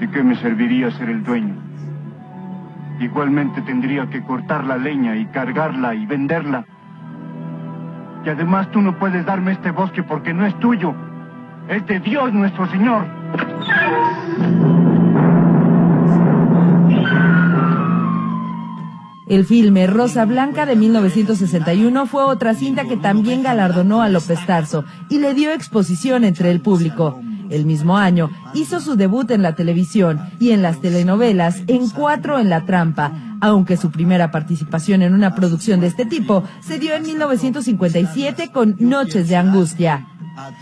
¿De 0.00 0.10
qué 0.10 0.22
me 0.22 0.34
serviría 0.40 0.90
ser 0.96 1.10
el 1.10 1.22
dueño? 1.22 1.71
Igualmente 3.02 3.60
tendría 3.62 4.08
que 4.08 4.22
cortar 4.22 4.64
la 4.64 4.76
leña 4.76 5.16
y 5.16 5.26
cargarla 5.26 5.92
y 5.92 6.06
venderla. 6.06 6.64
Y 8.24 8.28
además 8.28 8.70
tú 8.70 8.80
no 8.80 8.96
puedes 8.96 9.26
darme 9.26 9.50
este 9.50 9.72
bosque 9.72 10.04
porque 10.04 10.32
no 10.32 10.46
es 10.46 10.56
tuyo. 10.60 10.94
Es 11.68 11.84
de 11.86 11.98
Dios 11.98 12.32
nuestro 12.32 12.64
Señor. 12.68 13.04
El 19.26 19.44
filme 19.46 19.88
Rosa 19.88 20.24
Blanca 20.24 20.64
de 20.64 20.76
1961 20.76 22.06
fue 22.06 22.22
otra 22.22 22.54
cinta 22.54 22.84
que 22.84 22.96
también 22.96 23.42
galardonó 23.42 24.00
a 24.00 24.08
López 24.08 24.38
Tarso 24.46 24.84
y 25.08 25.18
le 25.18 25.34
dio 25.34 25.50
exposición 25.52 26.22
entre 26.22 26.52
el 26.52 26.60
público. 26.60 27.18
El 27.50 27.66
mismo 27.66 27.96
año 27.96 28.30
hizo 28.54 28.80
su 28.80 28.96
debut 28.96 29.30
en 29.30 29.42
la 29.42 29.54
televisión 29.54 30.20
y 30.40 30.50
en 30.50 30.62
las 30.62 30.80
telenovelas 30.80 31.62
en 31.66 31.88
Cuatro 31.90 32.38
en 32.38 32.48
la 32.48 32.64
Trampa, 32.64 33.12
aunque 33.40 33.76
su 33.76 33.90
primera 33.90 34.30
participación 34.30 35.02
en 35.02 35.14
una 35.14 35.34
producción 35.34 35.80
de 35.80 35.88
este 35.88 36.06
tipo 36.06 36.44
se 36.60 36.78
dio 36.78 36.94
en 36.94 37.02
1957 37.02 38.50
con 38.52 38.76
Noches 38.78 39.28
de 39.28 39.36
Angustia. 39.36 40.06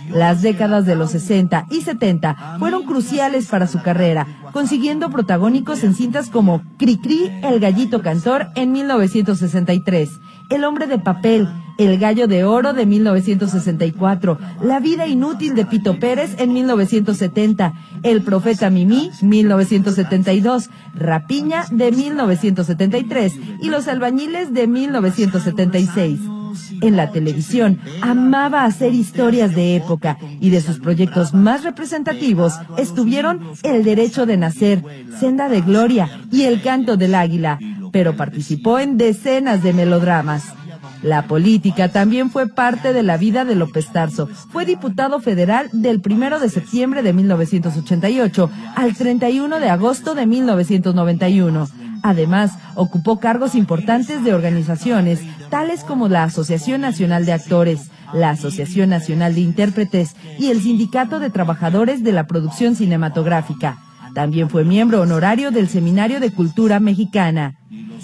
Las 0.09 0.43
décadas 0.43 0.87
de 0.87 0.97
los 0.97 1.13
60 1.13 1.67
y 1.71 1.83
70 1.83 2.57
fueron 2.59 2.85
cruciales 2.85 3.47
para 3.47 3.67
su 3.67 3.81
carrera, 3.83 4.27
consiguiendo 4.53 5.11
protagónicos 5.11 5.85
en 5.85 5.95
cintas 5.95 6.31
como 6.31 6.63
Cricri, 6.79 7.31
El 7.43 7.61
Gallito 7.61 8.03
Cantor 8.03 8.49
en 8.57 8.73
1963, 8.73 10.11
El 10.51 10.65
Hombre 10.65 10.87
de 10.87 10.99
Papel, 10.99 11.49
El 11.79 11.99
Gallo 11.99 12.27
de 12.27 12.45
Oro 12.45 12.73
de 12.73 12.87
1964, 12.87 14.39
La 14.63 14.81
Vida 14.81 15.07
Inútil 15.07 15.55
de 15.55 15.67
Pito 15.67 15.99
Pérez 15.99 16.35
en 16.39 16.53
1970, 16.53 17.75
El 18.03 18.23
Profeta 18.23 18.71
Mimi 18.71 19.11
1972, 19.23 20.71
Rapiña 20.95 21.65
de 21.71 21.93
1973 21.93 23.35
y 23.63 23.69
Los 23.69 23.89
Albañiles 23.89 24.53
de 24.53 24.67
1976 24.67 26.40
en 26.81 26.97
la 26.97 27.11
televisión, 27.11 27.81
amaba 28.03 28.65
hacer 28.65 28.95
historias 28.95 29.55
de 29.55 29.77
época 29.77 30.19
y 30.41 30.51
de 30.51 30.61
sus 30.61 30.79
proyectos 30.79 31.35
más 31.35 31.65
representativos 31.65 32.55
estuvieron 32.79 33.41
El 33.63 33.85
Derecho 33.85 34.27
de 34.27 34.37
Nacer, 34.37 34.83
Senda 35.19 35.49
de 35.49 35.61
Gloria 35.61 36.09
y 36.31 36.43
El 36.43 36.63
Canto 36.63 36.97
del 36.97 37.15
Águila, 37.15 37.59
pero 37.93 38.17
participó 38.17 38.79
en 38.79 38.97
decenas 38.97 39.63
de 39.63 39.73
melodramas. 39.73 40.55
La 41.03 41.27
política 41.27 41.89
también 41.89 42.31
fue 42.31 42.47
parte 42.47 42.93
de 42.93 43.03
la 43.03 43.17
vida 43.17 43.45
de 43.45 43.55
López 43.55 43.89
Tarso. 43.91 44.27
Fue 44.27 44.67
diputado 44.67 45.21
federal 45.21 45.71
del 45.73 46.03
1 46.05 46.41
de 46.41 46.49
septiembre 46.51 47.03
de 47.03 47.15
1988 47.15 48.51
al 48.77 48.95
31 48.95 49.61
de 49.61 49.71
agosto 49.71 50.15
de 50.15 50.27
1991. 50.27 51.69
Además, 52.03 52.53
ocupó 52.75 53.21
cargos 53.21 53.55
importantes 53.55 54.25
de 54.25 54.35
organizaciones, 54.35 55.21
tales 55.51 55.85
como 55.85 56.09
la 56.09 56.25
Asociación 56.25 56.81
Nacional 56.81 57.27
de 57.27 57.33
Actores, 57.33 57.91
la 58.13 58.31
Asociación 58.31 58.91
Nacional 58.91 59.35
de 59.35 59.43
Intérpretes 59.43 60.17
y 60.39 60.51
el 60.51 60.61
Sindicato 60.61 61.21
de 61.21 61.31
Trabajadores 61.31 62.03
de 62.03 62.13
la 62.13 62.27
Producción 62.27 62.75
Cinematográfica. 62.77 63.79
También 64.15 64.51
fue 64.51 64.65
miembro 64.65 65.01
honorario 65.01 65.51
del 65.51 65.69
Seminario 65.69 66.21
de 66.21 66.33
Cultura 66.33 66.81
Mexicana. 66.81 67.57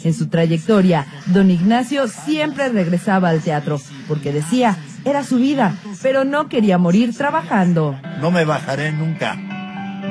En 0.05 0.15
su 0.15 0.29
trayectoria, 0.29 1.07
don 1.27 1.51
Ignacio 1.51 2.07
siempre 2.07 2.69
regresaba 2.69 3.31
al 3.31 3.41
teatro, 3.41 3.81
porque 4.07 4.33
decía, 4.33 4.77
era 5.05 5.25
su 5.25 5.37
vida, 5.37 5.75
pero 6.03 6.25
no 6.25 6.49
quería 6.49 6.79
morir 6.79 7.17
trabajando. 7.17 7.99
No 8.21 8.31
me 8.31 8.45
bajaré 8.45 8.93
nunca. 8.93 9.35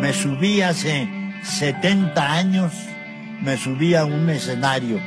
Me 0.02 0.12
subí 0.12 0.62
hace 0.62 1.08
70 1.44 2.34
años 2.34 2.74
me 3.46 3.58
subí 3.58 3.94
a 3.94 4.06
un 4.06 4.28
escenario, 4.32 5.00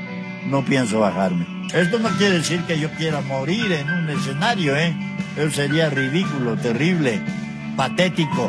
no 0.47 0.64
pienso 0.64 1.01
bajarme. 1.01 1.45
Esto 1.74 1.99
no 1.99 2.09
quiere 2.11 2.39
decir 2.39 2.61
que 2.62 2.78
yo 2.78 2.89
quiera 2.93 3.20
morir 3.20 3.72
en 3.72 3.91
un 3.91 4.09
escenario, 4.09 4.76
¿eh? 4.76 4.95
Eso 5.36 5.51
sería 5.51 5.91
ridículo, 5.91 6.57
terrible, 6.57 7.20
patético. 7.76 8.49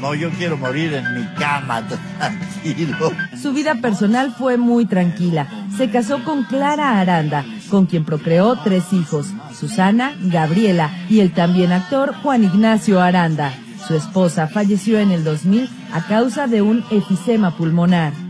No, 0.00 0.14
yo 0.14 0.30
quiero 0.30 0.56
morir 0.56 0.94
en 0.94 1.14
mi 1.14 1.26
cama, 1.34 1.82
tranquilo. 2.18 3.12
Su 3.40 3.52
vida 3.52 3.74
personal 3.74 4.32
fue 4.38 4.56
muy 4.56 4.86
tranquila. 4.86 5.48
Se 5.76 5.90
casó 5.90 6.22
con 6.22 6.44
Clara 6.44 7.00
Aranda, 7.00 7.44
con 7.70 7.86
quien 7.86 8.04
procreó 8.04 8.56
tres 8.62 8.92
hijos, 8.92 9.26
Susana, 9.52 10.14
Gabriela 10.20 10.92
y 11.08 11.20
el 11.20 11.32
también 11.32 11.72
actor 11.72 12.14
Juan 12.22 12.44
Ignacio 12.44 13.00
Aranda. 13.00 13.52
Su 13.86 13.96
esposa 13.96 14.46
falleció 14.46 15.00
en 15.00 15.10
el 15.10 15.24
2000 15.24 15.68
a 15.92 16.06
causa 16.06 16.46
de 16.46 16.62
un 16.62 16.84
efisema 16.90 17.56
pulmonar. 17.56 18.23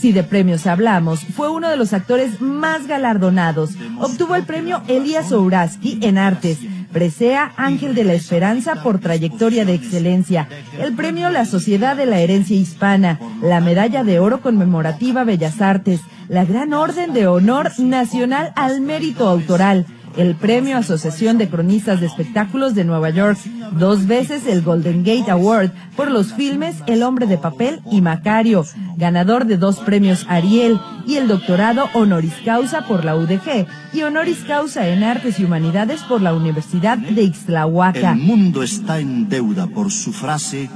Si 0.00 0.12
de 0.12 0.22
premios 0.22 0.68
hablamos, 0.68 1.24
fue 1.24 1.50
uno 1.50 1.68
de 1.68 1.76
los 1.76 1.92
actores 1.92 2.40
más 2.40 2.86
galardonados. 2.86 3.70
Obtuvo 3.98 4.36
el 4.36 4.44
premio 4.44 4.80
Elías 4.86 5.32
Ouraski 5.32 5.98
en 6.02 6.18
artes, 6.18 6.58
Presea 6.92 7.52
Ángel 7.56 7.96
de 7.96 8.04
la 8.04 8.14
Esperanza 8.14 8.76
por 8.84 9.00
trayectoria 9.00 9.64
de 9.64 9.74
excelencia, 9.74 10.48
el 10.80 10.94
premio 10.94 11.30
La 11.30 11.44
Sociedad 11.44 11.96
de 11.96 12.06
la 12.06 12.20
Herencia 12.20 12.56
Hispana, 12.56 13.18
la 13.42 13.60
Medalla 13.60 14.04
de 14.04 14.20
Oro 14.20 14.40
conmemorativa 14.40 15.24
Bellas 15.24 15.60
Artes, 15.60 16.00
la 16.28 16.44
Gran 16.44 16.74
Orden 16.74 17.12
de 17.12 17.26
Honor 17.26 17.72
Nacional 17.78 18.52
al 18.54 18.80
Mérito 18.80 19.28
Autoral, 19.28 19.84
el 20.18 20.34
Premio 20.34 20.76
Asociación 20.76 21.38
de 21.38 21.48
Cronistas 21.48 22.00
de 22.00 22.06
Espectáculos 22.06 22.74
de 22.74 22.84
Nueva 22.84 23.10
York, 23.10 23.38
dos 23.78 24.06
veces 24.06 24.46
el 24.46 24.62
Golden 24.62 25.04
Gate 25.04 25.30
Award 25.30 25.70
por 25.96 26.10
los 26.10 26.34
filmes 26.34 26.76
El 26.86 27.04
Hombre 27.04 27.26
de 27.26 27.38
Papel 27.38 27.80
y 27.90 28.00
Macario, 28.00 28.64
ganador 28.96 29.46
de 29.46 29.56
dos 29.56 29.78
premios 29.78 30.26
Ariel 30.28 30.80
y 31.06 31.16
el 31.16 31.28
doctorado 31.28 31.88
honoris 31.94 32.34
causa 32.44 32.82
por 32.82 33.04
la 33.04 33.16
UDG 33.16 33.66
y 33.92 34.02
honoris 34.02 34.44
causa 34.46 34.88
en 34.88 35.04
Artes 35.04 35.38
y 35.38 35.44
Humanidades 35.44 36.02
por 36.02 36.20
la 36.20 36.34
Universidad 36.34 36.98
de 36.98 37.22
Ixtlahuaca. 37.22 38.12
El 38.12 38.18
mundo 38.18 38.64
está 38.64 38.98
en 38.98 39.28
deuda 39.28 39.68
por 39.68 39.92
su 39.92 40.12
frase 40.12 40.68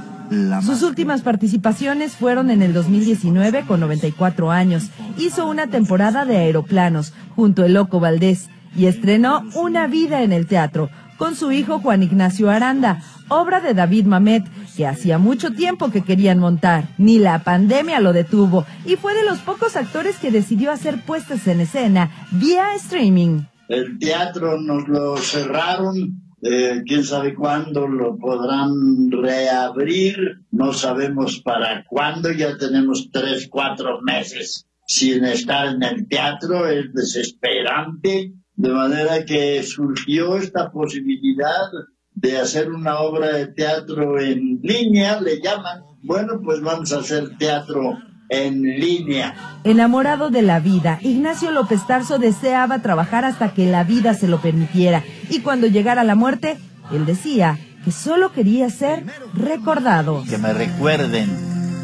sus 0.65 0.81
últimas 0.81 1.21
participaciones 1.21 2.13
fueron 2.13 2.49
en 2.49 2.63
el 2.63 2.73
2019 2.73 3.65
con 3.67 3.79
94 3.81 4.49
años. 4.49 4.89
Hizo 5.17 5.47
una 5.47 5.67
temporada 5.67 6.25
de 6.25 6.37
aeroplanos 6.37 7.13
junto 7.35 7.63
a 7.63 7.67
Loco 7.67 7.99
Valdés 7.99 8.49
y 8.75 8.87
estrenó 8.87 9.43
Una 9.55 9.87
vida 9.87 10.23
en 10.23 10.31
el 10.31 10.47
teatro 10.47 10.89
con 11.17 11.35
su 11.35 11.51
hijo 11.51 11.79
Juan 11.79 12.03
Ignacio 12.03 12.49
Aranda, 12.49 13.01
obra 13.29 13.61
de 13.61 13.73
David 13.73 14.05
Mamet, 14.05 14.43
que 14.75 14.87
hacía 14.87 15.17
mucho 15.17 15.51
tiempo 15.51 15.91
que 15.91 16.01
querían 16.01 16.39
montar. 16.39 16.89
Ni 16.97 17.19
la 17.19 17.43
pandemia 17.43 17.99
lo 17.99 18.13
detuvo 18.13 18.65
y 18.85 18.95
fue 18.95 19.13
de 19.13 19.23
los 19.23 19.39
pocos 19.39 19.75
actores 19.75 20.17
que 20.17 20.31
decidió 20.31 20.71
hacer 20.71 21.01
puestas 21.05 21.47
en 21.47 21.61
escena 21.61 22.11
vía 22.31 22.75
streaming. 22.75 23.43
El 23.69 23.97
teatro 23.99 24.59
nos 24.59 24.87
lo 24.87 25.15
cerraron 25.17 25.95
eh, 26.41 26.81
quién 26.85 27.05
sabe 27.05 27.33
cuándo 27.33 27.87
lo 27.87 28.17
podrán 28.17 29.09
reabrir, 29.09 30.41
no 30.51 30.73
sabemos 30.73 31.39
para 31.39 31.85
cuándo, 31.85 32.33
ya 32.33 32.57
tenemos 32.57 33.09
tres, 33.11 33.47
cuatro 33.49 34.01
meses 34.01 34.67
sin 34.85 35.23
estar 35.23 35.67
en 35.67 35.83
el 35.83 36.05
teatro, 36.09 36.67
es 36.67 36.91
desesperante 36.93 38.33
de 38.55 38.69
manera 38.69 39.25
que 39.25 39.63
surgió 39.63 40.37
esta 40.37 40.71
posibilidad 40.71 41.69
de 42.15 42.37
hacer 42.37 42.71
una 42.71 42.99
obra 42.99 43.35
de 43.35 43.47
teatro 43.47 44.19
en 44.19 44.59
línea, 44.61 45.19
le 45.19 45.41
llaman. 45.41 45.81
Bueno, 46.03 46.41
pues 46.43 46.61
vamos 46.61 46.93
a 46.93 46.99
hacer 46.99 47.37
teatro 47.37 47.97
en 48.29 48.61
línea. 48.61 49.59
Enamorado 49.63 50.29
de 50.29 50.41
la 50.41 50.59
vida, 50.59 50.99
Ignacio 51.01 51.51
López 51.51 51.85
Tarso 51.87 52.19
deseaba 52.19 52.79
trabajar 52.79 53.25
hasta 53.25 53.53
que 53.53 53.65
la 53.65 53.83
vida 53.83 54.13
se 54.13 54.27
lo 54.27 54.41
permitiera 54.41 55.03
y 55.29 55.39
cuando 55.39 55.67
llegara 55.67 56.03
la 56.03 56.15
muerte, 56.15 56.57
él 56.91 57.05
decía 57.05 57.57
que 57.83 57.91
solo 57.91 58.31
quería 58.31 58.69
ser 58.69 59.03
recordado. 59.33 60.23
Que 60.29 60.37
me 60.37 60.53
recuerden, 60.53 61.29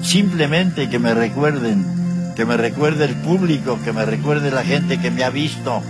simplemente 0.01 0.89
que 0.89 0.99
me 0.99 1.13
recuerden, 1.13 1.83
que 2.35 2.45
me 2.45 2.57
recuerde 2.57 3.05
el 3.05 3.15
público, 3.15 3.79
que 3.83 3.93
me 3.93 4.05
recuerde 4.05 4.51
la 4.51 4.63
gente 4.63 4.99
que 4.99 5.11
me 5.11 5.23
ha 5.23 5.29
visto, 5.29 5.81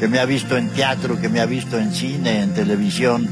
que 0.00 0.08
me 0.08 0.18
ha 0.18 0.24
visto 0.24 0.56
en 0.56 0.70
teatro, 0.70 1.20
que 1.20 1.28
me 1.28 1.40
ha 1.40 1.46
visto 1.46 1.78
en 1.78 1.92
cine, 1.92 2.40
en 2.40 2.54
televisión, 2.54 3.28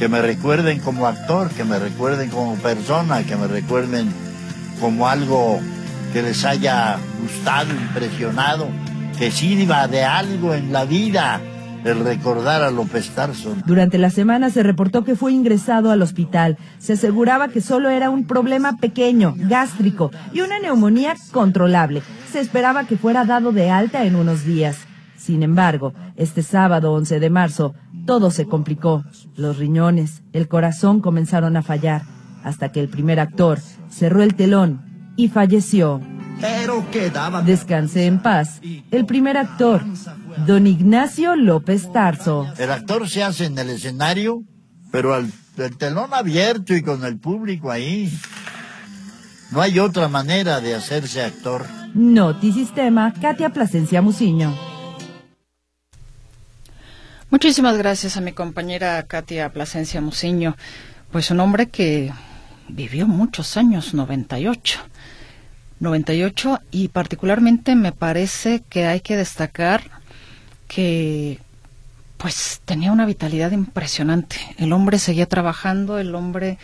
que 0.00 0.08
me 0.08 0.20
recuerden 0.20 0.80
como 0.80 1.06
actor, 1.06 1.48
que 1.50 1.62
me 1.62 1.78
recuerden 1.78 2.28
como 2.28 2.56
persona, 2.56 3.22
que 3.22 3.36
me 3.36 3.46
recuerden 3.46 4.08
como 4.80 5.06
algo 5.06 5.60
que 6.12 6.22
les 6.22 6.44
haya 6.44 6.98
gustado, 7.22 7.72
impresionado, 7.72 8.66
que 9.16 9.30
sirva 9.30 9.86
de 9.86 10.02
algo 10.02 10.54
en 10.54 10.72
la 10.72 10.84
vida 10.84 11.40
el 11.84 12.00
recordar 12.00 12.64
a 12.64 12.72
López 12.72 13.10
Tarso. 13.10 13.54
Durante 13.64 13.96
la 13.96 14.10
semana 14.10 14.50
se 14.50 14.64
reportó 14.64 15.04
que 15.04 15.14
fue 15.14 15.32
ingresado 15.32 15.92
al 15.92 16.02
hospital. 16.02 16.58
Se 16.78 16.94
aseguraba 16.94 17.46
que 17.46 17.60
solo 17.60 17.90
era 17.90 18.10
un 18.10 18.26
problema 18.26 18.76
pequeño, 18.78 19.36
gástrico 19.36 20.10
y 20.32 20.40
una 20.40 20.58
neumonía 20.58 21.14
controlable. 21.30 22.02
Se 22.32 22.40
esperaba 22.40 22.88
que 22.88 22.96
fuera 22.96 23.24
dado 23.24 23.52
de 23.52 23.70
alta 23.70 24.04
en 24.04 24.16
unos 24.16 24.44
días. 24.44 24.87
Sin 25.28 25.42
embargo, 25.42 25.92
este 26.16 26.42
sábado 26.42 26.94
11 26.94 27.20
de 27.20 27.28
marzo, 27.28 27.74
todo 28.06 28.30
se 28.30 28.46
complicó. 28.46 29.04
Los 29.36 29.58
riñones, 29.58 30.22
el 30.32 30.48
corazón 30.48 31.02
comenzaron 31.02 31.54
a 31.58 31.62
fallar, 31.62 32.00
hasta 32.44 32.72
que 32.72 32.80
el 32.80 32.88
primer 32.88 33.20
actor 33.20 33.58
cerró 33.90 34.22
el 34.22 34.36
telón 34.36 35.12
y 35.18 35.28
falleció. 35.28 36.00
Pero 36.40 36.90
quedaba. 36.90 37.42
Descanse 37.42 38.06
en 38.06 38.22
paz. 38.22 38.62
El 38.90 39.04
primer 39.04 39.36
actor, 39.36 39.84
don 40.46 40.66
Ignacio 40.66 41.36
López 41.36 41.92
Tarso. 41.92 42.46
El 42.56 42.70
actor 42.70 43.06
se 43.06 43.22
hace 43.22 43.44
en 43.44 43.58
el 43.58 43.68
escenario, 43.68 44.44
pero 44.90 45.12
al 45.12 45.30
el 45.58 45.76
telón 45.76 46.14
abierto 46.14 46.74
y 46.74 46.80
con 46.80 47.04
el 47.04 47.18
público 47.18 47.70
ahí. 47.70 48.10
No 49.52 49.60
hay 49.60 49.78
otra 49.78 50.08
manera 50.08 50.62
de 50.62 50.74
hacerse 50.74 51.22
actor. 51.22 51.66
Notisistema, 51.92 53.12
Katia 53.12 53.50
Plasencia 53.50 54.00
Muciño. 54.00 54.67
Muchísimas 57.38 57.78
gracias 57.78 58.16
a 58.16 58.20
mi 58.20 58.32
compañera 58.32 59.00
Katia 59.04 59.52
Plasencia 59.52 60.00
Muciño. 60.00 60.56
Pues 61.12 61.30
un 61.30 61.38
hombre 61.38 61.68
que 61.68 62.12
vivió 62.66 63.06
muchos 63.06 63.56
años, 63.56 63.94
98. 63.94 64.80
98 65.78 66.58
y 66.72 66.88
particularmente 66.88 67.76
me 67.76 67.92
parece 67.92 68.64
que 68.68 68.86
hay 68.86 69.02
que 69.02 69.16
destacar 69.16 69.82
que 70.66 71.38
pues 72.16 72.60
tenía 72.64 72.90
una 72.90 73.06
vitalidad 73.06 73.52
impresionante. 73.52 74.38
El 74.58 74.72
hombre 74.72 74.98
seguía 74.98 75.26
trabajando, 75.26 76.00
el 76.00 76.16
hombre 76.16 76.58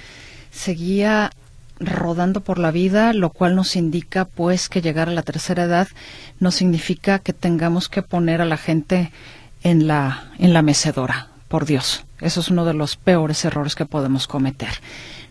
seguía 0.50 1.30
rodando 1.78 2.40
por 2.40 2.58
la 2.58 2.72
vida, 2.72 3.12
lo 3.12 3.30
cual 3.30 3.54
nos 3.54 3.76
indica 3.76 4.24
pues 4.24 4.68
que 4.68 4.82
llegar 4.82 5.08
a 5.08 5.12
la 5.12 5.22
tercera 5.22 5.62
edad 5.62 5.86
no 6.40 6.50
significa 6.50 7.20
que 7.20 7.32
tengamos 7.32 7.88
que 7.88 8.02
poner 8.02 8.40
a 8.40 8.44
la 8.44 8.56
gente 8.56 9.12
en 9.64 9.88
la 9.88 10.30
en 10.38 10.52
la 10.52 10.62
mecedora, 10.62 11.30
por 11.48 11.66
Dios. 11.66 12.04
Eso 12.20 12.40
es 12.40 12.48
uno 12.48 12.64
de 12.64 12.74
los 12.74 12.96
peores 12.96 13.44
errores 13.44 13.74
que 13.74 13.86
podemos 13.86 14.28
cometer. 14.28 14.70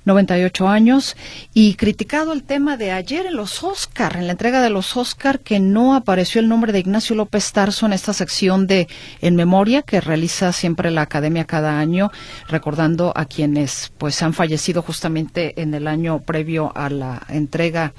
98 0.05 0.67
años 0.67 1.15
y 1.53 1.75
criticado 1.75 2.33
el 2.33 2.43
tema 2.43 2.75
de 2.77 2.91
ayer 2.91 3.25
en 3.25 3.35
los 3.35 3.63
Oscar, 3.63 4.17
en 4.17 4.27
la 4.27 4.33
entrega 4.33 4.61
de 4.61 4.69
los 4.69 4.97
Oscar, 4.97 5.39
que 5.39 5.59
no 5.59 5.95
apareció 5.95 6.41
el 6.41 6.49
nombre 6.49 6.73
de 6.73 6.79
Ignacio 6.79 7.15
López 7.15 7.51
Tarso 7.53 7.85
en 7.85 7.93
esta 7.93 8.13
sección 8.13 8.67
de 8.67 8.87
En 9.21 9.35
Memoria 9.35 9.81
que 9.81 10.01
realiza 10.01 10.51
siempre 10.51 10.91
la 10.91 11.03
Academia 11.03 11.45
cada 11.45 11.79
año, 11.79 12.11
recordando 12.49 13.13
a 13.15 13.25
quienes 13.25 13.93
pues 13.97 14.21
han 14.21 14.33
fallecido 14.33 14.81
justamente 14.81 15.61
en 15.61 15.73
el 15.73 15.87
año 15.87 16.19
previo 16.19 16.73
a 16.75 16.89
la 16.89 17.21
entrega 17.29 17.93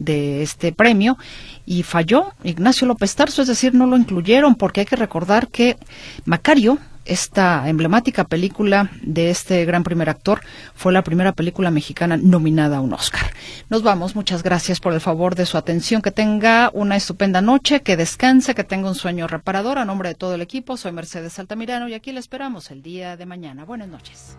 de 0.00 0.42
este 0.42 0.72
premio 0.72 1.16
y 1.64 1.84
falló 1.84 2.32
Ignacio 2.42 2.88
López 2.88 3.14
Tarso, 3.14 3.42
es 3.42 3.48
decir, 3.48 3.74
no 3.74 3.86
lo 3.86 3.96
incluyeron 3.96 4.56
porque 4.56 4.80
hay 4.80 4.86
que 4.86 4.96
recordar 4.96 5.46
que 5.48 5.76
Macario, 6.24 6.78
esta 7.04 7.68
emblemática 7.68 8.24
película 8.24 8.90
de 9.02 9.30
este 9.30 9.64
gran 9.64 9.84
primer 9.84 10.10
actor 10.10 10.40
fue 10.74 10.92
la 10.92 11.02
primera 11.02 11.32
película 11.32 11.70
mexicana 11.70 12.16
nominada 12.16 12.78
a 12.78 12.80
un 12.80 12.92
Oscar. 12.92 13.32
Nos 13.68 13.82
vamos, 13.82 14.14
muchas 14.14 14.42
gracias 14.42 14.80
por 14.80 14.92
el 14.92 15.00
favor 15.00 15.34
de 15.34 15.46
su 15.46 15.56
atención, 15.56 16.02
que 16.02 16.10
tenga 16.10 16.70
una 16.72 16.96
estupenda 16.96 17.40
noche, 17.40 17.82
que 17.82 17.96
descanse, 17.96 18.54
que 18.54 18.64
tenga 18.64 18.88
un 18.88 18.94
sueño 18.94 19.26
reparador. 19.26 19.78
A 19.78 19.84
nombre 19.84 20.10
de 20.10 20.14
todo 20.14 20.34
el 20.34 20.40
equipo, 20.40 20.76
soy 20.76 20.92
Mercedes 20.92 21.38
Altamirano 21.38 21.88
y 21.88 21.94
aquí 21.94 22.12
le 22.12 22.20
esperamos 22.20 22.70
el 22.70 22.82
día 22.82 23.16
de 23.16 23.26
mañana. 23.26 23.64
Buenas 23.64 23.88
noches. 23.88 24.36